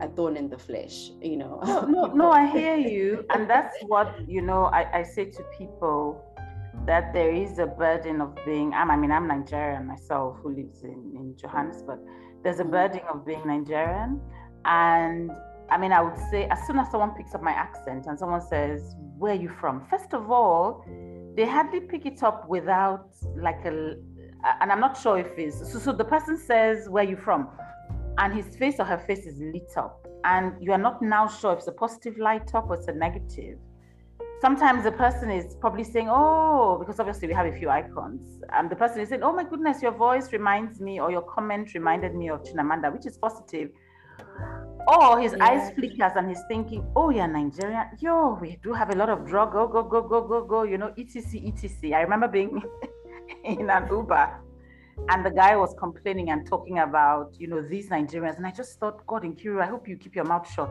a 0.00 0.08
thorn 0.16 0.36
in 0.36 0.48
the 0.48 0.58
flesh, 0.68 0.96
you 1.30 1.36
know. 1.42 1.54
no, 1.66 1.80
no, 1.96 2.02
no, 2.20 2.30
I 2.30 2.46
hear 2.58 2.76
you. 2.76 3.24
And 3.34 3.50
that's 3.50 3.76
what, 3.92 4.08
you 4.28 4.42
know, 4.42 4.62
I, 4.66 4.82
I 5.00 5.02
say 5.02 5.24
to 5.38 5.42
people 5.58 6.00
that 6.86 7.12
there 7.12 7.32
is 7.44 7.58
a 7.58 7.66
burden 7.66 8.20
of 8.20 8.30
being, 8.46 8.72
I'm, 8.74 8.90
I 8.94 8.96
mean, 8.96 9.10
I'm 9.10 9.26
Nigerian 9.26 9.86
myself 9.86 10.36
who 10.42 10.54
lives 10.54 10.82
in, 10.84 10.98
in 11.18 11.34
Johannesburg. 11.40 12.00
There's 12.44 12.60
a 12.60 12.64
burden 12.78 13.00
of 13.12 13.26
being 13.26 13.44
Nigerian. 13.46 14.20
And 14.64 15.30
I 15.70 15.78
mean, 15.78 15.92
I 15.92 16.00
would 16.02 16.18
say 16.30 16.46
as 16.46 16.66
soon 16.66 16.78
as 16.78 16.90
someone 16.90 17.10
picks 17.10 17.34
up 17.34 17.42
my 17.42 17.52
accent 17.52 18.06
and 18.06 18.18
someone 18.18 18.42
says, 18.42 18.94
Where 19.18 19.32
are 19.32 19.42
you 19.46 19.50
from? 19.60 19.86
First 19.90 20.14
of 20.14 20.30
all, 20.30 20.84
they 21.36 21.46
hardly 21.46 21.80
pick 21.80 22.06
it 22.06 22.22
up 22.22 22.48
without 22.48 23.10
like 23.36 23.64
a, 23.64 23.96
and 24.60 24.70
I'm 24.70 24.80
not 24.80 24.96
sure 24.96 25.18
if 25.18 25.38
it's, 25.38 25.72
so, 25.72 25.78
so 25.78 25.92
the 25.92 26.04
person 26.04 26.36
says, 26.36 26.88
Where 26.88 27.04
are 27.04 27.08
you 27.08 27.16
from? 27.16 27.48
and 28.18 28.32
his 28.32 28.56
face 28.56 28.76
or 28.78 28.84
her 28.84 28.98
face 28.98 29.26
is 29.26 29.38
lit 29.40 29.72
up 29.76 30.06
and 30.24 30.52
you 30.60 30.72
are 30.72 30.78
not 30.78 31.02
now 31.02 31.26
sure 31.26 31.52
if 31.52 31.58
it's 31.58 31.68
a 31.68 31.72
positive 31.72 32.16
light 32.18 32.54
up 32.54 32.68
or 32.68 32.76
it's 32.76 32.88
a 32.88 32.92
negative 32.92 33.58
sometimes 34.40 34.84
the 34.84 34.92
person 34.92 35.30
is 35.30 35.56
probably 35.60 35.84
saying 35.84 36.08
oh 36.10 36.76
because 36.78 37.00
obviously 37.00 37.26
we 37.26 37.34
have 37.34 37.46
a 37.46 37.52
few 37.58 37.68
icons 37.68 38.40
and 38.52 38.70
the 38.70 38.76
person 38.76 39.00
is 39.00 39.08
saying 39.08 39.22
oh 39.22 39.32
my 39.32 39.44
goodness 39.44 39.82
your 39.82 39.92
voice 39.92 40.32
reminds 40.32 40.80
me 40.80 41.00
or 41.00 41.10
your 41.10 41.22
comment 41.22 41.74
reminded 41.74 42.14
me 42.14 42.28
of 42.28 42.42
Chimamanda 42.42 42.92
which 42.92 43.06
is 43.06 43.16
positive 43.18 43.70
or 44.86 45.20
his 45.20 45.32
Yeah. 45.32 45.44
eyes 45.48 45.70
flickers 45.74 46.12
and 46.16 46.28
he's 46.28 46.42
thinking 46.48 46.84
oh 46.96 47.10
yeah 47.10 47.26
nigerian. 47.26 47.86
Yo 48.00 48.38
we 48.40 48.58
do 48.62 48.72
have 48.72 48.90
a 48.90 48.96
lot 48.96 49.08
of 49.08 49.26
drug. 49.26 49.52
Go 49.52 49.66
go 49.68 49.82
go 49.82 50.02
go 50.02 50.20
go 50.26 50.44
go 50.44 50.62
you 50.64 50.78
know 50.78 50.92
etc 50.98 51.40
etc 51.46 51.96
i 51.96 52.00
remember 52.02 52.28
being 52.28 52.62
in 53.44 53.70
an 53.70 53.88
uber 53.90 54.40
and 55.10 55.24
the 55.26 55.30
guy 55.30 55.56
was 55.56 55.74
complaining 55.78 56.30
and 56.30 56.46
talking 56.46 56.78
about 56.78 57.34
you 57.38 57.46
know 57.48 57.60
these 57.62 57.88
nigerians. 57.90 58.36
And 58.36 58.46
i 58.46 58.50
just 58.50 58.78
thought 58.78 59.06
god 59.06 59.22
Nkiru, 59.22 59.62
i 59.62 59.66
hope 59.66 59.88
you 59.88 59.96
keep 59.96 60.14
your 60.14 60.24
mouth 60.24 60.48
shut 60.50 60.70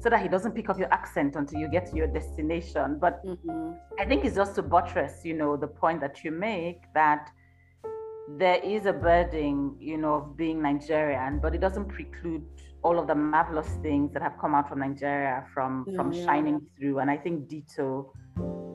so 0.00 0.10
that 0.10 0.20
he 0.20 0.28
doesn't 0.28 0.52
pick 0.52 0.68
up 0.68 0.78
your 0.78 0.92
accent 0.92 1.36
until 1.36 1.60
you 1.60 1.68
get 1.68 1.86
to 1.90 1.96
your 1.96 2.08
destination. 2.08 2.98
But 2.98 3.24
Mhm. 3.24 3.78
i 4.00 4.04
think 4.04 4.24
it's 4.24 4.36
just 4.36 4.54
to 4.56 4.62
buttress 4.62 5.24
you 5.24 5.34
know 5.34 5.56
the 5.56 5.68
point 5.68 6.00
that 6.00 6.24
you 6.24 6.30
make 6.32 6.80
that 6.94 7.30
there 8.38 8.60
is 8.62 8.86
a 8.86 8.92
burden 8.92 9.76
you 9.78 9.96
know 9.96 10.14
of 10.14 10.36
being 10.36 10.62
nigerian 10.62 11.38
but 11.40 11.54
it 11.54 11.60
doesn't 11.60 11.86
preclude 11.86 12.44
all 12.82 12.98
of 12.98 13.06
the 13.06 13.14
marvelous 13.14 13.68
things 13.82 14.12
that 14.12 14.22
have 14.22 14.36
come 14.40 14.54
out 14.54 14.68
from 14.68 14.80
nigeria 14.80 15.44
from 15.52 15.86
from 15.94 16.12
shining 16.12 16.60
through 16.76 16.98
and 16.98 17.10
i 17.10 17.16
think 17.16 17.48
dito 17.48 18.10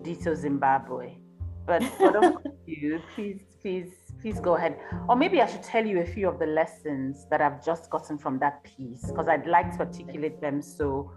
dito 0.01 0.35
zimbabwe 0.35 1.17
but 1.65 1.83
about 1.99 2.43
you 2.65 3.01
please 3.13 3.41
please 3.61 3.91
please 4.21 4.39
go 4.39 4.55
ahead 4.55 4.77
or 5.09 5.15
maybe 5.15 5.41
i 5.41 5.45
should 5.45 5.63
tell 5.63 5.85
you 5.85 5.99
a 5.99 6.05
few 6.05 6.27
of 6.27 6.39
the 6.39 6.45
lessons 6.45 7.25
that 7.29 7.41
i've 7.41 7.63
just 7.63 7.89
gotten 7.89 8.17
from 8.17 8.39
that 8.39 8.63
piece 8.63 9.05
because 9.07 9.27
i'd 9.27 9.47
like 9.47 9.71
to 9.71 9.79
articulate 9.79 10.39
them 10.41 10.61
so 10.61 11.11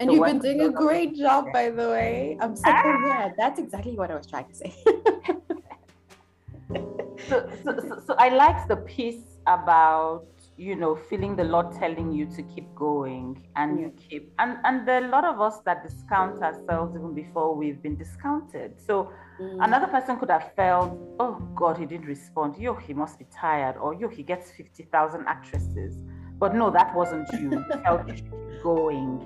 And 0.00 0.10
So 0.10 0.14
you've 0.14 0.26
been 0.26 0.38
doing 0.40 0.60
a 0.60 0.70
great 0.70 1.14
job, 1.14 1.52
by 1.52 1.70
the 1.70 1.88
way. 1.88 2.36
I'm 2.40 2.56
so 2.56 2.62
ah! 2.66 3.06
yeah, 3.06 3.32
that's 3.38 3.60
exactly 3.60 3.96
what 3.96 4.10
I 4.10 4.16
was 4.16 4.26
trying 4.26 4.48
to 4.48 4.54
say. 4.54 4.74
so, 7.28 7.50
so, 7.64 7.80
so, 7.88 8.02
so 8.06 8.14
I 8.18 8.28
liked 8.28 8.68
the 8.68 8.76
piece 8.76 9.38
about 9.46 10.24
you 10.56 10.76
know 10.76 10.94
feeling 10.94 11.36
the 11.36 11.44
Lord 11.44 11.72
telling 11.72 12.12
you 12.12 12.26
to 12.26 12.42
keep 12.42 12.72
going 12.74 13.44
and 13.56 13.80
you 13.80 13.92
keep 14.08 14.32
and 14.38 14.58
and 14.64 14.86
there 14.86 15.02
are 15.02 15.04
a 15.04 15.08
lot 15.08 15.24
of 15.24 15.40
us 15.40 15.60
that 15.66 15.82
discount 15.82 16.40
ourselves 16.42 16.94
even 16.96 17.14
before 17.14 17.54
we've 17.54 17.82
been 17.82 17.96
discounted. 17.96 18.80
So 18.80 19.12
Mm. 19.40 19.64
another 19.64 19.88
person 19.88 20.16
could 20.16 20.30
have 20.30 20.52
felt, 20.54 20.96
oh 21.18 21.34
God, 21.56 21.76
he 21.76 21.86
didn't 21.86 22.06
respond. 22.06 22.56
Yo, 22.56 22.74
he 22.74 22.94
must 22.94 23.18
be 23.18 23.26
tired, 23.36 23.76
or 23.76 23.92
yo, 23.92 24.08
he 24.08 24.22
gets 24.22 24.52
fifty 24.52 24.84
thousand 24.84 25.26
actresses. 25.26 25.98
But 26.38 26.54
no, 26.54 26.70
that 26.70 26.94
wasn't 26.94 27.28
you. 27.32 27.50
You 27.50 27.64
felt 27.84 28.06
you 28.06 28.16
should 28.16 28.30
keep 28.30 28.62
going. 28.62 29.20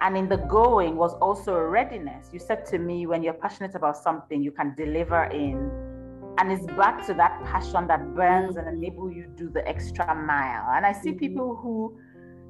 And 0.00 0.16
in 0.16 0.28
the 0.28 0.38
going 0.38 0.96
was 0.96 1.14
also 1.14 1.54
a 1.54 1.64
readiness. 1.64 2.28
You 2.32 2.40
said 2.40 2.66
to 2.66 2.78
me, 2.78 3.06
when 3.06 3.22
you're 3.22 3.34
passionate 3.34 3.74
about 3.76 3.96
something, 3.96 4.42
you 4.42 4.50
can 4.50 4.74
deliver 4.74 5.24
in. 5.24 5.70
And 6.38 6.52
it's 6.52 6.66
back 6.66 7.06
to 7.06 7.14
that 7.14 7.42
passion 7.44 7.86
that 7.86 8.14
burns 8.14 8.56
and 8.56 8.68
enable 8.68 9.10
you 9.10 9.26
do 9.36 9.48
the 9.48 9.66
extra 9.66 10.14
mile. 10.14 10.70
And 10.74 10.84
I 10.84 10.92
see 10.92 11.12
Mhm. 11.12 11.18
people 11.18 11.56
who, 11.56 11.98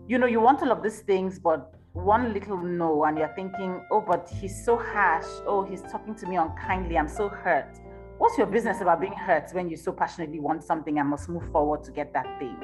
you 0.08 0.18
know, 0.18 0.26
you 0.26 0.40
want 0.40 0.62
all 0.62 0.72
of 0.72 0.82
these 0.82 1.02
things, 1.02 1.38
but 1.38 1.72
one 1.92 2.32
little 2.32 2.58
no, 2.58 3.04
and 3.04 3.16
you're 3.16 3.34
thinking, 3.34 3.80
oh, 3.90 4.00
but 4.00 4.28
he's 4.28 4.64
so 4.64 4.76
harsh. 4.76 5.26
Oh, 5.46 5.62
he's 5.62 5.82
talking 5.82 6.14
to 6.16 6.26
me 6.26 6.36
unkindly. 6.36 6.98
I'm 6.98 7.08
so 7.08 7.28
hurt. 7.28 7.78
What's 8.18 8.36
your 8.38 8.46
business 8.46 8.80
about 8.80 9.00
being 9.00 9.12
hurt 9.12 9.50
when 9.52 9.68
you 9.68 9.76
so 9.76 9.92
passionately 9.92 10.40
want 10.40 10.64
something 10.64 10.98
and 10.98 11.08
must 11.08 11.28
move 11.28 11.44
forward 11.52 11.84
to 11.84 11.92
get 11.92 12.12
that 12.12 12.26
thing? 12.38 12.56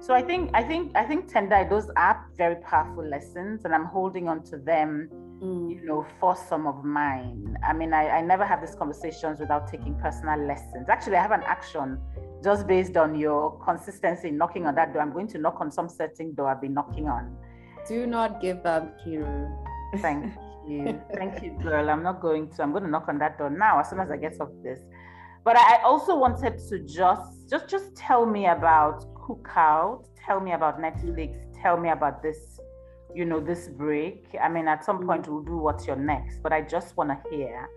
So 0.00 0.14
I 0.14 0.22
think 0.22 0.50
I 0.54 0.62
think 0.62 0.92
I 0.96 1.04
think 1.04 1.28
Tendai, 1.30 1.68
those 1.68 1.90
are 1.96 2.26
very 2.36 2.56
powerful 2.56 3.04
lessons, 3.04 3.64
and 3.64 3.74
I'm 3.74 3.84
holding 3.84 4.28
on 4.28 4.42
to 4.44 4.56
them 4.56 5.10
Mm. 5.42 5.70
you 5.70 5.86
know, 5.86 6.06
for 6.18 6.36
some 6.36 6.66
of 6.66 6.84
mine. 6.84 7.56
I 7.66 7.72
mean, 7.72 7.94
I, 7.94 8.08
I 8.08 8.20
never 8.20 8.44
have 8.44 8.60
these 8.60 8.74
conversations 8.74 9.40
without 9.40 9.68
taking 9.68 9.94
personal 9.94 10.38
lessons. 10.38 10.90
Actually, 10.90 11.16
I 11.16 11.22
have 11.22 11.30
an 11.30 11.42
action 11.44 11.98
just 12.44 12.66
based 12.66 12.98
on 12.98 13.14
your 13.14 13.58
consistency 13.64 14.28
in 14.28 14.36
knocking 14.36 14.66
on 14.66 14.74
that 14.74 14.92
door. 14.92 15.00
I'm 15.00 15.12
going 15.12 15.28
to 15.28 15.38
knock 15.38 15.56
on 15.60 15.70
some 15.70 15.88
certain 15.88 16.34
door 16.34 16.50
I've 16.50 16.60
been 16.60 16.74
knocking 16.74 17.08
on. 17.08 17.34
Do 17.88 18.06
not 18.06 18.42
give 18.42 18.66
up, 18.66 19.02
Kiru. 19.02 19.50
Thank 19.98 20.34
you. 20.68 21.00
Thank 21.14 21.42
you, 21.42 21.56
girl. 21.62 21.88
I'm 21.88 22.02
not 22.02 22.20
going 22.20 22.50
to. 22.50 22.62
I'm 22.62 22.72
going 22.72 22.84
to 22.84 22.90
knock 22.90 23.06
on 23.08 23.18
that 23.20 23.38
door 23.38 23.48
now 23.48 23.80
as 23.80 23.88
soon 23.88 24.00
as 24.00 24.10
I 24.10 24.18
get 24.18 24.38
off 24.42 24.50
this. 24.62 24.80
But 25.42 25.56
I 25.56 25.76
I 25.76 25.82
also 25.84 26.18
wanted 26.18 26.58
to 26.68 26.80
just 26.80 27.48
just 27.48 27.66
just 27.66 27.96
tell 27.96 28.26
me 28.26 28.46
about 28.46 29.06
Cookout. 29.14 30.04
Tell 30.26 30.38
me 30.38 30.52
about 30.52 30.78
Netflix. 30.78 31.34
Tell 31.62 31.78
me 31.78 31.88
about 31.88 32.22
this 32.22 32.60
you 33.14 33.24
know 33.24 33.40
this 33.40 33.68
break 33.68 34.26
i 34.42 34.48
mean 34.48 34.68
at 34.68 34.84
some 34.84 35.04
point 35.06 35.28
we'll 35.28 35.42
do 35.42 35.56
what's 35.56 35.86
your 35.86 35.96
next 35.96 36.42
but 36.42 36.52
i 36.52 36.60
just 36.60 36.96
want 36.96 37.10
to 37.10 37.30
hear 37.30 37.68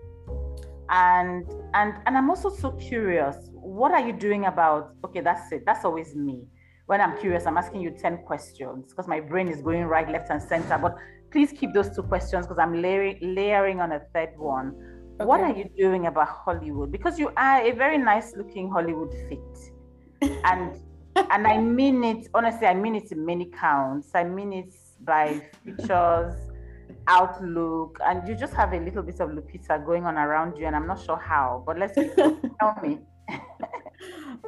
and 0.89 1.45
and 1.73 1.93
and 2.05 2.17
i'm 2.17 2.29
also 2.29 2.49
so 2.49 2.71
curious 2.73 3.49
what 3.53 3.91
are 3.91 4.05
you 4.05 4.13
doing 4.13 4.45
about 4.45 4.95
okay 5.03 5.21
that's 5.21 5.51
it 5.51 5.63
that's 5.65 5.85
always 5.85 6.15
me 6.15 6.45
when 6.85 6.99
I'm 6.99 7.17
curious, 7.17 7.45
I'm 7.45 7.57
asking 7.57 7.81
you 7.81 7.91
10 7.91 8.23
questions 8.25 8.89
because 8.89 9.07
my 9.07 9.19
brain 9.19 9.47
is 9.47 9.61
going 9.61 9.83
right, 9.85 10.09
left, 10.09 10.29
and 10.29 10.41
center. 10.41 10.77
But 10.77 10.97
please 11.31 11.51
keep 11.51 11.73
those 11.73 11.95
two 11.95 12.03
questions 12.03 12.45
because 12.45 12.59
I'm 12.59 12.81
layering, 12.81 13.19
layering 13.21 13.79
on 13.79 13.93
a 13.93 14.01
third 14.13 14.37
one. 14.37 14.75
Okay. 15.15 15.25
What 15.25 15.39
are 15.41 15.55
you 15.55 15.69
doing 15.77 16.07
about 16.07 16.27
Hollywood? 16.27 16.91
Because 16.91 17.17
you 17.17 17.31
are 17.37 17.61
a 17.61 17.71
very 17.71 17.97
nice 17.97 18.35
looking 18.35 18.69
Hollywood 18.69 19.13
fit. 19.29 20.31
And 20.45 20.81
and 21.15 21.45
I 21.45 21.57
mean 21.57 22.03
it, 22.03 22.27
honestly, 22.33 22.65
I 22.65 22.73
mean 22.73 22.95
it 22.95 23.11
in 23.11 23.25
many 23.25 23.45
counts. 23.45 24.11
I 24.15 24.23
mean 24.23 24.51
it 24.53 24.73
by 25.05 25.41
features, 25.63 26.33
outlook, 27.07 27.99
and 28.05 28.27
you 28.27 28.35
just 28.35 28.53
have 28.53 28.73
a 28.73 28.79
little 28.79 29.03
bit 29.03 29.19
of 29.19 29.29
Lupita 29.29 29.85
going 29.85 30.05
on 30.05 30.17
around 30.17 30.57
you, 30.57 30.65
and 30.65 30.75
I'm 30.75 30.87
not 30.87 31.03
sure 31.03 31.17
how, 31.17 31.63
but 31.65 31.77
let's 31.77 31.95
tell 32.59 32.75
me. 32.81 32.99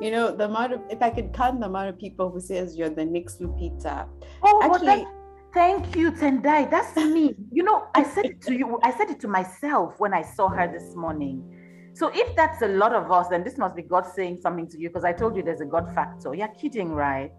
you 0.01 0.12
know, 0.12 0.36
the 0.36 0.45
amount 0.45 0.74
of 0.74 0.82
if 0.89 1.01
I 1.01 1.10
could 1.10 1.34
count 1.34 1.60
the 1.60 1.68
amount 1.68 1.89
of 1.89 1.97
people 1.97 2.30
who 2.30 2.39
says 2.39 2.76
you're 2.78 2.89
the 2.89 3.06
next 3.06 3.41
Lupita. 3.41 4.08
Oh, 4.43 4.62
actually. 4.64 4.88
That, 4.88 5.08
thank 5.53 5.95
you, 5.95 6.12
Tendai. 6.12 6.70
That's 6.70 6.95
me. 7.16 7.36
You 7.51 7.64
know, 7.64 7.88
I 7.95 8.03
said 8.03 8.26
it 8.26 8.41
to 8.41 8.53
you. 8.56 8.80
I 8.84 8.95
said 8.97 9.10
it 9.10 9.20
to 9.22 9.28
myself 9.28 9.95
when 9.99 10.14
I 10.14 10.22
saw 10.22 10.49
her 10.49 10.68
this 10.72 10.95
morning. 10.95 11.51
So 11.93 12.12
if 12.14 12.36
that's 12.36 12.62
a 12.62 12.68
lot 12.68 12.93
of 12.93 13.10
us, 13.10 13.30
then 13.30 13.41
this 13.45 13.58
must 13.58 13.74
be 13.74 13.82
God 13.82 14.06
saying 14.06 14.39
something 14.41 14.68
to 14.68 14.78
you 14.78 14.89
because 14.89 15.06
I 15.06 15.14
told 15.14 15.38
you 15.38 15.43
there's 15.43 15.62
a 15.62 15.66
God 15.66 15.93
factor. 15.95 16.36
You're 16.36 16.49
kidding, 16.49 16.91
right? 16.91 17.32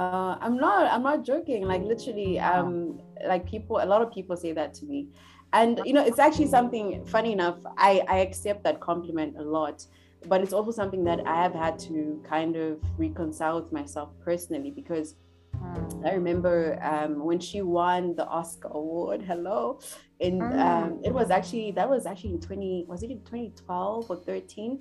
Uh, 0.00 0.38
I'm 0.40 0.56
not. 0.56 0.90
I'm 0.92 1.02
not 1.02 1.24
joking. 1.24 1.60
Like 1.72 1.82
literally, 1.82 2.38
um, 2.38 3.00
like 3.26 3.42
people. 3.46 3.80
A 3.82 3.88
lot 3.92 4.00
of 4.00 4.08
people 4.12 4.36
say 4.36 4.52
that 4.52 4.72
to 4.78 4.86
me, 4.86 5.08
and 5.52 5.80
you 5.84 5.92
know, 5.92 6.04
it's 6.04 6.18
actually 6.18 6.46
something. 6.46 7.04
Funny 7.04 7.32
enough, 7.32 7.58
I 7.76 8.02
I 8.08 8.16
accept 8.18 8.64
that 8.64 8.80
compliment 8.80 9.36
a 9.36 9.42
lot 9.42 9.86
but 10.28 10.40
it's 10.42 10.52
also 10.52 10.70
something 10.70 11.04
that 11.04 11.26
I 11.26 11.42
have 11.42 11.54
had 11.54 11.78
to 11.80 12.22
kind 12.28 12.56
of 12.56 12.78
reconcile 12.98 13.60
with 13.60 13.72
myself 13.72 14.10
personally 14.22 14.70
because 14.70 15.14
mm. 15.56 16.06
I 16.06 16.12
remember 16.14 16.78
um, 16.82 17.24
when 17.24 17.40
she 17.40 17.62
won 17.62 18.14
the 18.16 18.26
Oscar 18.26 18.68
award. 18.68 19.22
Hello, 19.22 19.80
and 20.20 20.40
mm. 20.40 20.58
um, 20.58 21.00
it 21.04 21.12
was 21.12 21.30
actually 21.30 21.72
that 21.72 21.88
was 21.88 22.06
actually 22.06 22.30
in 22.30 22.40
twenty 22.40 22.84
was 22.86 23.02
it 23.02 23.10
in 23.10 23.20
twenty 23.20 23.52
twelve 23.56 24.10
or 24.10 24.16
thirteen? 24.16 24.80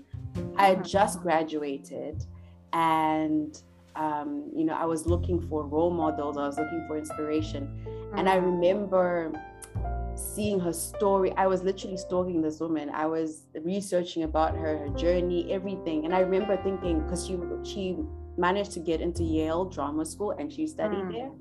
I 0.58 0.68
had 0.68 0.84
just 0.84 1.22
graduated, 1.22 2.26
and 2.74 3.62
um, 4.00 4.50
you 4.56 4.64
know 4.64 4.74
I 4.74 4.86
was 4.86 5.06
looking 5.06 5.40
for 5.50 5.66
role 5.66 5.92
models. 5.92 6.38
I 6.38 6.48
was 6.48 6.58
looking 6.58 6.86
for 6.88 6.98
inspiration, 6.98 7.70
and 8.16 8.30
I 8.30 8.36
remember 8.36 9.34
seeing 10.16 10.60
her 10.60 10.74
story. 10.74 11.32
I 11.38 11.48
was 11.48 11.64
literally 11.64 11.98
stalking 11.98 12.42
this 12.42 12.60
woman. 12.60 12.90
I 12.90 13.06
was 13.06 13.44
researching 13.64 14.24
about 14.24 14.56
her, 14.56 14.78
her 14.78 14.90
journey, 14.90 15.52
everything. 15.52 16.06
And 16.06 16.14
I 16.14 16.20
remember 16.20 16.58
thinking, 16.58 17.02
because 17.02 17.26
she 17.26 17.38
she 17.64 17.98
managed 18.38 18.72
to 18.72 18.80
get 18.80 19.02
into 19.02 19.24
Yale 19.24 19.66
Drama 19.66 20.06
School 20.06 20.32
and 20.32 20.52
she 20.52 20.66
studied 20.66 21.06
mm. 21.06 21.12
there. 21.12 21.32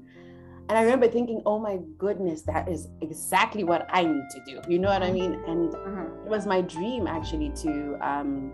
And 0.69 0.77
I 0.77 0.83
remember 0.83 1.09
thinking, 1.09 1.41
oh 1.47 1.59
my 1.59 1.79
goodness, 1.97 2.43
that 2.43 2.69
is 2.69 2.89
exactly 3.01 3.65
what 3.65 3.87
I 3.91 4.05
need 4.05 4.25
to 4.33 4.41
do. 4.45 4.61
You 4.69 4.79
know 4.79 4.89
what 4.89 5.03
I 5.03 5.11
mean? 5.11 5.33
And 5.47 5.73
mm-hmm. 5.73 6.27
it 6.27 6.29
was 6.29 6.47
my 6.47 6.61
dream 6.61 7.07
actually 7.07 7.51
to 7.63 7.97
um, 8.07 8.53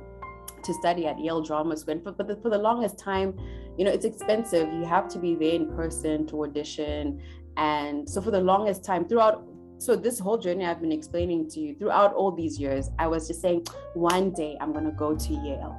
to 0.64 0.74
study 0.74 1.06
at 1.06 1.18
Yale 1.18 1.42
Drama 1.42 1.76
School. 1.76 1.92
And 1.92 2.02
for, 2.02 2.12
but 2.12 2.26
the, 2.26 2.36
for 2.36 2.50
the 2.50 2.58
longest 2.58 2.98
time, 2.98 3.38
you 3.78 3.84
know, 3.84 3.90
it's 3.90 4.04
expensive. 4.04 4.72
You 4.72 4.84
have 4.84 5.08
to 5.08 5.18
be 5.18 5.34
there 5.34 5.54
in 5.54 5.74
person 5.74 6.26
to 6.28 6.44
audition. 6.44 7.20
And 7.56 8.08
so 8.08 8.20
for 8.20 8.30
the 8.30 8.40
longest 8.40 8.84
time, 8.84 9.08
throughout 9.08 9.46
so 9.78 9.96
this 9.96 10.18
whole 10.18 10.38
journey 10.38 10.64
I've 10.64 10.80
been 10.80 10.92
explaining 10.92 11.50
to 11.50 11.60
you 11.60 11.74
throughout 11.74 12.14
all 12.14 12.30
these 12.30 12.58
years, 12.58 12.90
I 12.98 13.06
was 13.06 13.26
just 13.28 13.42
saying, 13.42 13.66
one 13.94 14.32
day 14.32 14.56
I'm 14.60 14.72
gonna 14.72 14.92
go 14.92 15.14
to 15.14 15.32
Yale 15.32 15.76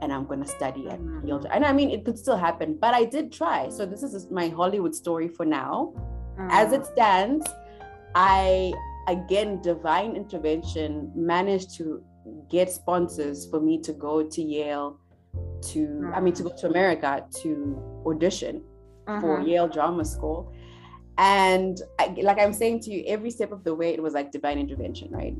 and 0.00 0.12
I'm 0.12 0.26
gonna 0.26 0.46
study 0.46 0.86
at 0.88 1.00
mm-hmm. 1.00 1.26
Yale. 1.26 1.46
And 1.50 1.64
I 1.64 1.72
mean, 1.72 1.90
it 1.90 2.04
could 2.04 2.18
still 2.18 2.36
happen, 2.36 2.76
but 2.80 2.94
I 2.94 3.04
did 3.04 3.32
try. 3.32 3.68
So 3.68 3.86
this 3.86 4.02
is 4.02 4.30
my 4.30 4.48
Hollywood 4.48 4.94
story 4.94 5.28
for 5.28 5.44
now. 5.44 5.92
Mm-hmm. 6.38 6.48
As 6.50 6.72
it 6.72 6.86
stands, 6.86 7.46
I 8.14 8.72
again 9.08 9.60
divine 9.62 10.14
intervention 10.14 11.10
managed 11.14 11.74
to 11.76 12.02
get 12.50 12.70
sponsors 12.70 13.48
for 13.50 13.60
me 13.60 13.80
to 13.82 13.92
go 13.92 14.22
to 14.22 14.42
Yale 14.42 14.98
to 15.62 15.78
mm-hmm. 15.78 16.14
I 16.14 16.20
mean 16.20 16.34
to 16.34 16.44
go 16.44 16.52
to 16.56 16.66
America 16.66 17.24
to 17.42 18.02
audition 18.06 18.62
for 19.06 19.38
mm-hmm. 19.38 19.48
Yale 19.48 19.68
Drama 19.68 20.04
School 20.04 20.52
and 21.18 21.82
I, 21.98 22.14
like 22.22 22.38
i'm 22.40 22.52
saying 22.52 22.80
to 22.80 22.90
you 22.90 23.04
every 23.06 23.30
step 23.30 23.52
of 23.52 23.64
the 23.64 23.74
way 23.74 23.92
it 23.92 24.02
was 24.02 24.14
like 24.14 24.30
divine 24.30 24.58
intervention 24.58 25.10
right 25.10 25.36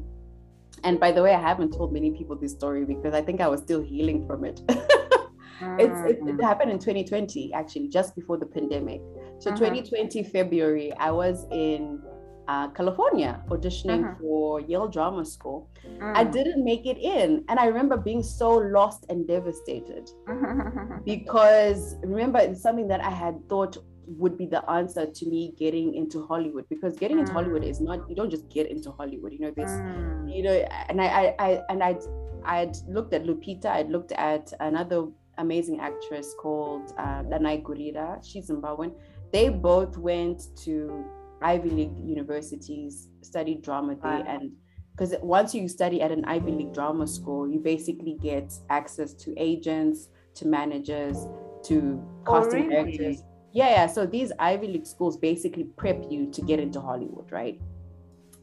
and 0.85 1.01
by 1.01 1.13
the 1.13 1.23
way 1.23 1.33
i 1.33 1.41
haven't 1.41 1.73
told 1.73 1.93
many 1.93 2.11
people 2.11 2.37
this 2.37 2.53
story 2.53 2.85
because 2.85 3.15
i 3.15 3.23
think 3.23 3.41
i 3.41 3.49
was 3.49 3.63
still 3.63 3.81
healing 3.81 4.27
from 4.27 4.45
it 4.45 4.61
it's 4.69 6.01
it, 6.11 6.19
it, 6.19 6.23
mm. 6.23 6.43
happened 6.43 6.71
in 6.71 6.79
2020 6.79 7.53
actually 7.55 7.89
just 7.89 8.15
before 8.17 8.37
the 8.37 8.47
pandemic 8.47 9.01
so 9.39 9.51
uh-huh. 9.51 9.59
2020 9.59 10.25
february 10.25 10.93
i 10.95 11.11
was 11.11 11.47
in 11.53 12.03
uh, 12.49 12.69
California 12.69 13.43
auditioning 13.51 14.05
uh-huh. 14.05 14.15
for 14.21 14.61
Yale 14.61 14.89
Drama 14.89 15.25
School. 15.25 15.71
Uh-huh. 15.85 16.13
I 16.15 16.25
didn't 16.25 16.65
make 16.65 16.87
it 16.87 16.99
in. 16.99 17.45
And 17.49 17.59
I 17.59 17.67
remember 17.67 17.97
being 17.97 18.23
so 18.23 18.57
lost 18.57 19.05
and 19.11 19.29
devastated 19.29 20.11
because 21.05 21.97
remember, 22.03 22.39
it's 22.39 22.63
something 22.63 22.89
that 22.89 23.03
I 23.03 23.11
had 23.11 23.47
thought 23.49 23.77
would 24.17 24.39
be 24.39 24.47
the 24.47 24.69
answer 24.71 25.05
to 25.05 25.27
me 25.27 25.53
getting 25.59 25.95
into 25.95 26.27
Hollywood 26.27 26.67
because 26.71 26.97
getting 26.97 27.19
mm. 27.19 27.21
into 27.21 27.33
Hollywood 27.35 27.63
is 27.63 27.79
not 27.79 28.09
you 28.09 28.17
don't 28.17 28.31
just 28.31 28.49
get 28.49 28.71
into 28.71 28.91
Hollywood 28.91 29.35
you 29.35 29.39
know 29.39 29.51
this 29.51 29.71
mm. 29.71 30.35
you 30.35 30.43
know 30.43 30.65
and 30.89 30.99
I, 30.99 31.07
I, 31.07 31.35
I 31.39 31.63
and 31.69 31.83
I 31.83 31.99
I'd 32.47 32.75
looked 32.89 33.13
at 33.13 33.25
Lupita 33.25 33.67
I'd 33.67 33.91
looked 33.91 34.13
at 34.13 34.51
another 34.61 35.09
amazing 35.37 35.81
actress 35.81 36.35
called 36.41 36.95
uh, 36.97 37.23
Danai 37.25 37.63
Gurira 37.63 38.27
she's 38.27 38.49
Zimbabwean 38.49 38.95
they 39.31 39.51
both 39.51 39.99
went 39.99 40.57
to 40.65 41.05
Ivy 41.43 41.71
League 41.71 41.99
universities 41.99 43.09
study 43.23 43.57
drama 43.57 43.97
there 44.03 44.25
and 44.27 44.53
because 44.93 45.15
once 45.23 45.55
you 45.55 45.69
study 45.69 46.03
at 46.03 46.11
an 46.11 46.25
Ivy 46.25 46.51
League 46.51 46.75
drama 46.75 47.07
school 47.07 47.49
you 47.49 47.61
basically 47.61 48.17
get 48.21 48.53
access 48.71 49.15
to 49.15 49.35
agents 49.37 50.09
to 50.35 50.47
managers 50.47 51.17
to 51.65 52.03
oh, 52.27 52.41
casting 52.41 52.65
oh, 52.65 52.83
really? 52.83 52.97
directors 52.97 53.23
yeah, 53.53 53.71
yeah. 53.71 53.87
So 53.87 54.07
these 54.07 54.33
Ivy 54.39 54.69
League 54.69 54.87
schools 54.87 55.17
basically 55.17 55.65
prep 55.65 56.05
you 56.11 56.31
to 56.31 56.43
get 56.43 56.61
into 56.61 56.81
Hollywood, 56.81 57.33
right? 57.33 57.61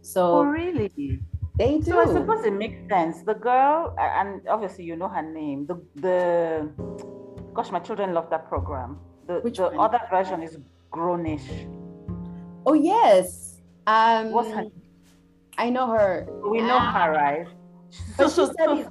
So 0.02 0.38
oh, 0.38 0.44
really? 0.44 1.22
They 1.58 1.78
do. 1.78 1.92
So 1.92 2.00
I 2.02 2.06
suppose 2.06 2.44
it 2.44 2.54
makes 2.54 2.88
sense. 2.90 3.22
The 3.24 3.34
girl, 3.36 3.96
and 4.00 4.42
obviously 4.48 4.84
you 4.84 4.96
know 4.96 5.08
her 5.08 5.22
name. 5.22 5.68
The 5.68 5.82
the 5.96 6.70
gosh, 7.54 7.72
my 7.72 7.80
children 7.80 8.14
love 8.14 8.30
that 8.30 8.50
program. 8.50 9.00
The 9.28 9.40
Which 9.40 9.58
the 9.58 9.70
one? 9.70 9.80
other 9.80 10.02
version 10.10 10.42
is 10.44 10.58
Grown-ish. 10.92 11.66
Oh 12.66 12.74
yes. 12.74 13.62
Um, 13.88 14.32
What's 14.32 14.52
her? 14.52 14.66
I 15.58 15.70
know 15.70 15.88
her. 15.88 16.28
We 16.50 16.60
know 16.62 16.78
ah. 16.80 16.92
her, 16.92 17.12
right? 17.12 17.48
But 18.18 18.30
so, 18.30 18.48
she 18.48 18.54
studies. 18.54 18.86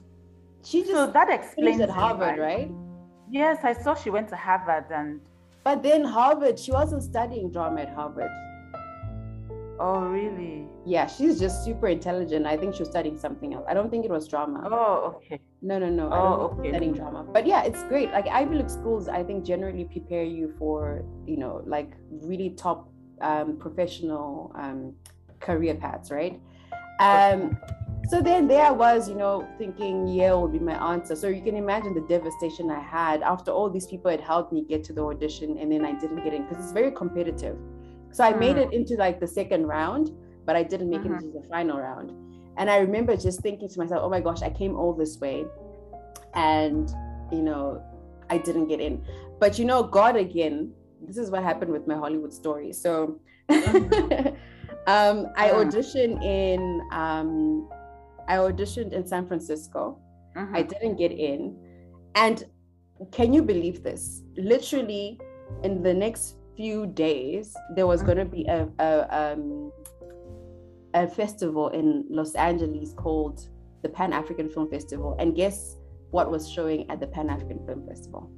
She 0.64 0.80
just 0.80 0.92
so 0.92 1.06
that 1.10 1.28
explains 1.28 1.80
at 1.80 1.90
Harvard, 1.90 2.38
right? 2.38 2.70
Yes, 3.30 3.58
I 3.64 3.72
saw 3.74 3.94
she 3.94 4.10
went 4.10 4.28
to 4.28 4.36
Harvard 4.36 4.86
and 4.90 5.20
but 5.64 5.82
then 5.82 6.04
Harvard, 6.04 6.58
she 6.58 6.72
wasn't 6.72 7.02
studying 7.02 7.50
drama 7.50 7.80
at 7.80 7.94
Harvard. 7.94 8.30
Oh, 9.80 10.00
really? 10.00 10.66
Yeah, 10.84 11.06
she's 11.06 11.40
just 11.40 11.64
super 11.64 11.88
intelligent. 11.88 12.46
I 12.46 12.56
think 12.56 12.74
she 12.74 12.80
was 12.80 12.90
studying 12.90 13.18
something 13.18 13.54
else. 13.54 13.64
I 13.66 13.74
don't 13.74 13.90
think 13.90 14.04
it 14.04 14.10
was 14.10 14.28
drama. 14.28 14.68
Oh, 14.70 15.14
okay. 15.16 15.40
No, 15.62 15.78
no, 15.78 15.88
no. 15.88 16.10
Oh, 16.12 16.58
okay. 16.58 16.68
Studying 16.68 16.92
drama, 16.92 17.24
but 17.24 17.46
yeah, 17.46 17.64
it's 17.64 17.82
great. 17.84 18.10
Like 18.12 18.28
Ivy 18.28 18.56
League 18.56 18.70
schools, 18.70 19.08
I 19.08 19.24
think 19.24 19.44
generally 19.44 19.84
prepare 19.84 20.22
you 20.22 20.54
for 20.58 21.02
you 21.26 21.38
know 21.38 21.62
like 21.66 21.90
really 22.10 22.50
top 22.50 22.88
um, 23.20 23.56
professional 23.56 24.52
um, 24.56 24.94
career 25.40 25.74
paths, 25.74 26.10
right? 26.10 26.40
Um, 27.00 27.56
so 28.08 28.20
then 28.20 28.46
there 28.46 28.66
I 28.66 28.70
was, 28.70 29.08
you 29.08 29.14
know, 29.14 29.48
thinking 29.56 30.06
Yale 30.06 30.42
would 30.42 30.52
be 30.52 30.58
my 30.58 30.92
answer. 30.92 31.16
So 31.16 31.28
you 31.28 31.42
can 31.42 31.56
imagine 31.56 31.94
the 31.94 32.02
devastation 32.02 32.70
I 32.70 32.80
had 32.80 33.22
after 33.22 33.50
all 33.50 33.70
these 33.70 33.86
people 33.86 34.10
had 34.10 34.20
helped 34.20 34.52
me 34.52 34.62
get 34.62 34.84
to 34.84 34.92
the 34.92 35.02
audition 35.02 35.56
and 35.58 35.72
then 35.72 35.84
I 35.84 35.92
didn't 35.92 36.22
get 36.22 36.34
in 36.34 36.46
because 36.46 36.62
it's 36.62 36.72
very 36.72 36.90
competitive. 36.90 37.56
So 38.12 38.22
I 38.22 38.34
made 38.34 38.56
it 38.58 38.72
into 38.72 38.94
like 38.96 39.20
the 39.20 39.26
second 39.26 39.66
round, 39.66 40.12
but 40.44 40.54
I 40.54 40.62
didn't 40.62 40.90
make 40.90 41.00
mm-hmm. 41.00 41.14
it 41.14 41.24
into 41.24 41.38
the 41.40 41.48
final 41.48 41.78
round. 41.78 42.12
And 42.58 42.70
I 42.70 42.78
remember 42.78 43.16
just 43.16 43.40
thinking 43.40 43.68
to 43.68 43.78
myself, 43.78 44.02
oh 44.04 44.10
my 44.10 44.20
gosh, 44.20 44.42
I 44.42 44.50
came 44.50 44.76
all 44.76 44.92
this 44.92 45.18
way 45.18 45.44
and, 46.34 46.92
you 47.32 47.42
know, 47.42 47.82
I 48.28 48.38
didn't 48.38 48.68
get 48.68 48.80
in. 48.80 49.04
But, 49.40 49.58
you 49.58 49.64
know, 49.64 49.82
God 49.82 50.16
again, 50.16 50.72
this 51.06 51.16
is 51.16 51.30
what 51.30 51.42
happened 51.42 51.70
with 51.70 51.86
my 51.86 51.94
Hollywood 51.94 52.32
story. 52.32 52.72
So 52.72 53.20
mm-hmm. 53.48 54.28
um, 54.86 55.26
I 55.36 55.48
mm. 55.48 55.54
auditioned 55.54 56.22
in 56.24 56.80
um, 56.92 57.68
I 58.28 58.36
auditioned 58.36 58.92
in 58.92 59.06
San 59.06 59.26
Francisco. 59.26 59.98
I 60.36 60.40
mm-hmm. 60.40 60.68
didn't 60.68 60.96
get 60.96 61.12
in. 61.12 61.56
And 62.14 62.44
can 63.12 63.32
you 63.32 63.42
believe 63.42 63.82
this? 63.82 64.22
Literally, 64.36 65.20
in 65.62 65.82
the 65.82 65.94
next 65.94 66.36
few 66.56 66.86
days, 66.86 67.56
there 67.74 67.86
was 67.86 68.02
going 68.02 68.18
to 68.18 68.24
be 68.24 68.44
a, 68.46 68.68
a, 68.78 69.32
um, 69.32 69.72
a 70.94 71.08
festival 71.08 71.68
in 71.68 72.04
Los 72.08 72.34
Angeles 72.34 72.92
called 72.94 73.48
the 73.82 73.88
Pan 73.88 74.12
African 74.12 74.48
Film 74.48 74.70
Festival. 74.70 75.16
And 75.18 75.34
guess 75.34 75.76
what 76.10 76.30
was 76.30 76.48
showing 76.50 76.88
at 76.90 77.00
the 77.00 77.06
Pan 77.06 77.30
African 77.30 77.64
Film 77.66 77.86
Festival? 77.86 78.30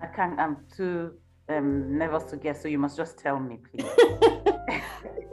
I 0.00 0.06
can't. 0.06 0.38
I'm 0.38 0.58
too 0.76 1.12
um, 1.48 1.96
nervous 1.98 2.24
to 2.24 2.36
guess, 2.36 2.62
so 2.62 2.68
you 2.68 2.78
must 2.78 2.96
just 2.96 3.18
tell 3.18 3.38
me, 3.38 3.58
please. 3.70 3.88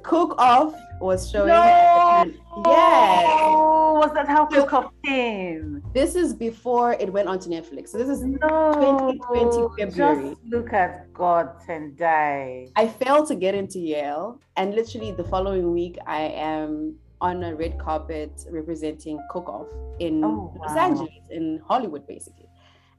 Cook 0.04 0.36
Off 0.38 0.76
was 1.02 1.30
showing. 1.30 1.48
No! 1.48 2.26
Yeah. 2.68 3.52
Was 3.98 4.12
that 4.14 4.28
how 4.28 4.46
Cook 4.46 4.72
Off 4.74 4.92
came? 5.04 5.82
This 5.94 6.16
is 6.16 6.34
before 6.34 6.94
it 6.94 7.12
went 7.12 7.28
onto 7.28 7.50
Netflix. 7.50 7.90
So 7.90 7.98
this 7.98 8.10
is 8.10 8.24
No. 8.24 9.14
2020 9.20 9.86
February. 9.86 10.30
Just 10.30 10.42
look 10.46 10.74
at 10.74 11.12
God 11.14 11.50
and 11.68 11.98
die. 11.98 12.68
I 12.76 12.88
failed 12.88 13.28
to 13.30 13.36
get 13.36 13.56
into 13.56 13.80
Yale, 13.80 14.40
and 14.58 14.76
literally 14.76 15.12
the 15.12 15.24
following 15.24 15.74
week, 15.74 15.98
I 16.06 16.22
am 16.22 16.96
on 17.22 17.44
a 17.44 17.56
red 17.56 17.80
carpet 17.80 18.46
representing 18.52 19.20
Cook 19.32 19.48
Off 19.50 19.68
in 20.00 20.24
Oh, 20.24 20.54
Los 20.60 20.76
wow. 20.76 20.86
Angeles, 20.90 21.14
in 21.32 21.62
Hollywood, 21.68 22.06
basically. 22.08 22.46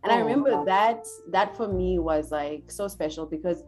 And 0.07 0.13
I 0.13 0.19
Oh, 0.19 0.25
remember 0.25 0.51
wow. 0.53 0.65
that 0.67 1.05
that 1.33 1.57
for 1.57 1.67
me 1.69 1.99
was 1.99 2.31
like 2.31 2.71
so 2.71 2.87
special 2.87 3.27
because 3.27 3.65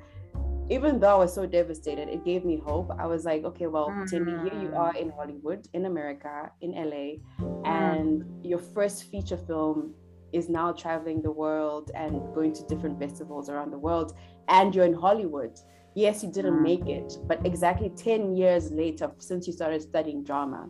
even 0.70 1.00
though 1.00 1.08
I 1.16 1.18
was 1.18 1.34
so 1.34 1.46
devastated, 1.46 2.08
it 2.08 2.24
gave 2.24 2.44
me 2.44 2.60
hope. 2.64 2.90
I 2.98 3.06
was 3.06 3.24
like, 3.24 3.42
okay, 3.44 3.66
well, 3.66 3.98
Cindy, 4.06 4.36
here 4.38 4.54
you 4.54 4.68
Mm. 4.70 4.78
are 4.78 4.94
in 4.94 5.10
Hollywood, 5.10 5.66
in 5.72 5.86
America, 5.86 6.52
in 6.60 6.74
LA, 6.74 7.18
and 7.64 8.22
your 8.44 8.58
first 8.58 9.04
feature 9.10 9.38
film 9.38 9.94
is 10.32 10.48
now 10.48 10.72
traveling 10.72 11.22
the 11.22 11.30
world 11.30 11.90
and 11.94 12.20
going 12.34 12.52
to 12.52 12.62
different 12.66 12.98
festivals 13.00 13.48
around 13.48 13.70
the 13.72 13.78
world, 13.78 14.12
and 14.48 14.74
you're 14.74 14.84
in 14.84 14.92
Hollywood. 14.94 15.58
Yes, 15.94 16.22
you 16.22 16.30
didn't 16.30 16.60
Mm. 16.60 16.62
make 16.62 16.86
it, 16.86 17.14
but 17.26 17.44
exactly 17.46 17.88
10 17.90 18.36
years 18.36 18.70
later, 18.70 19.10
since 19.18 19.46
you 19.46 19.52
started 19.54 19.82
studying 19.82 20.22
drama, 20.22 20.68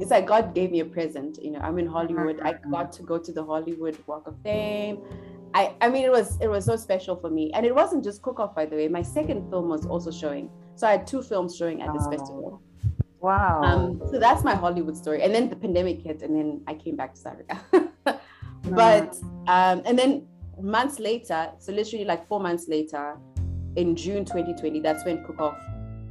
it's 0.00 0.10
like 0.10 0.26
God 0.26 0.54
gave 0.54 0.70
me 0.70 0.80
a 0.80 0.84
present. 0.84 1.38
You 1.42 1.52
know, 1.52 1.60
I'm 1.60 1.78
in 1.78 1.86
Hollywood. 1.86 2.40
I 2.42 2.54
Mhm. 2.54 2.70
got 2.70 2.92
to 2.92 3.02
go 3.02 3.18
to 3.18 3.32
the 3.32 3.44
Hollywood 3.44 3.96
Walk 4.06 4.26
of 4.26 4.36
Fame. 4.42 4.98
I, 5.54 5.74
I 5.80 5.88
mean, 5.88 6.04
it 6.04 6.10
was 6.12 6.38
it 6.40 6.48
was 6.48 6.64
so 6.64 6.76
special 6.76 7.16
for 7.16 7.28
me, 7.30 7.50
and 7.54 7.66
it 7.66 7.74
wasn't 7.74 8.04
just 8.04 8.22
Cook 8.22 8.38
Off, 8.40 8.54
by 8.54 8.66
the 8.66 8.76
way. 8.76 8.88
My 8.88 9.02
second 9.02 9.48
film 9.50 9.68
was 9.68 9.84
also 9.86 10.10
showing, 10.10 10.48
so 10.76 10.86
I 10.86 10.92
had 10.92 11.06
two 11.06 11.22
films 11.22 11.56
showing 11.56 11.82
at 11.82 11.92
this 11.92 12.04
Oh. 12.06 12.10
festival. 12.10 12.62
Wow. 13.20 13.60
Um, 13.62 14.00
so 14.10 14.18
that's 14.18 14.42
my 14.44 14.54
Hollywood 14.54 14.96
story, 14.96 15.22
and 15.22 15.34
then 15.34 15.50
the 15.50 15.56
pandemic 15.56 16.00
hit, 16.00 16.22
and 16.22 16.34
then 16.36 16.62
I 16.66 16.74
came 16.74 16.96
back 16.96 17.14
to 17.14 17.20
South 17.20 17.36
Africa. 17.48 17.90
but 18.70 19.16
um, 19.48 19.82
and 19.84 19.98
then 19.98 20.26
months 20.60 20.98
later, 20.98 21.50
so 21.58 21.72
literally 21.72 22.04
like 22.04 22.26
four 22.28 22.40
months 22.40 22.68
later, 22.68 23.16
in 23.76 23.94
June 23.96 24.24
2020, 24.24 24.80
that's 24.80 25.04
when 25.04 25.24
Cook 25.24 25.40
Off 25.40 25.58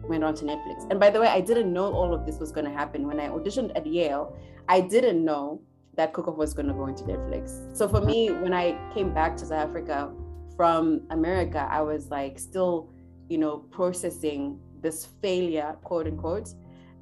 went 0.10 0.24
on 0.24 0.34
to 0.36 0.44
Netflix. 0.46 0.90
And 0.90 1.00
by 1.00 1.10
the 1.10 1.20
way, 1.22 1.28
I 1.28 1.40
didn't 1.40 1.72
know 1.72 1.94
all 1.94 2.14
of 2.14 2.26
this 2.26 2.40
was 2.40 2.52
going 2.52 2.66
to 2.66 2.72
happen 2.72 3.08
when 3.08 3.20
I 3.20 3.30
auditioned 3.30 3.72
at 3.76 3.86
Yale. 3.86 4.36
I 4.68 4.82
didn't 4.82 5.24
know 5.24 5.62
that 5.96 6.14
Cook 6.14 6.28
Off 6.28 6.38
was 6.38 6.54
going 6.54 6.68
to 6.68 6.74
go 6.74 6.88
into 6.88 7.04
Netflix. 7.04 7.76
So 7.78 7.88
for 7.88 8.02
me, 8.02 8.30
when 8.32 8.54
I 8.54 8.78
came 8.94 9.14
back 9.14 9.38
to 9.38 9.46
South 9.46 9.70
Africa 9.70 10.12
from 10.58 11.02
America, 11.12 11.68
I 11.70 11.82
was 11.82 12.10
like 12.10 12.40
still, 12.40 12.90
you 13.30 13.38
know, 13.38 13.58
processing 13.72 14.60
this 14.82 15.06
failure, 15.22 15.76
quote 15.84 16.08
unquote. 16.08 16.50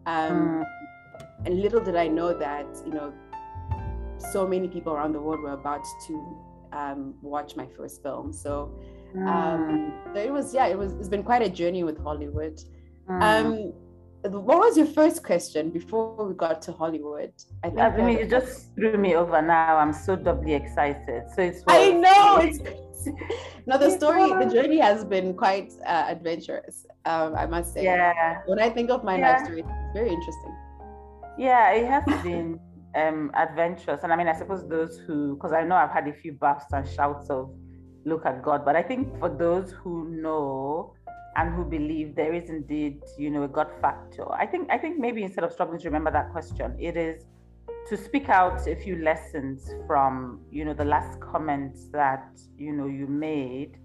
Um, 0.05 0.37
Mm. 0.37 0.65
and 1.45 1.61
little 1.61 1.83
did 1.83 1.95
I 1.95 2.07
know 2.07 2.33
that, 2.37 2.65
you 2.85 2.93
know, 2.93 3.13
so 4.31 4.47
many 4.47 4.67
people 4.67 4.93
around 4.93 5.13
the 5.13 5.21
world 5.21 5.41
were 5.41 5.51
about 5.53 5.83
to 6.07 6.13
um, 6.73 7.13
watch 7.21 7.55
my 7.55 7.67
first 7.77 8.01
film. 8.03 8.33
So, 8.33 8.71
Mm. 9.15 9.27
um, 9.27 9.93
so 10.13 10.19
it 10.19 10.31
was, 10.33 10.53
yeah, 10.53 10.67
it 10.67 10.77
was, 10.77 10.91
it's 10.93 11.07
been 11.07 11.23
quite 11.23 11.41
a 11.41 11.49
journey 11.49 11.83
with 11.83 11.97
Hollywood. 12.03 12.59
Mm. 13.09 13.21
Um, 13.23 13.73
what 14.31 14.59
was 14.59 14.77
your 14.77 14.87
first 14.87 15.23
question 15.23 15.69
before 15.69 16.25
we 16.27 16.33
got 16.33 16.61
to 16.63 16.71
Hollywood? 16.73 17.31
I 17.63 17.69
think. 17.69 17.79
I 17.79 17.97
mean, 17.97 18.17
you 18.17 18.25
just 18.25 18.73
threw 18.75 18.97
me 18.97 19.15
over 19.15 19.41
now. 19.41 19.77
I'm 19.77 19.93
so 19.93 20.15
doubly 20.15 20.53
excited. 20.53 21.23
So 21.35 21.41
it's. 21.41 21.63
I 21.67 21.91
know 21.91 22.37
it's. 22.41 22.59
No, 23.65 23.77
the 23.77 23.91
story, 23.91 24.27
the 24.43 24.51
journey 24.51 24.79
has 24.79 25.05
been 25.05 25.33
quite 25.33 25.71
uh, 25.85 26.05
adventurous. 26.09 26.85
Um, 27.05 27.35
I 27.35 27.45
must 27.45 27.73
say. 27.73 27.83
Yeah. 27.83 28.39
When 28.47 28.59
I 28.59 28.69
think 28.69 28.89
of 28.89 29.03
my 29.03 29.17
Yeah. 29.17 29.31
life 29.31 29.45
story, 29.45 29.59
it's 29.61 29.93
very 29.93 30.09
interesting. 30.09 30.55
Yeah, 31.37 31.71
it 31.71 31.85
has 31.87 32.03
been 32.23 32.59
um, 32.95 33.31
adventurous. 33.35 34.01
And 34.03 34.11
I 34.11 34.15
mean, 34.15 34.27
I 34.27 34.33
suppose 34.33 34.67
those 34.67 34.97
who, 35.05 35.35
because 35.35 35.53
I 35.53 35.63
know 35.63 35.75
I've 35.75 35.91
had 35.91 36.07
a 36.07 36.13
few 36.13 36.33
bursts 36.33 36.73
and 36.73 36.87
shouts 36.87 37.29
of 37.29 37.53
look 38.05 38.25
at 38.25 38.41
God, 38.41 38.65
but 38.65 38.75
I 38.75 38.81
think 38.81 39.19
for 39.19 39.29
those 39.29 39.71
who 39.71 40.09
know 40.09 40.93
and 41.37 41.53
who 41.53 41.63
believe 41.63 42.15
there 42.15 42.33
is 42.33 42.49
indeed, 42.49 43.01
you 43.17 43.29
know, 43.29 43.43
a 43.43 43.47
God 43.47 43.67
factor, 43.81 44.29
I 44.33 44.45
think, 44.45 44.69
I 44.71 44.77
think 44.77 44.99
maybe 44.99 45.23
instead 45.23 45.43
of 45.43 45.53
struggling 45.53 45.79
to 45.79 45.87
remember 45.87 46.11
that 46.11 46.31
question, 46.31 46.75
it 46.79 46.97
is 46.97 47.25
to 47.89 47.95
speak 47.95 48.27
out 48.27 48.67
a 48.67 48.75
few 48.75 48.97
lessons 49.03 49.69
from, 49.85 50.41
you 50.51 50.65
know, 50.65 50.73
the 50.73 50.85
last 50.85 51.19
comments 51.21 51.87
that, 51.93 52.27
you 52.57 52.73
know, 52.73 52.87
you 52.87 53.07
made 53.07 53.77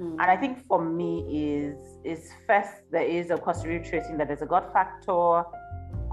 Mm. 0.00 0.12
and 0.20 0.30
I 0.30 0.36
think 0.36 0.66
for 0.66 0.84
me 0.84 1.24
is 1.54 1.98
is 2.04 2.30
first 2.46 2.82
there 2.90 3.06
is 3.06 3.30
of 3.30 3.40
course 3.40 3.64
reiterating 3.64 4.18
that 4.18 4.28
there's 4.28 4.42
a 4.42 4.46
God 4.46 4.70
factor, 4.72 5.44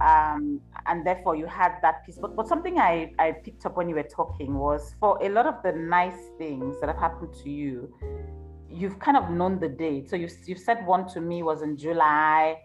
um, 0.02 0.62
and 0.86 1.06
therefore 1.06 1.36
you 1.36 1.48
had 1.48 1.80
that 1.82 2.06
piece. 2.06 2.18
But 2.18 2.36
but 2.36 2.48
something 2.48 2.80
I 2.80 3.12
I 3.20 3.34
picked 3.34 3.66
up 3.66 3.76
when 3.76 3.90
you 3.90 3.96
were 3.96 4.10
talking 4.20 4.58
was 4.58 4.96
for 5.02 5.22
a 5.22 5.28
lot 5.28 5.46
of 5.46 5.62
the 5.64 5.74
nice 5.74 6.30
things 6.38 6.80
that 6.80 6.88
have 6.88 6.98
happened 6.98 7.34
to 7.44 7.50
you, 7.50 7.94
you've 8.74 9.00
kind 9.00 9.18
of 9.18 9.30
known 9.30 9.60
the 9.60 9.70
date. 9.70 10.10
So 10.10 10.16
you 10.16 10.28
you 10.46 10.56
said 10.56 10.86
one 10.86 11.08
to 11.14 11.22
me 11.22 11.44
was 11.44 11.62
in 11.62 11.78
July, 11.78 12.58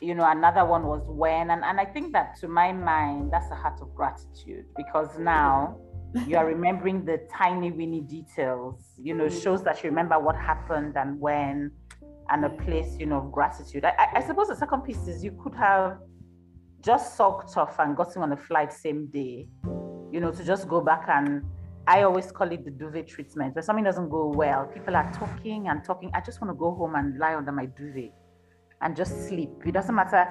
you 0.00 0.14
know, 0.14 0.28
another 0.28 0.64
one 0.64 0.84
was 0.86 1.02
when, 1.06 1.50
and 1.50 1.64
and 1.64 1.80
I 1.80 1.84
think 1.84 2.12
that 2.12 2.36
to 2.40 2.48
my 2.48 2.72
mind 2.72 3.32
that's 3.32 3.50
a 3.50 3.54
heart 3.54 3.80
of 3.80 3.94
gratitude 3.94 4.66
because 4.76 5.18
now 5.18 5.78
you 6.26 6.36
are 6.36 6.46
remembering 6.46 7.04
the 7.04 7.18
tiny 7.30 7.72
weeny 7.72 8.00
details 8.00 8.80
you 9.02 9.14
know 9.14 9.28
shows 9.28 9.64
that 9.64 9.82
you 9.82 9.90
remember 9.90 10.18
what 10.18 10.36
happened 10.36 10.96
and 10.96 11.20
when 11.20 11.70
and 12.30 12.44
a 12.44 12.50
place 12.50 12.96
you 12.98 13.06
know 13.06 13.18
of 13.18 13.32
gratitude 13.32 13.84
I, 13.84 13.90
I, 13.98 14.18
I 14.18 14.20
suppose 14.20 14.48
the 14.48 14.56
second 14.56 14.82
piece 14.82 15.08
is 15.08 15.24
you 15.24 15.32
could 15.42 15.54
have 15.56 15.98
just 16.80 17.16
sulked 17.16 17.56
off 17.56 17.78
and 17.80 17.96
gotten 17.96 18.22
on 18.22 18.32
a 18.32 18.36
flight 18.36 18.72
same 18.72 19.06
day 19.06 19.48
you 20.12 20.20
know 20.20 20.30
to 20.30 20.44
just 20.44 20.68
go 20.68 20.80
back 20.80 21.06
and 21.08 21.42
i 21.86 22.02
always 22.02 22.30
call 22.32 22.50
it 22.50 22.64
the 22.64 22.70
duvet 22.70 23.06
treatment 23.06 23.54
when 23.54 23.62
something 23.62 23.84
doesn't 23.84 24.08
go 24.08 24.26
well 24.28 24.66
people 24.66 24.94
are 24.96 25.10
talking 25.12 25.68
and 25.68 25.84
talking 25.84 26.10
i 26.14 26.20
just 26.20 26.40
want 26.40 26.50
to 26.50 26.58
go 26.58 26.74
home 26.74 26.94
and 26.94 27.18
lie 27.18 27.34
under 27.34 27.52
my 27.52 27.66
duvet 27.66 28.12
and 28.82 28.96
just 28.96 29.28
sleep 29.28 29.50
it 29.66 29.72
doesn't 29.72 29.94
matter 29.94 30.26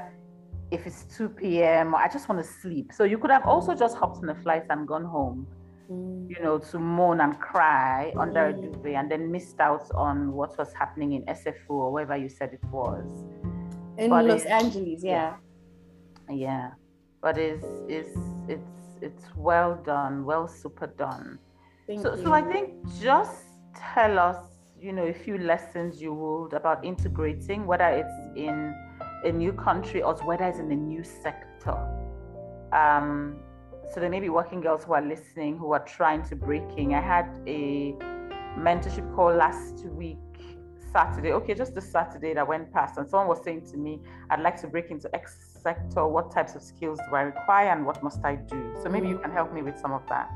if 0.72 0.86
it's 0.88 1.04
2 1.18 1.30
p.m 1.30 1.94
i 1.96 2.08
just 2.08 2.28
want 2.30 2.44
to 2.44 2.48
sleep 2.62 2.92
so 2.94 3.04
you 3.04 3.18
could 3.18 3.32
have 3.32 3.46
also 3.46 3.74
just 3.76 3.96
hopped 3.98 4.18
on 4.24 4.30
a 4.30 4.36
flight 4.36 4.64
and 4.70 4.88
gone 4.88 5.06
home 5.06 5.48
Mm. 5.92 6.30
you 6.30 6.42
know, 6.42 6.58
to 6.60 6.80
moan 6.80 7.20
and 7.20 7.38
cry 7.40 8.14
under 8.18 8.48
a 8.48 8.54
Mm. 8.54 8.62
duvet 8.62 8.96
and 8.96 9.12
then 9.12 9.30
missed 9.30 9.60
out 9.60 9.84
on 9.94 10.32
what 10.32 10.58
was 10.58 10.72
happening 10.74 11.12
in 11.12 11.24
SFO 11.28 11.72
or 11.76 11.92
wherever 11.92 12.16
you 12.16 12.30
said 12.30 12.54
it 12.54 12.64
was. 12.72 13.06
In 13.98 14.10
But 14.10 14.24
Los 14.26 14.46
Angeles, 14.46 15.04
yeah. 15.04 15.36
Yeah. 16.30 16.72
But 17.22 17.38
it's 17.38 17.68
it's 17.90 18.18
it's 18.48 18.83
it's 19.04 19.26
well 19.36 19.76
done, 19.84 20.24
well 20.26 20.48
super 20.48 20.88
done. 20.88 21.38
Thank 21.88 22.02
So 22.02 22.16
you. 22.16 22.24
so 22.24 22.32
I 22.32 22.42
think 22.42 22.74
just 23.02 23.44
tell 23.76 24.18
us, 24.18 24.38
you 24.80 24.94
know, 24.94 25.04
a 25.04 25.14
few 25.14 25.38
lessons 25.38 26.02
you 26.02 26.14
would 26.14 26.54
about 26.54 26.84
integrating, 26.86 27.66
whether 27.66 27.86
it's 27.86 28.38
in 28.38 28.74
a 29.26 29.32
new 29.32 29.54
country 29.54 30.02
or 30.02 30.16
whether 30.24 30.46
it's 30.46 30.60
in 30.60 30.72
a 30.72 30.76
new 30.76 31.04
sector. 31.04 31.78
Um, 32.72 33.38
so 33.94 34.00
there 34.00 34.10
may 34.10 34.20
be 34.20 34.30
working 34.30 34.62
girls 34.62 34.86
who 34.86 34.94
are 34.94 35.02
listening 35.02 35.58
who 35.58 35.74
are 35.74 35.86
trying 35.86 36.24
to 36.30 36.36
break 36.36 36.64
in. 36.78 36.94
I 36.94 37.02
had 37.02 37.28
a 37.46 37.94
mentorship 38.58 39.14
call 39.16 39.34
last 39.36 39.86
week, 39.88 40.18
Saturday. 40.92 41.34
Okay, 41.34 41.54
just 41.54 41.76
the 41.76 41.82
Saturday 41.82 42.34
that 42.34 42.48
went 42.48 42.72
past, 42.72 42.98
and 42.98 43.08
someone 43.08 43.28
was 43.28 43.44
saying 43.44 43.66
to 43.72 43.78
me, 43.78 44.02
"I'd 44.30 44.40
like 44.40 44.60
to 44.62 44.68
break 44.68 44.90
into 44.90 45.14
X 45.14 45.53
sector. 45.64 46.08
What 46.08 46.32
types 46.32 46.56
of 46.56 46.62
skills 46.62 47.00
do 47.10 47.16
I 47.16 47.22
require, 47.22 47.70
and 47.70 47.86
what 47.86 48.04
must 48.04 48.24
I 48.24 48.36
do?" 48.36 48.76
So 48.84 48.90
maybe 48.90 49.08
you 49.08 49.18
can 49.18 49.32
help 49.32 49.54
me 49.54 49.62
with 49.62 49.78
some 49.80 49.94
of 49.94 50.02
that. 50.10 50.30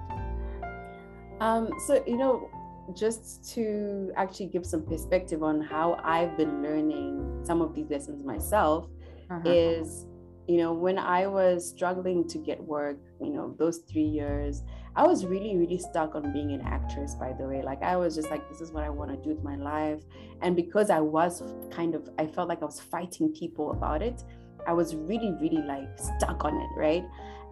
Um, 1.39 1.69
so 1.85 2.03
you 2.07 2.17
know, 2.17 2.49
just 2.95 3.53
to 3.53 4.11
actually 4.15 4.47
give 4.47 4.65
some 4.65 4.83
perspective 4.83 5.43
on 5.43 5.61
how 5.61 5.99
I've 6.03 6.37
been 6.37 6.63
learning 6.63 7.41
some 7.43 7.61
of 7.61 7.75
these 7.75 7.89
lessons 7.89 8.23
myself 8.23 8.87
Mhm. 9.29 9.45
is, 9.45 10.07
you 10.47 10.57
know, 10.57 10.73
when 10.73 10.97
I 10.97 11.27
was 11.27 11.67
struggling 11.69 12.25
to 12.29 12.37
get 12.37 12.63
work, 12.63 12.97
you 13.19 13.31
know, 13.33 13.53
those 13.57 13.79
three 13.79 14.09
years, 14.19 14.63
I 14.95 15.05
was 15.05 15.25
really, 15.25 15.57
really 15.57 15.77
stuck 15.77 16.15
on 16.15 16.31
being 16.31 16.53
an 16.53 16.61
actress, 16.61 17.13
by 17.15 17.33
the 17.33 17.45
way. 17.45 17.61
Like 17.61 17.83
I 17.83 17.97
was 17.97 18.15
just 18.15 18.31
like, 18.31 18.47
this 18.49 18.61
is 18.61 18.71
what 18.71 18.83
I 18.83 18.89
want 18.89 19.11
to 19.11 19.17
do 19.17 19.29
with 19.35 19.43
my 19.43 19.57
life. 19.57 20.01
And 20.41 20.55
because 20.55 20.89
I 20.89 21.01
was 21.01 21.43
kind 21.69 21.93
of, 21.93 22.09
I 22.17 22.25
felt 22.25 22.47
like 22.47 22.61
I 22.61 22.65
was 22.65 22.79
fighting 22.79 23.31
people 23.33 23.71
about 23.71 24.01
it, 24.01 24.23
I 24.67 24.73
was 24.73 24.95
really, 24.95 25.33
really 25.39 25.63
like 25.63 25.89
stuck 25.97 26.45
on 26.45 26.55
it, 26.55 26.69
right? 26.75 27.03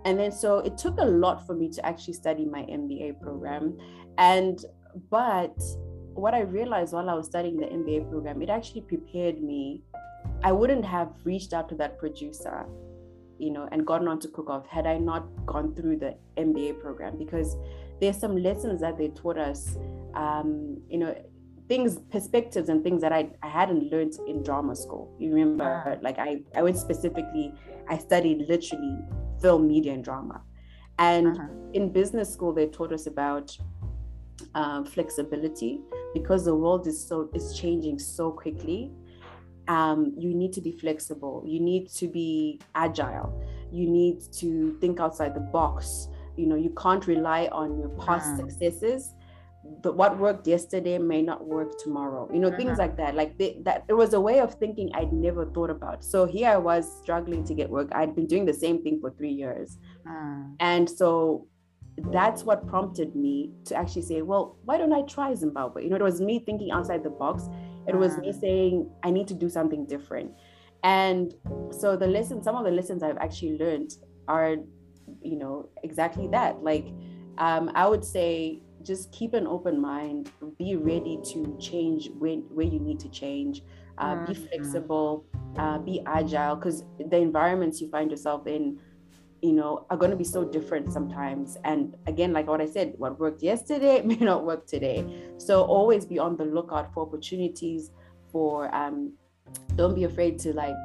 And 0.04 0.20
then 0.20 0.32
so 0.32 0.60
it 0.60 0.78
took 0.78 1.00
a 1.00 1.06
lot 1.06 1.48
for 1.48 1.56
me 1.56 1.70
to 1.70 1.86
actually 1.86 2.14
study 2.14 2.46
my 2.46 2.62
MBA 2.62 3.22
program. 3.22 3.78
And 4.18 4.64
but 5.10 5.58
what 6.14 6.34
I 6.34 6.42
realized 6.42 6.94
while 6.94 7.10
I 7.10 7.14
was 7.14 7.26
studying 7.26 7.58
the 7.58 7.66
MBA 7.66 8.10
program, 8.10 8.42
it 8.42 8.50
actually 8.50 8.82
prepared 8.82 9.42
me. 9.42 9.82
I 10.44 10.52
wouldn't 10.52 10.86
have 10.86 11.10
reached 11.24 11.54
out 11.54 11.70
to 11.70 11.76
that 11.76 11.98
producer, 11.98 12.66
you 13.40 13.52
know, 13.52 13.68
and 13.72 13.86
gotten 13.86 14.08
on 14.08 14.20
to 14.20 14.28
cook 14.28 14.50
off 14.50 14.68
had 14.68 14.86
I 14.86 14.98
not 14.98 15.28
gone 15.46 15.74
through 15.76 15.98
the 15.98 16.16
MBA 16.38 16.80
program 16.82 17.18
because 17.18 17.58
there's 18.00 18.18
some 18.18 18.38
lessons 18.38 18.82
that 18.82 18.98
they 18.98 19.10
taught 19.10 19.38
us. 19.38 19.78
Um, 20.14 20.82
you 20.90 21.00
know, 21.00 21.16
things 21.68 22.00
perspectives 22.12 22.70
and 22.70 22.84
things 22.84 23.02
that 23.02 23.12
I, 23.12 23.30
I 23.42 23.48
hadn't 23.48 23.92
learned 23.92 24.14
in 24.28 24.44
drama 24.44 24.76
school. 24.76 25.14
You 25.20 25.34
remember? 25.34 26.00
Like 26.02 26.20
I, 26.20 26.42
I 26.56 26.62
went 26.62 26.78
specifically 26.78 27.54
I 27.88 27.98
studied 27.98 28.46
literally 28.48 29.00
film 29.42 29.68
media 29.68 29.94
and 29.94 30.04
drama. 30.04 30.42
And 30.98 31.28
uh-huh. 31.28 31.48
in 31.74 31.92
business 31.92 32.32
school 32.32 32.54
they 32.54 32.68
taught 32.68 32.94
us 32.94 33.08
about 33.08 33.56
um, 34.54 34.86
flexibility. 34.86 35.82
Because 36.14 36.46
the 36.46 36.56
world 36.56 36.88
is 36.88 37.06
so 37.06 37.30
is 37.34 37.58
changing 37.58 38.00
so 38.00 38.32
quickly 38.32 38.92
um, 39.68 40.14
you 40.18 40.34
need 40.34 40.54
to 40.54 40.62
be 40.62 40.72
flexible. 40.72 41.44
You 41.46 41.60
need 41.60 41.90
to 41.94 42.08
be 42.08 42.62
agile. 42.76 43.42
You 43.72 43.90
need 43.90 44.22
to 44.34 44.78
think 44.80 45.00
outside 45.00 45.36
the 45.36 45.40
box. 45.40 46.08
You 46.38 46.48
know 46.48 46.56
you 46.56 46.72
can't 46.72 47.06
rely 47.08 47.48
on 47.52 47.80
your 47.80 47.90
past 47.90 48.38
successes 48.38 49.14
but 49.82 49.96
what 49.96 50.18
worked 50.18 50.48
yesterday 50.48 50.98
may 50.98 51.22
not 51.22 51.46
work 51.46 51.78
tomorrow 51.78 52.30
you 52.34 52.40
know 52.40 52.50
mm-hmm. 52.50 52.58
things 52.58 52.78
like 52.78 52.98
that. 52.98 53.16
Like 53.16 53.38
they, 53.38 53.58
that 53.64 53.86
it 53.88 53.94
was 53.94 54.14
a 54.14 54.20
way 54.20 54.40
of 54.40 54.54
thinking 54.56 54.90
i'd 54.94 55.14
never 55.14 55.46
thought 55.46 55.70
about. 55.70 56.04
So 56.04 56.26
here 56.26 56.50
i 56.50 56.58
was 56.58 56.84
struggling 57.02 57.44
to 57.46 57.54
get 57.54 57.70
work. 57.70 57.90
I'd 57.94 58.16
been 58.16 58.28
doing 58.28 58.46
the 58.46 58.54
same 58.54 58.84
thing 58.84 59.00
for 59.00 59.12
three 59.12 59.32
years. 59.32 59.78
Mm. 60.08 60.56
and 60.60 60.90
so 60.90 61.48
that's 62.12 62.44
what 62.44 62.68
prompted 62.68 63.16
me 63.16 63.52
to 63.64 63.76
actually 63.76 64.02
say 64.02 64.22
well 64.22 64.58
why 64.66 64.78
don't 64.78 64.94
i 64.94 65.02
try 65.04 65.34
zimbabwe? 65.34 65.84
You 65.84 65.90
know 65.90 65.96
it 65.96 66.04
was 66.04 66.22
me 66.22 66.40
thinking 66.40 66.72
outside 66.72 67.04
the 67.04 67.10
box. 67.10 67.50
It 67.88 67.96
was 67.96 68.18
me 68.18 68.32
mm. 68.32 68.40
saying 68.40 68.90
i 69.04 69.10
need 69.10 69.28
to 69.28 69.34
do 69.34 69.50
something 69.50 69.86
different. 69.86 70.32
And 70.84 71.34
so 71.72 71.96
the 71.96 72.08
lessons 72.08 72.44
some 72.44 72.56
of 72.56 72.66
the 72.66 72.72
lessons 72.72 73.04
i've 73.04 73.18
actually 73.18 73.58
learned 73.58 73.92
are 74.28 74.58
you 75.22 75.38
know 75.38 75.70
exactly 75.84 76.28
that. 76.30 76.64
Like 76.64 76.88
um, 77.38 77.72
i 77.76 77.86
would 77.88 78.04
say 78.04 78.62
just 78.86 79.12
keep 79.12 79.34
an 79.34 79.48
open 79.48 79.82
mind. 79.82 80.32
Be 80.58 80.76
ready 80.76 81.20
to 81.32 81.58
change 81.60 82.10
when 82.18 82.42
where 82.50 82.66
you 82.66 82.80
need 82.80 83.00
to 83.02 83.10
change. 83.10 83.64
Uh, 83.98 84.16
mm-hmm. 84.16 84.26
be 84.26 84.34
flexible. 84.34 85.26
Uh, 85.58 85.80
be 85.80 86.02
agile 86.06 86.56
because 86.56 86.84
the 87.00 87.18
environments 87.18 87.82
you 87.82 87.90
find 87.90 88.12
yourself 88.12 88.46
in 88.46 88.78
you 89.42 89.54
know 89.54 89.86
are 89.90 89.98
going 89.98 90.12
to 90.12 90.18
be 90.18 90.24
so 90.24 90.44
different 90.44 90.92
sometimes. 90.92 91.58
And 91.64 91.96
again 92.08 92.34
like 92.34 92.48
what 92.48 92.62
i 92.62 92.66
said 92.66 92.94
what 92.98 93.20
worked 93.20 93.42
yesterday 93.42 94.02
may 94.06 94.18
not 94.18 94.46
work 94.46 94.68
today. 94.68 95.06
So 95.38 95.64
always 95.64 96.06
be 96.06 96.20
on 96.20 96.38
the 96.38 96.46
lookout 96.46 96.94
for 96.94 97.06
opportunities 97.06 97.92
for 98.32 98.74
um 98.76 99.14
don't 99.76 99.96
be 99.96 100.04
afraid 100.04 100.40
to 100.40 100.54
like 100.54 100.76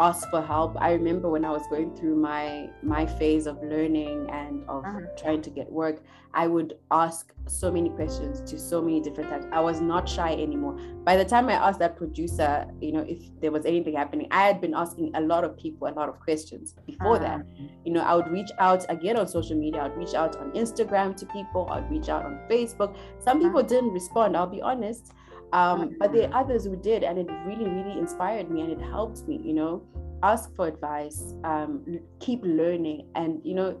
ask 0.00 0.28
for 0.30 0.42
help. 0.42 0.76
I 0.80 0.92
remember 0.92 1.30
when 1.30 1.44
I 1.44 1.50
was 1.50 1.62
going 1.68 1.94
through 1.96 2.16
my 2.16 2.70
my 2.82 3.06
phase 3.06 3.46
of 3.46 3.62
learning 3.62 4.28
and 4.30 4.62
of 4.68 4.84
uh-huh. 4.84 5.00
trying 5.16 5.42
to 5.42 5.50
get 5.50 5.70
work, 5.70 6.02
I 6.34 6.46
would 6.46 6.74
ask 6.90 7.32
so 7.46 7.70
many 7.70 7.88
questions 7.90 8.42
to 8.50 8.58
so 8.58 8.82
many 8.82 9.00
different 9.00 9.30
types. 9.30 9.46
I 9.52 9.60
was 9.60 9.80
not 9.80 10.08
shy 10.08 10.32
anymore. 10.32 10.78
By 11.04 11.16
the 11.16 11.24
time 11.24 11.48
I 11.48 11.54
asked 11.54 11.78
that 11.78 11.96
producer, 11.96 12.66
you 12.80 12.92
know, 12.92 13.04
if 13.08 13.18
there 13.40 13.50
was 13.50 13.64
anything 13.64 13.94
happening, 13.94 14.28
I 14.30 14.46
had 14.46 14.60
been 14.60 14.74
asking 14.74 15.12
a 15.14 15.20
lot 15.20 15.44
of 15.44 15.56
people 15.56 15.88
a 15.88 15.94
lot 15.94 16.08
of 16.08 16.20
questions 16.20 16.74
before 16.86 17.16
uh-huh. 17.16 17.38
that. 17.38 17.46
You 17.84 17.92
know, 17.92 18.02
I 18.02 18.14
would 18.14 18.28
reach 18.28 18.50
out 18.58 18.84
again 18.90 19.16
on 19.16 19.26
social 19.26 19.56
media. 19.56 19.82
I'd 19.82 19.96
reach 19.96 20.14
out 20.14 20.36
on 20.36 20.52
Instagram 20.52 21.16
to 21.16 21.26
people. 21.26 21.68
I'd 21.70 21.90
reach 21.90 22.08
out 22.08 22.26
on 22.26 22.38
Facebook. 22.50 22.96
Some 23.18 23.40
people 23.40 23.60
uh-huh. 23.60 23.68
didn't 23.68 23.92
respond. 23.92 24.36
I'll 24.36 24.46
be 24.46 24.60
honest 24.60 25.12
um, 25.52 25.96
but 25.98 26.12
there 26.12 26.28
are 26.28 26.42
others 26.42 26.64
who 26.64 26.76
did 26.76 27.02
and 27.02 27.18
it 27.18 27.28
really 27.44 27.68
really 27.68 27.98
inspired 27.98 28.50
me 28.50 28.62
and 28.62 28.72
it 28.72 28.80
helped 28.80 29.26
me 29.28 29.40
you 29.42 29.52
know 29.52 29.82
ask 30.22 30.54
for 30.56 30.66
advice 30.66 31.34
um, 31.44 32.00
keep 32.20 32.40
learning 32.42 33.06
and 33.14 33.40
you 33.44 33.54
know 33.54 33.78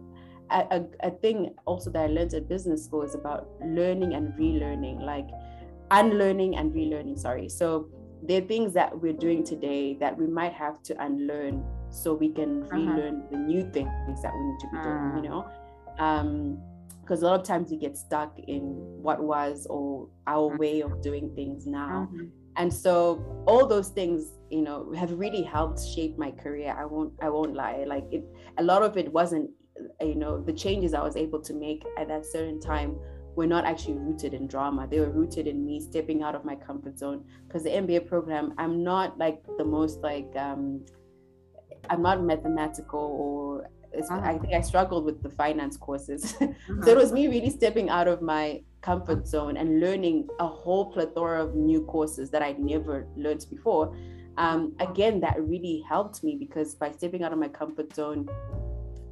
a, 0.50 0.58
a, 0.70 1.08
a, 1.08 1.10
thing 1.10 1.52
also 1.64 1.90
that 1.90 2.04
i 2.04 2.06
learned 2.06 2.32
at 2.34 2.48
business 2.48 2.84
school 2.84 3.02
is 3.02 3.14
about 3.14 3.48
learning 3.64 4.14
and 4.14 4.32
relearning 4.34 5.00
like 5.02 5.26
unlearning 5.90 6.56
and 6.56 6.72
relearning 6.72 7.18
sorry 7.18 7.48
so 7.48 7.88
there 8.22 8.42
are 8.42 8.46
things 8.46 8.72
that 8.72 8.96
we're 9.00 9.12
doing 9.12 9.42
today 9.44 9.94
that 9.94 10.16
we 10.16 10.26
might 10.26 10.52
have 10.52 10.82
to 10.82 10.94
unlearn 11.02 11.64
so 11.90 12.14
we 12.14 12.28
can 12.28 12.62
uh-huh. 12.64 12.76
relearn 12.76 13.16
uh-huh. 13.16 13.28
the 13.30 13.36
new 13.36 13.62
things 13.72 14.22
that 14.22 14.32
we 14.32 14.44
need 14.44 14.58
to 14.60 14.66
be 14.68 14.78
doing 14.82 15.24
you 15.24 15.28
know 15.28 15.46
um, 15.98 16.58
because 17.06 17.22
a 17.22 17.26
lot 17.26 17.38
of 17.38 17.46
times 17.46 17.70
we 17.70 17.76
get 17.76 17.96
stuck 17.96 18.36
in 18.48 18.62
what 19.00 19.22
was 19.22 19.66
or 19.70 20.08
our 20.26 20.50
mm-hmm. 20.50 20.58
way 20.58 20.80
of 20.80 21.00
doing 21.00 21.32
things 21.34 21.66
now 21.66 22.08
mm-hmm. 22.10 22.26
and 22.56 22.72
so 22.72 23.24
all 23.46 23.66
those 23.66 23.88
things 23.88 24.32
you 24.50 24.62
know 24.62 24.92
have 24.92 25.12
really 25.12 25.42
helped 25.42 25.80
shape 25.94 26.18
my 26.18 26.30
career 26.30 26.74
i 26.78 26.84
won't 26.84 27.12
i 27.22 27.28
won't 27.28 27.54
lie 27.54 27.84
like 27.86 28.06
it 28.10 28.24
a 28.58 28.62
lot 28.62 28.82
of 28.82 28.96
it 28.96 29.12
wasn't 29.12 29.48
you 30.00 30.14
know 30.14 30.42
the 30.42 30.52
changes 30.52 30.94
i 30.94 31.00
was 31.00 31.16
able 31.16 31.40
to 31.40 31.54
make 31.54 31.84
at 31.98 32.08
that 32.08 32.26
certain 32.26 32.60
time 32.60 32.96
were 33.36 33.46
not 33.46 33.64
actually 33.64 33.94
rooted 33.94 34.34
in 34.34 34.46
drama 34.46 34.86
they 34.90 34.98
were 34.98 35.10
rooted 35.10 35.46
in 35.46 35.64
me 35.64 35.78
stepping 35.78 36.22
out 36.22 36.34
of 36.34 36.44
my 36.44 36.56
comfort 36.56 36.98
zone 36.98 37.22
because 37.46 37.62
the 37.62 37.70
mba 37.70 38.06
program 38.06 38.54
i'm 38.58 38.82
not 38.82 39.16
like 39.18 39.42
the 39.58 39.64
most 39.64 40.00
like 40.00 40.32
um 40.36 40.84
i'm 41.90 42.02
not 42.02 42.22
mathematical 42.22 42.98
or 42.98 43.68
uh-huh. 43.94 44.20
I 44.22 44.38
think 44.38 44.54
I 44.54 44.60
struggled 44.60 45.04
with 45.04 45.22
the 45.22 45.30
finance 45.30 45.76
courses. 45.76 46.34
Uh-huh. 46.40 46.52
so 46.84 46.90
it 46.90 46.96
was 46.96 47.12
me 47.12 47.28
really 47.28 47.50
stepping 47.50 47.88
out 47.88 48.08
of 48.08 48.22
my 48.22 48.62
comfort 48.82 49.26
zone 49.26 49.56
and 49.56 49.80
learning 49.80 50.28
a 50.38 50.46
whole 50.46 50.92
plethora 50.92 51.44
of 51.44 51.54
new 51.54 51.82
courses 51.82 52.30
that 52.30 52.42
I'd 52.42 52.60
never 52.60 53.06
learned 53.16 53.44
before. 53.50 53.96
Um, 54.38 54.74
again, 54.80 55.20
that 55.20 55.42
really 55.42 55.82
helped 55.88 56.22
me 56.22 56.36
because 56.36 56.74
by 56.74 56.92
stepping 56.92 57.22
out 57.24 57.32
of 57.32 57.38
my 57.38 57.48
comfort 57.48 57.94
zone, 57.94 58.28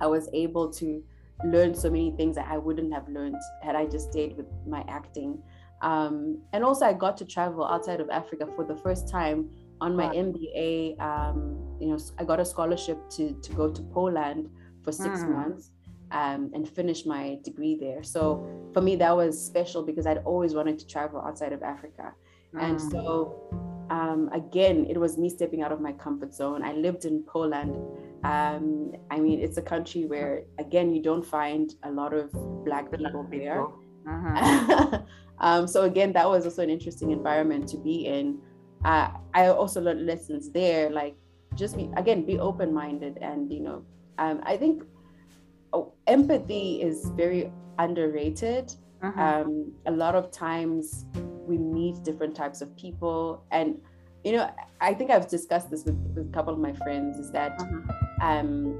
I 0.00 0.06
was 0.06 0.28
able 0.32 0.70
to 0.74 1.02
learn 1.44 1.74
so 1.74 1.90
many 1.90 2.12
things 2.12 2.36
that 2.36 2.46
I 2.48 2.58
wouldn't 2.58 2.92
have 2.92 3.08
learned 3.08 3.36
had 3.62 3.74
I 3.74 3.86
just 3.86 4.10
stayed 4.10 4.36
with 4.36 4.46
my 4.66 4.84
acting. 4.88 5.42
Um, 5.82 6.38
and 6.52 6.64
also, 6.64 6.86
I 6.86 6.92
got 6.92 7.16
to 7.18 7.24
travel 7.24 7.64
outside 7.64 8.00
of 8.00 8.08
Africa 8.10 8.46
for 8.54 8.64
the 8.64 8.76
first 8.76 9.08
time 9.08 9.50
on 9.80 9.96
my 9.96 10.06
wow. 10.06 10.12
MBA. 10.12 11.00
Um, 11.00 11.58
you 11.80 11.88
know, 11.88 11.98
I 12.18 12.24
got 12.24 12.40
a 12.40 12.44
scholarship 12.44 12.98
to 13.10 13.32
to 13.42 13.52
go 13.52 13.70
to 13.70 13.82
Poland 13.82 14.48
for 14.84 14.92
six 14.92 15.20
mm. 15.20 15.30
months 15.30 15.70
um, 16.10 16.50
and 16.54 16.68
finish 16.68 17.06
my 17.06 17.38
degree 17.42 17.76
there. 17.80 18.02
So 18.02 18.46
for 18.72 18.80
me, 18.80 18.96
that 18.96 19.16
was 19.16 19.42
special 19.42 19.82
because 19.82 20.06
I'd 20.06 20.18
always 20.18 20.54
wanted 20.54 20.78
to 20.78 20.86
travel 20.86 21.20
outside 21.20 21.52
of 21.52 21.62
Africa. 21.62 22.12
Mm. 22.54 22.62
And 22.62 22.80
so 22.80 23.64
um, 23.90 24.30
again, 24.32 24.86
it 24.88 24.98
was 24.98 25.18
me 25.18 25.28
stepping 25.28 25.62
out 25.62 25.72
of 25.72 25.80
my 25.80 25.92
comfort 25.92 26.34
zone. 26.34 26.62
I 26.62 26.72
lived 26.72 27.04
in 27.04 27.22
Poland. 27.24 27.76
Um, 28.24 28.92
I 29.10 29.20
mean, 29.20 29.40
it's 29.40 29.58
a 29.58 29.62
country 29.62 30.06
where, 30.06 30.44
again, 30.58 30.94
you 30.94 31.02
don't 31.02 31.24
find 31.24 31.74
a 31.82 31.90
lot 31.90 32.14
of 32.14 32.32
Black 32.64 32.90
people 32.90 33.26
there. 33.30 33.66
Uh-huh. 34.08 34.98
um, 35.38 35.66
so, 35.66 35.82
again, 35.82 36.12
that 36.14 36.28
was 36.28 36.44
also 36.44 36.62
an 36.62 36.70
interesting 36.70 37.10
environment 37.10 37.68
to 37.68 37.76
be 37.76 38.06
in. 38.06 38.38
Uh, 38.84 39.10
I 39.34 39.48
also 39.48 39.80
learned 39.80 40.06
lessons 40.06 40.50
there, 40.50 40.90
like 40.90 41.16
just 41.54 41.76
be, 41.76 41.90
again, 41.96 42.24
be 42.24 42.38
open 42.38 42.72
minded 42.72 43.18
and, 43.20 43.52
you 43.52 43.60
know, 43.60 43.84
um, 44.18 44.40
I 44.44 44.56
think 44.56 44.84
oh, 45.72 45.92
empathy 46.06 46.82
is 46.82 47.10
very 47.10 47.52
underrated. 47.78 48.72
Uh-huh. 49.02 49.22
Um, 49.22 49.72
a 49.86 49.90
lot 49.90 50.14
of 50.14 50.30
times 50.30 51.06
we 51.46 51.58
meet 51.58 52.02
different 52.02 52.34
types 52.34 52.60
of 52.60 52.74
people, 52.76 53.44
and 53.50 53.80
you 54.24 54.32
know, 54.32 54.50
I 54.80 54.94
think 54.94 55.10
I've 55.10 55.28
discussed 55.28 55.70
this 55.70 55.84
with, 55.84 55.96
with 56.14 56.28
a 56.28 56.32
couple 56.32 56.54
of 56.54 56.58
my 56.58 56.72
friends. 56.72 57.18
Is 57.18 57.30
that 57.32 57.60
uh-huh. 57.60 58.26
um, 58.26 58.78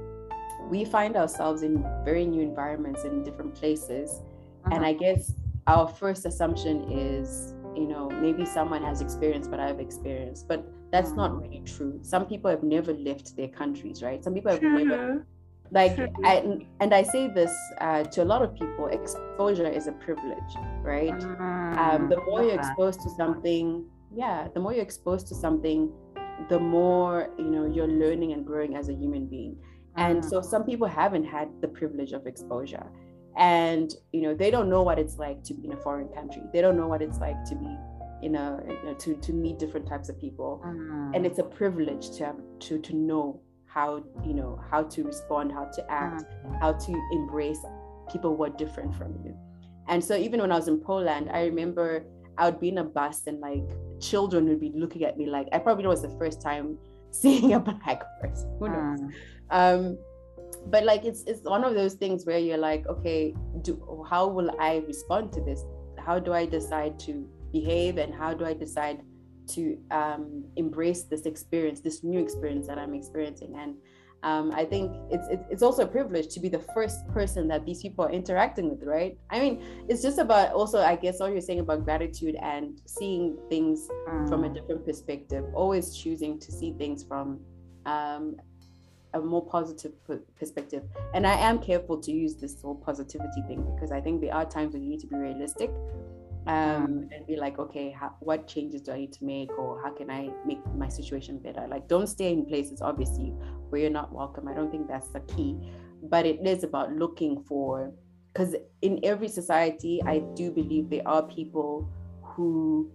we 0.69 0.83
find 0.85 1.15
ourselves 1.15 1.61
in 1.61 1.85
very 2.03 2.25
new 2.25 2.41
environments 2.41 3.03
in 3.03 3.23
different 3.23 3.53
places, 3.53 4.21
uh-huh. 4.65 4.75
and 4.75 4.85
I 4.85 4.93
guess 4.93 5.33
our 5.67 5.87
first 5.87 6.25
assumption 6.25 6.91
is 6.91 7.53
you 7.75 7.87
know 7.87 8.09
maybe 8.09 8.45
someone 8.45 8.83
has 8.83 9.01
experience 9.01 9.47
but 9.47 9.59
i've 9.59 9.79
experienced 9.79 10.47
but 10.47 10.65
that's 10.91 11.11
not 11.11 11.31
mm. 11.31 11.41
really 11.41 11.61
true. 11.65 11.99
Some 12.01 12.25
people 12.25 12.49
have 12.49 12.63
never 12.63 12.93
left 12.93 13.35
their 13.35 13.49
countries 13.49 14.01
right? 14.01 14.23
Some 14.23 14.33
people 14.33 14.51
have 14.51 14.61
never 14.61 15.25
like 15.71 15.97
I, 16.23 16.59
and 16.79 16.93
i 16.93 17.01
say 17.01 17.27
this 17.27 17.51
uh, 17.81 18.03
to 18.03 18.21
a 18.21 18.27
lot 18.33 18.43
of 18.43 18.53
people 18.53 18.85
exposure 18.85 19.67
is 19.67 19.87
a 19.87 19.93
privilege 19.93 20.53
right? 20.83 21.23
Um, 21.79 22.07
the 22.07 22.21
more 22.27 22.43
you're 22.43 22.53
exposed 22.53 23.01
to 23.01 23.09
something 23.09 23.83
yeah 24.15 24.47
the 24.53 24.59
more 24.59 24.73
you're 24.73 24.83
exposed 24.83 25.27
to 25.29 25.35
something 25.35 25.91
the 26.49 26.59
more 26.59 27.29
you 27.37 27.45
know 27.45 27.65
you're 27.65 27.87
learning 27.87 28.33
and 28.33 28.45
growing 28.45 28.75
as 28.75 28.89
a 28.89 28.93
human 28.93 29.25
being. 29.27 29.57
And 29.97 30.23
so 30.23 30.41
some 30.41 30.65
people 30.65 30.87
haven't 30.87 31.23
had 31.23 31.49
the 31.61 31.69
privilege 31.69 32.11
of 32.11 32.27
exposure. 32.27 32.85
And 33.37 33.93
you 34.13 34.21
know 34.21 34.33
they 34.33 34.51
don't 34.51 34.69
know 34.69 34.81
what 34.81 34.99
it's 34.99 35.17
like 35.17 35.43
to 35.43 35.53
be 35.53 35.65
in 35.65 35.73
a 35.73 35.77
foreign 35.77 36.09
country. 36.09 36.43
They 36.53 36.61
don't 36.61 36.77
know 36.77 36.87
what 36.87 37.01
it's 37.01 37.19
like 37.19 37.43
to 37.45 37.55
be 37.55 37.77
you 38.21 38.29
know, 38.29 38.59
to 38.99 39.15
to 39.15 39.33
meet 39.33 39.59
different 39.59 39.87
types 39.87 40.09
of 40.09 40.19
people 40.19 40.61
mm. 40.65 41.15
and 41.15 41.25
it's 41.25 41.39
a 41.39 41.43
privilege 41.43 42.11
to 42.17 42.25
have 42.25 42.37
to 42.59 42.79
to 42.79 42.95
know 42.95 43.41
how 43.75 44.01
you 44.25 44.33
know 44.33 44.59
how 44.71 44.83
to 44.83 45.03
respond 45.03 45.51
how 45.51 45.65
to 45.65 45.91
act 45.91 46.23
mm. 46.23 46.59
how 46.61 46.71
to 46.71 46.93
embrace 47.11 47.59
people 48.11 48.35
who 48.35 48.43
are 48.45 48.49
different 48.49 48.95
from 48.95 49.13
you 49.23 49.35
and 49.89 50.01
so 50.03 50.15
even 50.15 50.39
when 50.39 50.51
i 50.51 50.55
was 50.55 50.69
in 50.69 50.79
poland 50.79 51.29
i 51.31 51.43
remember 51.43 52.05
i 52.37 52.49
would 52.49 52.59
be 52.59 52.69
in 52.69 52.77
a 52.77 52.83
bus 52.83 53.27
and 53.27 53.41
like 53.41 53.67
children 53.99 54.47
would 54.47 54.61
be 54.61 54.71
looking 54.73 55.03
at 55.03 55.17
me 55.17 55.25
like 55.25 55.47
i 55.51 55.59
probably 55.59 55.83
know 55.83 55.89
it 55.89 55.99
was 55.99 56.01
the 56.01 56.17
first 56.17 56.41
time 56.41 56.77
seeing 57.11 57.53
a 57.53 57.59
black 57.59 58.03
person 58.21 58.55
who 58.59 58.69
knows 58.69 58.99
mm. 58.99 59.11
um 59.51 59.97
but 60.67 60.83
like 60.83 61.05
it's 61.05 61.23
it's 61.23 61.41
one 61.41 61.63
of 61.63 61.75
those 61.75 61.93
things 61.93 62.25
where 62.25 62.39
you're 62.39 62.57
like 62.57 62.85
okay 62.87 63.33
do 63.61 64.05
how 64.09 64.27
will 64.27 64.51
i 64.59 64.83
respond 64.87 65.31
to 65.31 65.41
this 65.41 65.63
how 65.97 66.17
do 66.19 66.33
i 66.33 66.45
decide 66.45 66.97
to 66.99 67.27
behave 67.51 67.97
and 67.97 68.13
how 68.13 68.33
do 68.33 68.45
I 68.45 68.53
decide 68.53 69.01
to 69.47 69.77
um, 69.91 70.45
embrace 70.55 71.03
this 71.03 71.25
experience, 71.25 71.79
this 71.81 72.03
new 72.03 72.19
experience 72.19 72.67
that 72.67 72.77
I'm 72.77 72.93
experiencing. 72.93 73.55
And 73.57 73.75
um, 74.23 74.51
I 74.51 74.65
think 74.65 74.91
it's, 75.11 75.27
it's 75.51 75.61
also 75.61 75.83
a 75.83 75.87
privilege 75.87 76.29
to 76.29 76.39
be 76.39 76.49
the 76.49 76.59
first 76.73 77.07
person 77.09 77.47
that 77.49 77.63
these 77.65 77.81
people 77.81 78.05
are 78.05 78.11
interacting 78.11 78.69
with, 78.69 78.83
right? 78.83 79.17
I 79.29 79.39
mean, 79.39 79.63
it's 79.87 80.01
just 80.01 80.17
about 80.17 80.53
also, 80.53 80.79
I 80.79 80.95
guess, 80.95 81.21
all 81.21 81.29
you're 81.29 81.41
saying 81.41 81.59
about 81.59 81.83
gratitude 81.83 82.35
and 82.41 82.81
seeing 82.85 83.37
things 83.49 83.87
mm. 84.09 84.27
from 84.27 84.43
a 84.43 84.49
mm. 84.49 84.55
different 84.55 84.83
perspective, 84.83 85.45
always 85.53 85.95
choosing 85.95 86.39
to 86.39 86.51
see 86.51 86.73
things 86.73 87.03
from 87.03 87.39
um, 87.85 88.37
a 89.13 89.21
more 89.21 89.45
positive 89.45 89.93
perspective. 90.39 90.83
And 91.13 91.27
I 91.27 91.33
am 91.33 91.59
careful 91.59 91.99
to 92.01 92.11
use 92.11 92.35
this 92.35 92.61
whole 92.61 92.75
positivity 92.75 93.43
thing 93.47 93.63
because 93.75 93.91
I 93.91 94.01
think 94.01 94.21
there 94.21 94.33
are 94.33 94.45
times 94.45 94.73
when 94.73 94.83
you 94.83 94.89
need 94.89 95.01
to 95.01 95.07
be 95.07 95.15
realistic 95.15 95.69
um, 96.47 96.87
mm. 96.87 97.15
and 97.15 97.27
be 97.27 97.35
like, 97.35 97.57
okay, 97.59 97.91
how, 97.91 98.15
what 98.19 98.47
changes 98.47 98.81
do 98.81 98.91
I 98.91 98.97
need 98.97 99.13
to 99.13 99.25
make, 99.25 99.51
or 99.57 99.81
how 99.83 99.91
can 99.91 100.09
I 100.09 100.29
make 100.45 100.59
my 100.75 100.87
situation 100.87 101.39
better? 101.39 101.67
Like, 101.67 101.87
don't 101.87 102.07
stay 102.07 102.31
in 102.31 102.45
places, 102.45 102.81
obviously, 102.81 103.29
where 103.69 103.81
you're 103.81 103.89
not 103.89 104.13
welcome. 104.13 104.47
I 104.47 104.53
don't 104.53 104.71
think 104.71 104.87
that's 104.87 105.09
the 105.09 105.21
key, 105.21 105.57
but 106.03 106.25
it 106.25 106.45
is 106.45 106.63
about 106.63 106.93
looking 106.93 107.43
for, 107.43 107.91
because 108.31 108.55
in 108.81 108.99
every 109.03 109.27
society, 109.27 110.01
I 110.05 110.19
do 110.35 110.51
believe 110.51 110.89
there 110.89 111.07
are 111.07 111.23
people 111.23 111.89
who 112.21 112.91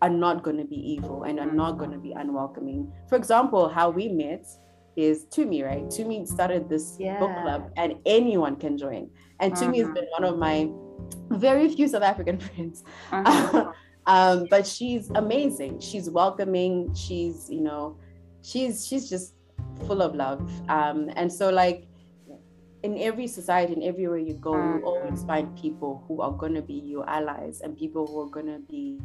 are 0.00 0.10
not 0.10 0.42
going 0.42 0.56
to 0.56 0.64
be 0.64 0.76
evil 0.76 1.24
and 1.24 1.38
are 1.38 1.50
not 1.50 1.78
going 1.78 1.90
to 1.92 1.98
be 1.98 2.12
unwelcoming. 2.12 2.92
For 3.08 3.16
example, 3.16 3.68
how 3.68 3.90
we 3.90 4.08
met 4.08 4.46
is 4.96 5.26
Tumi, 5.26 5.64
right? 5.64 5.84
Tumi 5.86 6.26
started 6.26 6.68
this 6.68 6.96
yeah. 6.98 7.18
book 7.18 7.30
club, 7.42 7.70
and 7.76 7.94
anyone 8.04 8.56
can 8.56 8.76
join. 8.76 9.10
And 9.40 9.52
Tumi 9.54 9.78
has 9.78 9.86
mm-hmm. 9.86 9.94
been 9.94 10.06
one 10.10 10.24
of 10.24 10.38
my 10.38 10.68
very 11.30 11.68
few 11.68 11.88
South 11.88 12.02
African 12.02 12.38
friends. 12.46 12.84
Uh-huh. 13.10 13.72
um, 14.06 14.46
but 14.50 14.66
she's 14.66 15.10
amazing. 15.14 15.80
She's 15.80 16.10
welcoming. 16.10 16.94
She's, 16.94 17.48
you 17.50 17.60
know, 17.60 17.96
she's 18.42 18.86
she's 18.86 19.08
just 19.08 19.34
full 19.86 20.02
of 20.02 20.14
love. 20.14 20.50
Um, 20.68 21.10
and 21.16 21.32
so 21.32 21.50
like 21.50 21.86
in 22.82 22.98
every 22.98 23.26
society 23.26 23.72
and 23.74 23.82
everywhere 23.82 24.18
you 24.18 24.34
go, 24.34 24.54
you 24.54 24.82
always 24.84 25.20
mm-hmm. 25.20 25.26
find 25.26 25.58
people 25.58 26.04
who 26.08 26.20
are 26.20 26.32
going 26.32 26.54
to 26.54 26.62
be 26.62 26.74
your 26.74 27.08
allies 27.08 27.60
and 27.60 27.76
people 27.76 28.06
who 28.06 28.20
are 28.20 28.30
going 28.30 28.46
to 28.46 28.58
be 28.68 28.98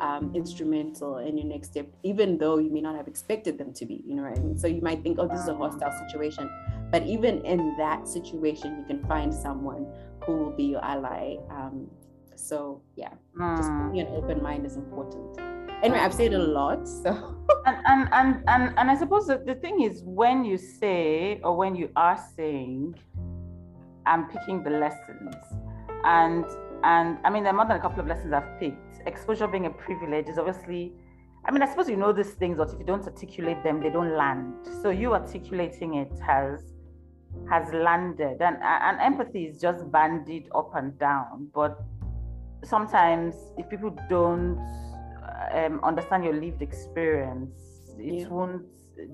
um, 0.00 0.30
instrumental 0.34 1.18
in 1.18 1.38
your 1.38 1.46
next 1.46 1.68
step, 1.68 1.86
even 2.02 2.36
though 2.36 2.58
you 2.58 2.70
may 2.70 2.82
not 2.82 2.96
have 2.96 3.08
expected 3.08 3.56
them 3.56 3.72
to 3.72 3.86
be. 3.86 4.02
You 4.06 4.14
know 4.14 4.24
what 4.24 4.38
I 4.38 4.42
mean? 4.42 4.58
So 4.58 4.66
you 4.66 4.82
might 4.82 5.02
think, 5.02 5.18
oh, 5.18 5.26
this 5.26 5.40
is 5.40 5.48
a 5.48 5.54
hostile 5.54 5.92
situation. 6.06 6.50
But 6.90 7.04
even 7.04 7.40
in 7.44 7.74
that 7.78 8.06
situation, 8.06 8.76
you 8.78 8.84
can 8.84 9.02
find 9.06 9.32
someone 9.32 9.86
who 10.26 10.36
will 10.36 10.50
be 10.50 10.64
your 10.64 10.84
ally. 10.84 11.36
Um, 11.50 11.88
so 12.36 12.82
yeah, 12.96 13.10
mm. 13.38 13.56
just 13.56 13.70
being 13.92 14.06
an 14.06 14.14
open 14.14 14.42
mind 14.42 14.66
is 14.66 14.76
important. 14.76 15.38
Anyway, 15.82 15.98
I've 15.98 16.14
said 16.14 16.32
a 16.32 16.38
lot. 16.38 16.88
So 17.02 17.36
and, 17.66 17.76
and 17.86 18.08
and 18.12 18.44
and 18.46 18.74
and 18.78 18.90
I 18.90 18.96
suppose 18.96 19.26
that 19.26 19.46
the 19.46 19.54
thing 19.54 19.82
is 19.82 20.02
when 20.04 20.44
you 20.44 20.58
say 20.58 21.40
or 21.42 21.56
when 21.56 21.74
you 21.74 21.90
are 21.96 22.18
saying, 22.36 22.94
I'm 24.06 24.28
picking 24.28 24.62
the 24.62 24.70
lessons, 24.70 25.34
and 26.04 26.44
and 26.84 27.18
I 27.24 27.30
mean 27.30 27.44
there 27.44 27.52
are 27.52 27.56
more 27.56 27.66
than 27.66 27.76
a 27.76 27.80
couple 27.80 28.00
of 28.00 28.06
lessons 28.06 28.32
I've 28.32 28.58
picked. 28.58 29.06
Exposure 29.06 29.46
being 29.46 29.66
a 29.66 29.70
privilege 29.70 30.28
is 30.28 30.38
obviously. 30.38 30.92
I 31.46 31.50
mean, 31.50 31.60
I 31.60 31.68
suppose 31.68 31.90
you 31.90 31.96
know 31.96 32.10
these 32.10 32.32
things, 32.32 32.56
but 32.56 32.72
if 32.72 32.78
you 32.78 32.86
don't 32.86 33.04
articulate 33.04 33.62
them, 33.62 33.82
they 33.82 33.90
don't 33.90 34.16
land. 34.16 34.54
So 34.80 34.88
you 34.88 35.12
articulating 35.12 35.96
it 35.96 36.10
has 36.26 36.73
has 37.48 37.72
landed 37.72 38.40
and 38.40 38.56
and 38.62 39.00
empathy 39.00 39.44
is 39.44 39.60
just 39.60 39.90
bandied 39.90 40.48
up 40.54 40.74
and 40.74 40.98
down 40.98 41.48
but 41.54 41.78
sometimes 42.64 43.34
if 43.58 43.68
people 43.68 43.94
don't 44.08 44.58
um, 45.52 45.80
understand 45.84 46.24
your 46.24 46.34
lived 46.34 46.62
experience 46.62 47.82
it 47.98 48.20
yeah. 48.20 48.28
won't 48.28 48.62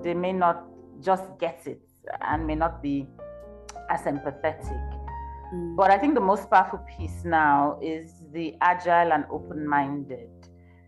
they 0.03 0.15
may 0.15 0.33
not 0.33 0.65
just 1.01 1.25
get 1.39 1.61
it 1.67 1.81
and 2.23 2.47
may 2.47 2.55
not 2.55 2.83
be 2.83 3.07
as 3.89 4.03
empathetic 4.03 4.99
mm. 5.53 5.77
but 5.77 5.91
i 5.91 5.99
think 5.99 6.15
the 6.15 6.21
most 6.21 6.49
powerful 6.51 6.79
piece 6.97 7.25
now 7.25 7.79
is 7.83 8.13
the 8.33 8.55
agile 8.61 9.13
and 9.13 9.25
open-minded 9.31 10.31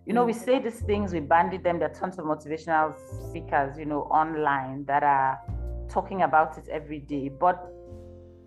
you 0.07 0.13
know 0.13 0.23
mm. 0.23 0.29
we 0.29 0.33
say 0.33 0.61
these 0.61 0.81
things 0.81 1.13
we 1.13 1.21
bandy 1.21 1.57
them 1.57 1.79
there 1.79 1.91
are 1.91 1.95
tons 1.95 2.19
of 2.19 2.25
motivational 2.25 2.95
speakers 3.29 3.77
you 3.79 3.85
know 3.85 4.03
online 4.03 4.85
that 4.85 5.03
are 5.03 5.41
talking 5.89 6.23
about 6.23 6.59
it 6.59 6.69
every 6.69 7.01
day. 7.01 7.29
But 7.29 7.73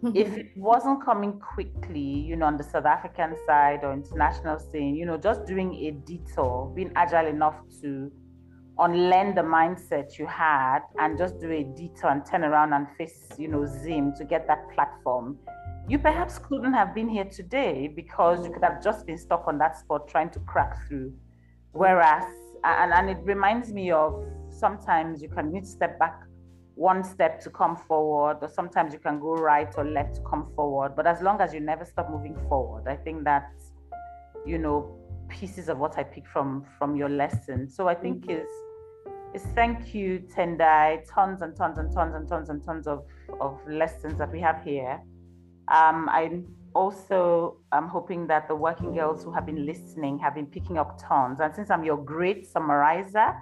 if 0.14 0.38
it 0.38 0.48
wasn't 0.56 1.04
coming 1.04 1.40
quickly, 1.40 2.00
you 2.00 2.36
know, 2.36 2.46
on 2.46 2.58
the 2.58 2.64
South 2.64 2.86
African 2.86 3.36
side 3.46 3.80
or 3.84 3.94
international 3.94 4.60
scene, 4.60 4.96
you 4.96 5.06
know, 5.06 5.18
just 5.18 5.46
doing 5.46 5.74
a 5.74 5.92
detour, 5.92 6.72
being 6.76 6.92
agile 6.96 7.28
enough 7.28 7.56
to 7.82 8.12
unlearn 8.78 9.34
the 9.34 9.42
mindset 9.42 10.20
you 10.20 10.26
had 10.26 10.80
and 11.00 11.18
just 11.18 11.40
do 11.40 11.50
a 11.50 11.64
detour 11.64 12.10
and 12.10 12.26
turn 12.26 12.44
around 12.44 12.74
and 12.74 12.88
face, 12.98 13.30
you 13.38 13.48
know, 13.48 13.66
Zim 13.66 14.14
to 14.16 14.26
get 14.26 14.48
that 14.48 14.70
platform, 14.74 15.38
you 15.88 15.98
perhaps 15.98 16.40
couldn't 16.40 16.74
have 16.74 16.94
been 16.94 17.08
here 17.08 17.26
today 17.26 17.88
because 17.88 18.46
you 18.46 18.52
could 18.52 18.64
have 18.64 18.84
just 18.84 19.06
been 19.06 19.18
stuck 19.18 19.48
on 19.48 19.58
that 19.60 19.78
spot 19.78 20.08
trying 20.08 20.30
to 20.32 20.40
crack 20.40 20.88
through. 20.88 21.14
Whereas, 21.72 22.26
and, 22.64 22.92
and 22.92 23.10
it 23.10 23.18
reminds 23.24 23.72
me 23.72 23.92
of 23.92 24.24
sometimes 24.50 25.22
you 25.22 25.30
can 25.30 25.52
need 25.52 25.64
to 25.64 25.70
step 25.70 26.00
back 26.00 26.22
one 26.76 27.04
step 27.04 27.40
to 27.42 27.50
come 27.50 27.76
forward, 27.76 28.38
or 28.42 28.50
sometimes 28.50 28.94
you 28.94 29.00
can 29.00 29.20
go 29.20 29.34
right 29.34 29.74
or 29.78 29.86
left 29.86 30.16
to 30.16 30.22
come 30.22 30.52
forward. 30.56 30.96
But 30.96 31.08
as 31.08 31.22
long 31.22 31.42
as 31.42 31.54
you 31.54 31.62
never 31.62 31.86
stop 31.86 32.10
moving 32.12 32.38
forward, 32.50 32.88
I 32.88 32.98
think 32.98 33.24
that's, 33.24 33.72
you 34.46 34.58
know, 34.58 34.98
pieces 35.30 35.70
of 35.70 35.78
what 35.78 35.98
I 35.98 36.04
pick 36.04 36.28
from 36.28 36.66
from 36.78 36.96
your 36.96 37.10
lesson. 37.10 37.70
So 37.70 37.88
I 37.88 37.96
think 37.96 38.26
mm-hmm. 38.26 38.42
is 38.42 38.50
is 39.34 39.44
thank 39.54 39.94
you, 39.94 40.20
Tendai, 40.34 41.04
tons 41.08 41.42
and 41.42 41.56
tons 41.56 41.78
and 41.78 41.92
tons 41.92 42.16
and 42.16 42.28
tons 42.28 42.50
and 42.50 42.64
tons 42.64 42.88
of, 42.88 43.04
of 43.42 43.60
lessons 43.68 44.18
that 44.18 44.32
we 44.32 44.40
have 44.40 44.64
here. 44.64 45.02
Um, 45.68 46.08
I 46.10 46.42
also 46.74 47.58
I'm 47.72 47.88
hoping 47.88 48.28
that 48.28 48.48
the 48.48 48.56
working 48.56 48.94
girls 48.94 49.24
who 49.24 49.32
have 49.32 49.46
been 49.46 49.66
listening 49.66 50.20
have 50.20 50.36
been 50.36 50.46
picking 50.46 50.78
up 50.78 51.00
tons. 51.02 51.40
And 51.40 51.56
since 51.56 51.70
I'm 51.70 51.84
your 51.84 51.98
great 51.98 52.46
summarizer, 52.46 53.34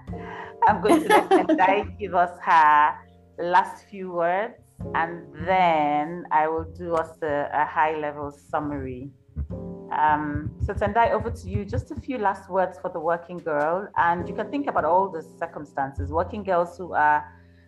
I'm 0.67 0.81
going 0.81 1.01
to 1.03 1.09
let 1.09 1.29
Tendai 1.47 1.97
give 1.99 2.15
us 2.15 2.37
her 2.43 2.95
last 3.37 3.85
few 3.89 4.11
words, 4.11 4.55
and 4.95 5.25
then 5.45 6.25
I 6.31 6.47
will 6.47 6.65
do 6.65 6.93
us 6.95 7.17
a, 7.21 7.49
a 7.53 7.65
high 7.65 7.97
level 7.97 8.31
summary. 8.31 9.11
Um, 9.97 10.51
so 10.65 10.73
Tendai, 10.73 11.11
over 11.11 11.29
to 11.29 11.49
you. 11.49 11.65
Just 11.65 11.91
a 11.91 11.95
few 11.95 12.17
last 12.17 12.49
words 12.49 12.79
for 12.79 12.89
the 12.89 12.99
working 12.99 13.37
girl, 13.37 13.87
and 13.97 14.27
you 14.27 14.35
can 14.35 14.49
think 14.49 14.67
about 14.67 14.85
all 14.85 15.09
the 15.09 15.21
circumstances. 15.39 16.11
Working 16.11 16.43
girls 16.43 16.77
who 16.77 16.93
are 16.93 17.23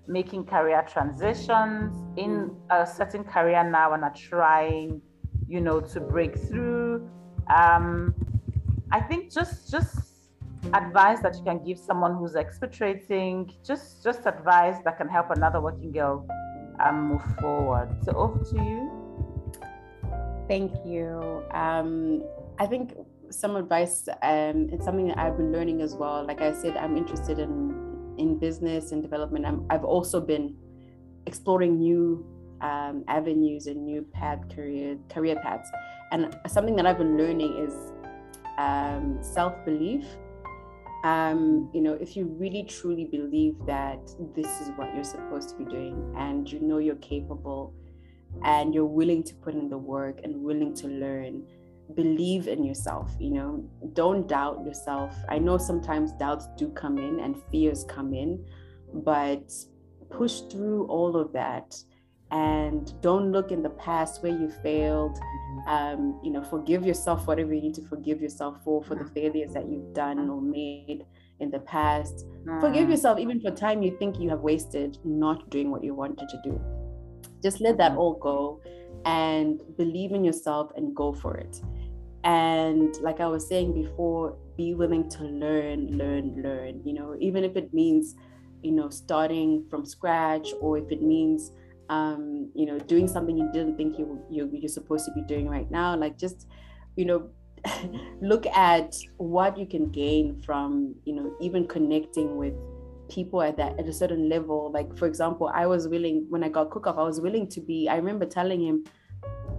making 0.08 0.46
career 0.46 0.86
transitions 0.88 2.04
in 2.18 2.56
a 2.70 2.86
certain 2.86 3.24
career 3.24 3.64
now 3.70 3.94
and 3.94 4.04
are 4.04 4.14
trying, 4.14 5.02
you 5.48 5.62
know, 5.62 5.80
to 5.80 6.00
break 6.00 6.38
through. 6.38 7.08
Um, 7.56 8.14
I 8.92 9.00
think 9.00 9.32
just 9.32 9.72
just 9.72 10.15
advice 10.74 11.20
that 11.22 11.36
you 11.36 11.44
can 11.44 11.64
give 11.64 11.78
someone 11.78 12.16
who's 12.16 12.36
expatriating, 12.36 13.52
just 13.66 14.04
just 14.04 14.26
advice 14.26 14.78
that 14.86 14.98
can 14.98 15.08
help 15.08 15.30
another 15.32 15.62
working 15.62 15.92
girl 15.92 16.28
um, 16.80 17.10
move 17.10 17.24
forward. 17.40 17.90
So 18.04 18.12
over 18.14 18.44
to 18.44 18.56
you. 18.56 18.92
Thank 20.48 20.72
you. 20.86 21.44
Um, 21.52 22.24
I 22.60 22.66
think 22.66 22.94
some 23.30 23.56
advice 23.56 24.08
um, 24.22 24.70
it's 24.72 24.86
something 24.86 25.08
that 25.08 25.18
I've 25.18 25.38
been 25.38 25.52
learning 25.52 25.82
as 25.82 25.96
well. 25.96 26.26
Like 26.26 26.42
I 26.42 26.54
said, 26.54 26.78
I'm 26.78 26.98
interested 26.98 27.40
in 27.40 27.84
in 28.18 28.38
business 28.40 28.92
and 28.92 29.02
development. 29.02 29.46
i 29.70 29.74
have 29.74 29.84
also 29.84 30.22
been 30.22 30.56
exploring 31.26 31.80
new 31.80 32.26
um, 32.62 33.04
avenues 33.08 33.68
and 33.68 33.86
new 33.86 34.04
path 34.14 34.40
career 34.54 34.98
career 35.10 35.36
paths. 35.42 35.70
And 36.12 36.38
something 36.48 36.76
that 36.78 36.86
I've 36.86 36.98
been 36.98 37.18
learning 37.18 37.58
is 37.58 37.74
um, 38.58 39.18
self 39.22 39.54
belief 39.66 40.06
um, 41.06 41.70
you 41.72 41.82
know, 41.82 41.94
if 41.94 42.18
you 42.18 42.26
really 42.26 42.64
truly 42.64 43.06
believe 43.06 43.58
that 43.68 44.00
this 44.36 44.60
is 44.60 44.70
what 44.76 44.94
you're 44.96 45.04
supposed 45.04 45.50
to 45.50 45.56
be 45.56 45.66
doing 45.66 46.16
and 46.18 46.52
you 46.52 46.60
know 46.60 46.80
you're 46.80 46.96
capable 46.96 47.76
and 48.44 48.74
you're 48.74 48.86
willing 48.86 49.22
to 49.22 49.36
put 49.36 49.54
in 49.54 49.70
the 49.70 49.78
work 49.78 50.22
and 50.24 50.36
willing 50.36 50.74
to 50.74 50.88
learn, 50.88 51.46
believe 51.94 52.48
in 52.48 52.64
yourself, 52.64 53.12
you 53.20 53.30
know, 53.30 53.64
don't 53.94 54.28
doubt 54.28 54.66
yourself. 54.66 55.16
I 55.30 55.38
know 55.38 55.60
sometimes 55.60 56.12
doubts 56.14 56.48
do 56.58 56.70
come 56.70 56.98
in 56.98 57.20
and 57.20 57.36
fears 57.52 57.86
come 57.88 58.16
in, 58.16 58.44
but 58.92 59.54
push 60.10 60.40
through 60.50 60.88
all 60.88 61.16
of 61.18 61.32
that 61.34 61.76
and 62.32 63.00
don't 63.02 63.32
look 63.32 63.52
in 63.52 63.62
the 63.62 63.70
past 63.70 64.24
where 64.24 64.32
you 64.32 64.50
failed. 64.64 65.20
Um, 65.68 66.20
you 66.24 66.32
know 66.32 66.44
forgive 66.44 66.86
yourself 66.86 67.28
whatever 67.28 67.54
you 67.54 67.62
need 67.62 67.74
to 67.76 67.88
forgive 67.88 68.22
yourself 68.22 68.58
for 68.64 68.84
for 68.84 68.96
the 68.96 69.06
failures 69.06 69.54
that 69.54 69.68
you've 69.68 69.94
done 69.94 70.30
or 70.30 70.42
made 70.42 71.06
in 71.40 71.50
the 71.50 71.60
past. 71.60 72.26
Mm. 72.46 72.62
forgive 72.62 72.90
yourself 72.90 73.20
even 73.20 73.42
for 73.42 73.52
time 73.52 73.82
you 73.82 73.96
think 73.98 74.20
you 74.20 74.30
have 74.30 74.42
wasted 74.42 74.98
not 75.04 75.50
doing 75.50 75.72
what 75.72 75.84
you 75.84 75.94
wanted 75.94 76.30
to 76.30 76.38
do. 76.44 76.62
Just 77.42 77.62
let 77.62 77.78
that 77.78 77.96
all 77.96 78.16
go 78.16 78.62
and 79.06 79.62
believe 79.78 80.12
in 80.12 80.24
yourself 80.24 80.72
and 80.76 80.96
go 80.96 81.14
for 81.14 81.38
it. 81.38 81.62
And 82.24 82.96
like 83.02 83.20
i 83.20 83.28
was 83.28 83.48
saying 83.48 83.74
before 83.74 84.36
be 84.58 84.74
willing 84.74 85.10
to 85.10 85.24
learn, 85.24 85.98
learn, 85.98 86.42
learn. 86.42 86.82
You 86.84 86.94
know, 86.94 87.16
even 87.20 87.44
if 87.44 87.56
it 87.56 87.74
means, 87.74 88.16
you 88.62 88.72
know, 88.72 88.90
starting 88.90 89.66
from 89.70 89.86
scratch, 89.86 90.50
or 90.62 90.78
if 90.78 90.92
it 90.92 91.02
means, 91.02 91.52
um, 91.90 92.50
you 92.54 92.66
know, 92.66 92.80
doing 92.80 93.08
something 93.08 93.38
you 93.38 93.50
didn't 93.52 93.78
think 93.78 93.98
you, 93.98 94.22
you 94.30 94.50
you're 94.52 94.70
supposed 94.70 95.06
to 95.06 95.12
be 95.12 95.22
doing 95.22 95.48
right 95.48 95.70
now. 95.70 95.96
Like 95.96 96.18
just, 96.18 96.48
you 96.96 97.06
know, 97.06 97.30
look 98.22 98.46
at 98.48 98.96
what 99.18 99.58
you 99.58 99.66
can 99.66 99.90
gain 99.90 100.42
from, 100.42 100.96
you 101.06 101.16
know, 101.16 101.36
even 101.42 101.68
connecting 101.68 102.38
with 102.38 102.54
people 103.10 103.42
at 103.42 103.58
that 103.58 103.80
at 103.80 103.88
a 103.88 103.94
certain 103.94 104.30
level. 104.30 104.72
Like 104.72 104.98
for 104.98 105.08
example, 105.08 105.52
I 105.54 105.66
was 105.66 105.88
willing 105.88 106.26
when 106.30 106.44
I 106.44 106.50
got 106.50 106.72
cook 106.72 106.88
off, 106.88 106.98
I 106.98 107.04
was 107.04 107.22
willing 107.22 107.48
to 107.50 107.62
be. 107.62 107.88
I 107.90 107.96
remember 107.96 108.26
telling 108.26 108.66
him 108.66 108.86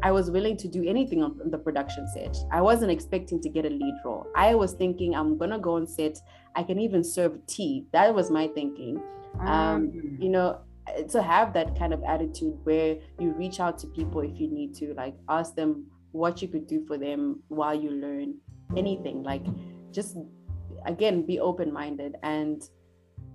I 0.03 0.13
was 0.13 0.31
willing 0.31 0.57
to 0.59 0.69
do 0.69 0.85
anything 0.87 1.23
on 1.23 1.41
the 1.47 1.59
production 1.59 2.07
set. 2.09 2.37
I 2.53 2.61
wasn't 2.61 2.91
expecting 2.91 3.41
to 3.43 3.49
get 3.49 3.65
a 3.65 3.71
lead 3.71 3.95
role. 4.05 4.27
I 4.35 4.55
was 4.55 4.73
thinking 4.73 5.15
I'm 5.15 5.39
gonna 5.39 5.59
go 5.59 5.77
on 5.77 5.87
set. 5.87 6.19
I 6.55 6.63
can 6.63 6.79
even 6.79 7.03
serve 7.05 7.39
tea. 7.47 7.87
That 7.93 8.15
was 8.15 8.31
my 8.31 8.49
thinking. 8.49 9.03
Um, 9.41 9.89
mm. 9.89 10.23
you 10.23 10.31
know, 10.31 10.61
to 11.11 11.23
have 11.23 11.53
that 11.55 11.79
kind 11.79 11.93
of 11.93 12.03
attitude 12.05 12.59
where 12.65 12.97
you 13.19 13.33
reach 13.33 13.61
out 13.61 13.79
to 13.81 13.87
people 13.89 14.21
if 14.21 14.39
you 14.39 14.49
need 14.49 14.75
to, 14.77 14.95
like 14.95 15.15
ask 15.29 15.55
them 15.55 15.87
what 16.13 16.41
you 16.41 16.49
could 16.49 16.67
do 16.67 16.85
for 16.87 16.97
them 16.97 17.43
while 17.49 17.75
you 17.75 17.91
learn 17.91 18.35
anything. 18.77 19.23
Like 19.23 19.45
just 19.93 20.17
again, 20.85 21.27
be 21.27 21.41
open-minded 21.41 22.17
and 22.23 22.63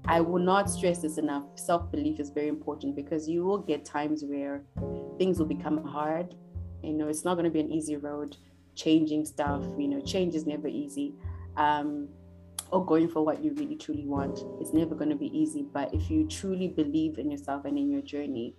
I 0.06 0.20
will 0.22 0.40
not 0.42 0.70
stress 0.70 1.00
this 1.00 1.18
enough. 1.18 1.44
Self 1.56 1.92
belief 1.92 2.20
is 2.20 2.30
very 2.30 2.48
important 2.48 2.96
because 2.96 3.30
you 3.30 3.46
will 3.46 3.60
get 3.60 3.86
times 3.86 4.24
where 4.24 4.64
things 5.18 5.38
will 5.38 5.46
become 5.46 5.84
hard 5.84 6.36
you 6.84 6.94
know 6.94 7.08
it's 7.08 7.24
not 7.24 7.36
going 7.36 7.46
to 7.46 7.52
be 7.52 7.60
an 7.60 7.72
easy 7.72 7.96
road 7.96 8.38
changing 8.76 9.26
stuff 9.26 9.64
you 9.78 9.88
know 9.88 10.02
change 10.02 10.36
is 10.36 10.46
never 10.46 10.68
easy 10.68 11.14
um, 11.58 12.08
or 12.72 12.86
going 12.86 13.08
for 13.08 13.24
what 13.24 13.44
you 13.44 13.54
really 13.54 13.76
truly 13.76 14.06
want 14.06 14.40
it's 14.60 14.74
never 14.74 14.96
going 14.96 15.10
to 15.10 15.16
be 15.16 15.28
easy 15.38 15.66
but 15.74 15.94
if 15.94 16.10
you 16.10 16.28
truly 16.28 16.68
believe 16.68 17.18
in 17.18 17.30
yourself 17.30 17.66
and 17.66 17.78
in 17.78 17.90
your 17.90 18.02
journey 18.02 18.56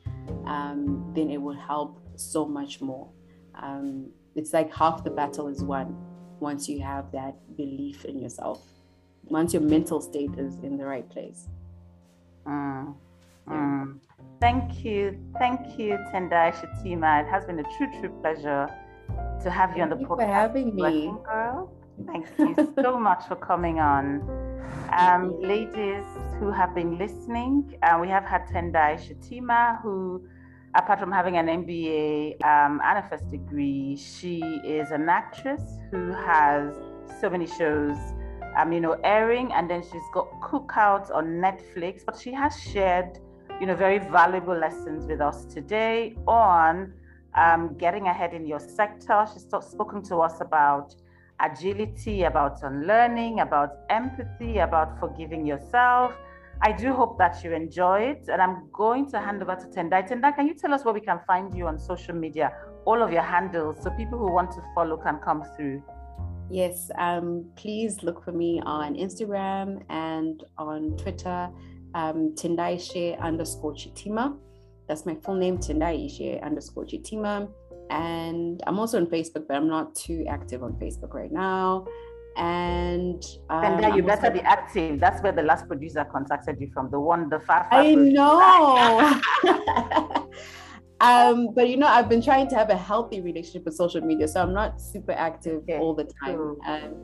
um, 0.46 1.12
then 1.14 1.30
it 1.30 1.40
will 1.40 1.56
help 1.56 1.98
so 2.16 2.46
much 2.46 2.80
more 2.80 3.08
um, 3.54 4.06
it's 4.34 4.52
like 4.52 4.72
half 4.74 5.02
the 5.04 5.10
battle 5.10 5.48
is 5.48 5.62
won 5.62 5.96
once 6.40 6.68
you 6.68 6.80
have 6.80 7.10
that 7.12 7.34
belief 7.56 8.04
in 8.04 8.18
yourself 8.18 8.62
once 9.24 9.52
your 9.52 9.62
mental 9.62 10.00
state 10.00 10.30
is 10.38 10.56
in 10.62 10.76
the 10.76 10.84
right 10.84 11.08
place 11.08 11.48
mm. 12.46 12.94
Mm. 13.48 13.98
Thank 14.40 14.84
you. 14.84 15.18
Thank 15.38 15.78
you, 15.78 15.98
Tendai 16.12 16.52
Chitima. 16.52 17.22
It 17.22 17.30
has 17.30 17.44
been 17.44 17.58
a 17.58 17.64
true, 17.76 17.88
true 18.00 18.10
pleasure 18.20 18.68
to 19.42 19.50
have 19.50 19.70
you 19.70 19.76
Thank 19.76 19.82
on 19.82 19.90
the 19.90 19.96
you 19.98 20.06
podcast. 20.06 20.16
For 20.16 20.26
having 20.26 20.74
me. 20.74 21.14
Girl. 21.24 21.72
Thank 22.12 22.26
you 22.38 22.74
so 22.82 22.98
much 22.98 23.26
for 23.26 23.36
coming 23.36 23.80
on. 23.80 24.20
Um, 24.92 25.40
ladies 25.40 26.04
who 26.38 26.50
have 26.50 26.74
been 26.74 26.98
listening, 26.98 27.78
uh, 27.82 27.98
we 27.98 28.08
have 28.08 28.24
had 28.24 28.46
Tendai 28.48 29.00
Chitima, 29.00 29.80
who, 29.80 30.22
apart 30.74 31.00
from 31.00 31.10
having 31.10 31.38
an 31.38 31.46
MBA 31.46 32.44
um, 32.44 32.82
and 32.84 32.98
a 32.98 33.08
first 33.08 33.30
degree, 33.30 33.96
she 33.96 34.40
is 34.62 34.90
an 34.90 35.08
actress 35.08 35.62
who 35.90 36.12
has 36.12 36.74
so 37.18 37.30
many 37.30 37.46
shows 37.46 37.96
um, 38.58 38.70
you 38.70 38.80
know, 38.80 38.98
airing, 39.02 39.50
and 39.54 39.70
then 39.70 39.82
she's 39.82 40.08
got 40.12 40.28
cookouts 40.42 41.10
on 41.10 41.40
Netflix. 41.40 42.04
But 42.04 42.18
she 42.18 42.32
has 42.32 42.60
shared 42.60 43.18
you 43.58 43.66
know, 43.66 43.74
very 43.74 43.98
valuable 43.98 44.58
lessons 44.58 45.06
with 45.06 45.22
us 45.22 45.46
today 45.46 46.14
on 46.26 46.92
um, 47.34 47.74
getting 47.78 48.08
ahead 48.08 48.34
in 48.34 48.46
your 48.46 48.60
sector. 48.60 49.24
She's 49.32 49.44
spoken 49.44 50.02
to 50.04 50.16
us 50.18 50.42
about 50.42 50.94
agility, 51.42 52.24
about 52.24 52.62
unlearning, 52.62 53.40
about 53.40 53.70
empathy, 53.90 54.58
about 54.58 54.98
forgiving 54.98 55.46
yourself. 55.46 56.12
I 56.64 56.70
do 56.70 56.92
hope 56.92 57.18
that 57.18 57.42
you 57.42 57.52
enjoy 57.52 58.02
it. 58.02 58.28
And 58.28 58.40
I'm 58.40 58.68
going 58.72 59.10
to 59.10 59.18
hand 59.18 59.42
over 59.42 59.56
to 59.56 59.66
Tendai. 59.66 60.08
Tendai, 60.08 60.34
can 60.34 60.46
you 60.46 60.54
tell 60.54 60.72
us 60.72 60.84
where 60.84 60.94
we 60.94 61.00
can 61.00 61.20
find 61.26 61.54
you 61.56 61.66
on 61.66 61.78
social 61.78 62.14
media, 62.14 62.52
all 62.84 63.02
of 63.02 63.12
your 63.12 63.22
handles, 63.22 63.82
so 63.82 63.90
people 63.90 64.18
who 64.18 64.32
want 64.32 64.52
to 64.52 64.62
follow 64.74 64.96
can 64.96 65.18
come 65.18 65.42
through? 65.56 65.82
Yes, 66.50 66.90
um, 66.98 67.46
please 67.56 68.02
look 68.02 68.24
for 68.24 68.32
me 68.32 68.60
on 68.64 68.94
Instagram 68.94 69.82
and 69.88 70.44
on 70.58 70.96
Twitter 70.98 71.50
um, 71.94 72.34
Tendaishe 72.34 73.18
underscore 73.20 73.72
Chitima. 73.72 74.36
That's 74.86 75.06
my 75.06 75.14
full 75.14 75.36
name, 75.36 75.58
Tendaishe 75.58 76.42
underscore 76.42 76.84
Chitima. 76.84 77.48
And 77.92 78.62
I'm 78.66 78.78
also 78.78 78.98
on 78.98 79.06
Facebook, 79.06 79.46
but 79.48 79.56
I'm 79.56 79.68
not 79.68 79.94
too 79.94 80.24
active 80.28 80.62
on 80.62 80.72
Facebook 80.74 81.14
right 81.14 81.30
now. 81.30 81.86
And 82.36 83.22
um, 83.50 83.62
Tendai, 83.62 83.96
you 83.96 84.02
better 84.02 84.30
be 84.30 84.40
active. 84.40 84.98
That's 84.98 85.22
where 85.22 85.32
the 85.32 85.42
last 85.42 85.68
producer 85.68 86.04
contacted 86.10 86.58
you 86.60 86.70
from, 86.72 86.90
the 86.90 86.98
one, 86.98 87.28
the 87.28 87.40
far, 87.40 87.68
I 87.70 87.94
know. 87.94 89.20
um, 91.00 91.52
but 91.54 91.68
you 91.68 91.76
know, 91.76 91.86
I've 91.86 92.08
been 92.08 92.22
trying 92.22 92.48
to 92.48 92.56
have 92.56 92.70
a 92.70 92.76
healthy 92.76 93.20
relationship 93.20 93.66
with 93.66 93.74
social 93.74 94.00
media, 94.00 94.26
so 94.26 94.40
I'm 94.40 94.54
not 94.54 94.80
super 94.80 95.12
active 95.12 95.62
okay. 95.64 95.76
all 95.78 95.94
the 95.94 96.04
time. 96.24 96.36
Cool. 96.36 96.58
Um, 96.66 96.94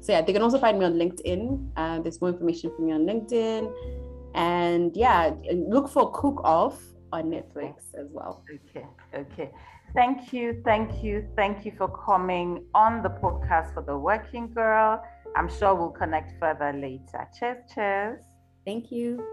so 0.00 0.12
yeah, 0.12 0.20
they 0.20 0.34
can 0.34 0.42
also 0.42 0.58
find 0.58 0.78
me 0.78 0.84
on 0.84 0.94
LinkedIn. 0.94 1.70
Uh, 1.76 2.00
there's 2.00 2.20
more 2.20 2.30
information 2.30 2.70
for 2.76 2.82
me 2.82 2.92
on 2.92 3.06
LinkedIn 3.06 3.72
and 4.34 4.96
yeah 4.96 5.30
look 5.52 5.88
for 5.88 6.12
cook 6.12 6.40
off 6.44 6.80
on 7.12 7.24
netflix 7.24 7.74
as 7.98 8.06
well 8.10 8.44
okay 8.54 8.86
okay 9.14 9.50
thank 9.94 10.32
you 10.32 10.60
thank 10.64 11.02
you 11.02 11.28
thank 11.36 11.64
you 11.64 11.72
for 11.76 11.88
coming 12.04 12.64
on 12.74 13.02
the 13.02 13.10
podcast 13.10 13.72
for 13.74 13.82
the 13.82 13.96
working 13.96 14.52
girl. 14.52 15.02
I'm 15.36 15.48
sure 15.48 15.74
we'll 15.74 15.90
connect 15.90 16.38
further 16.40 16.72
later. 16.72 17.28
Cheers 17.38 17.58
cheers. 17.72 18.24
Thank 18.64 18.90
you 18.90 19.24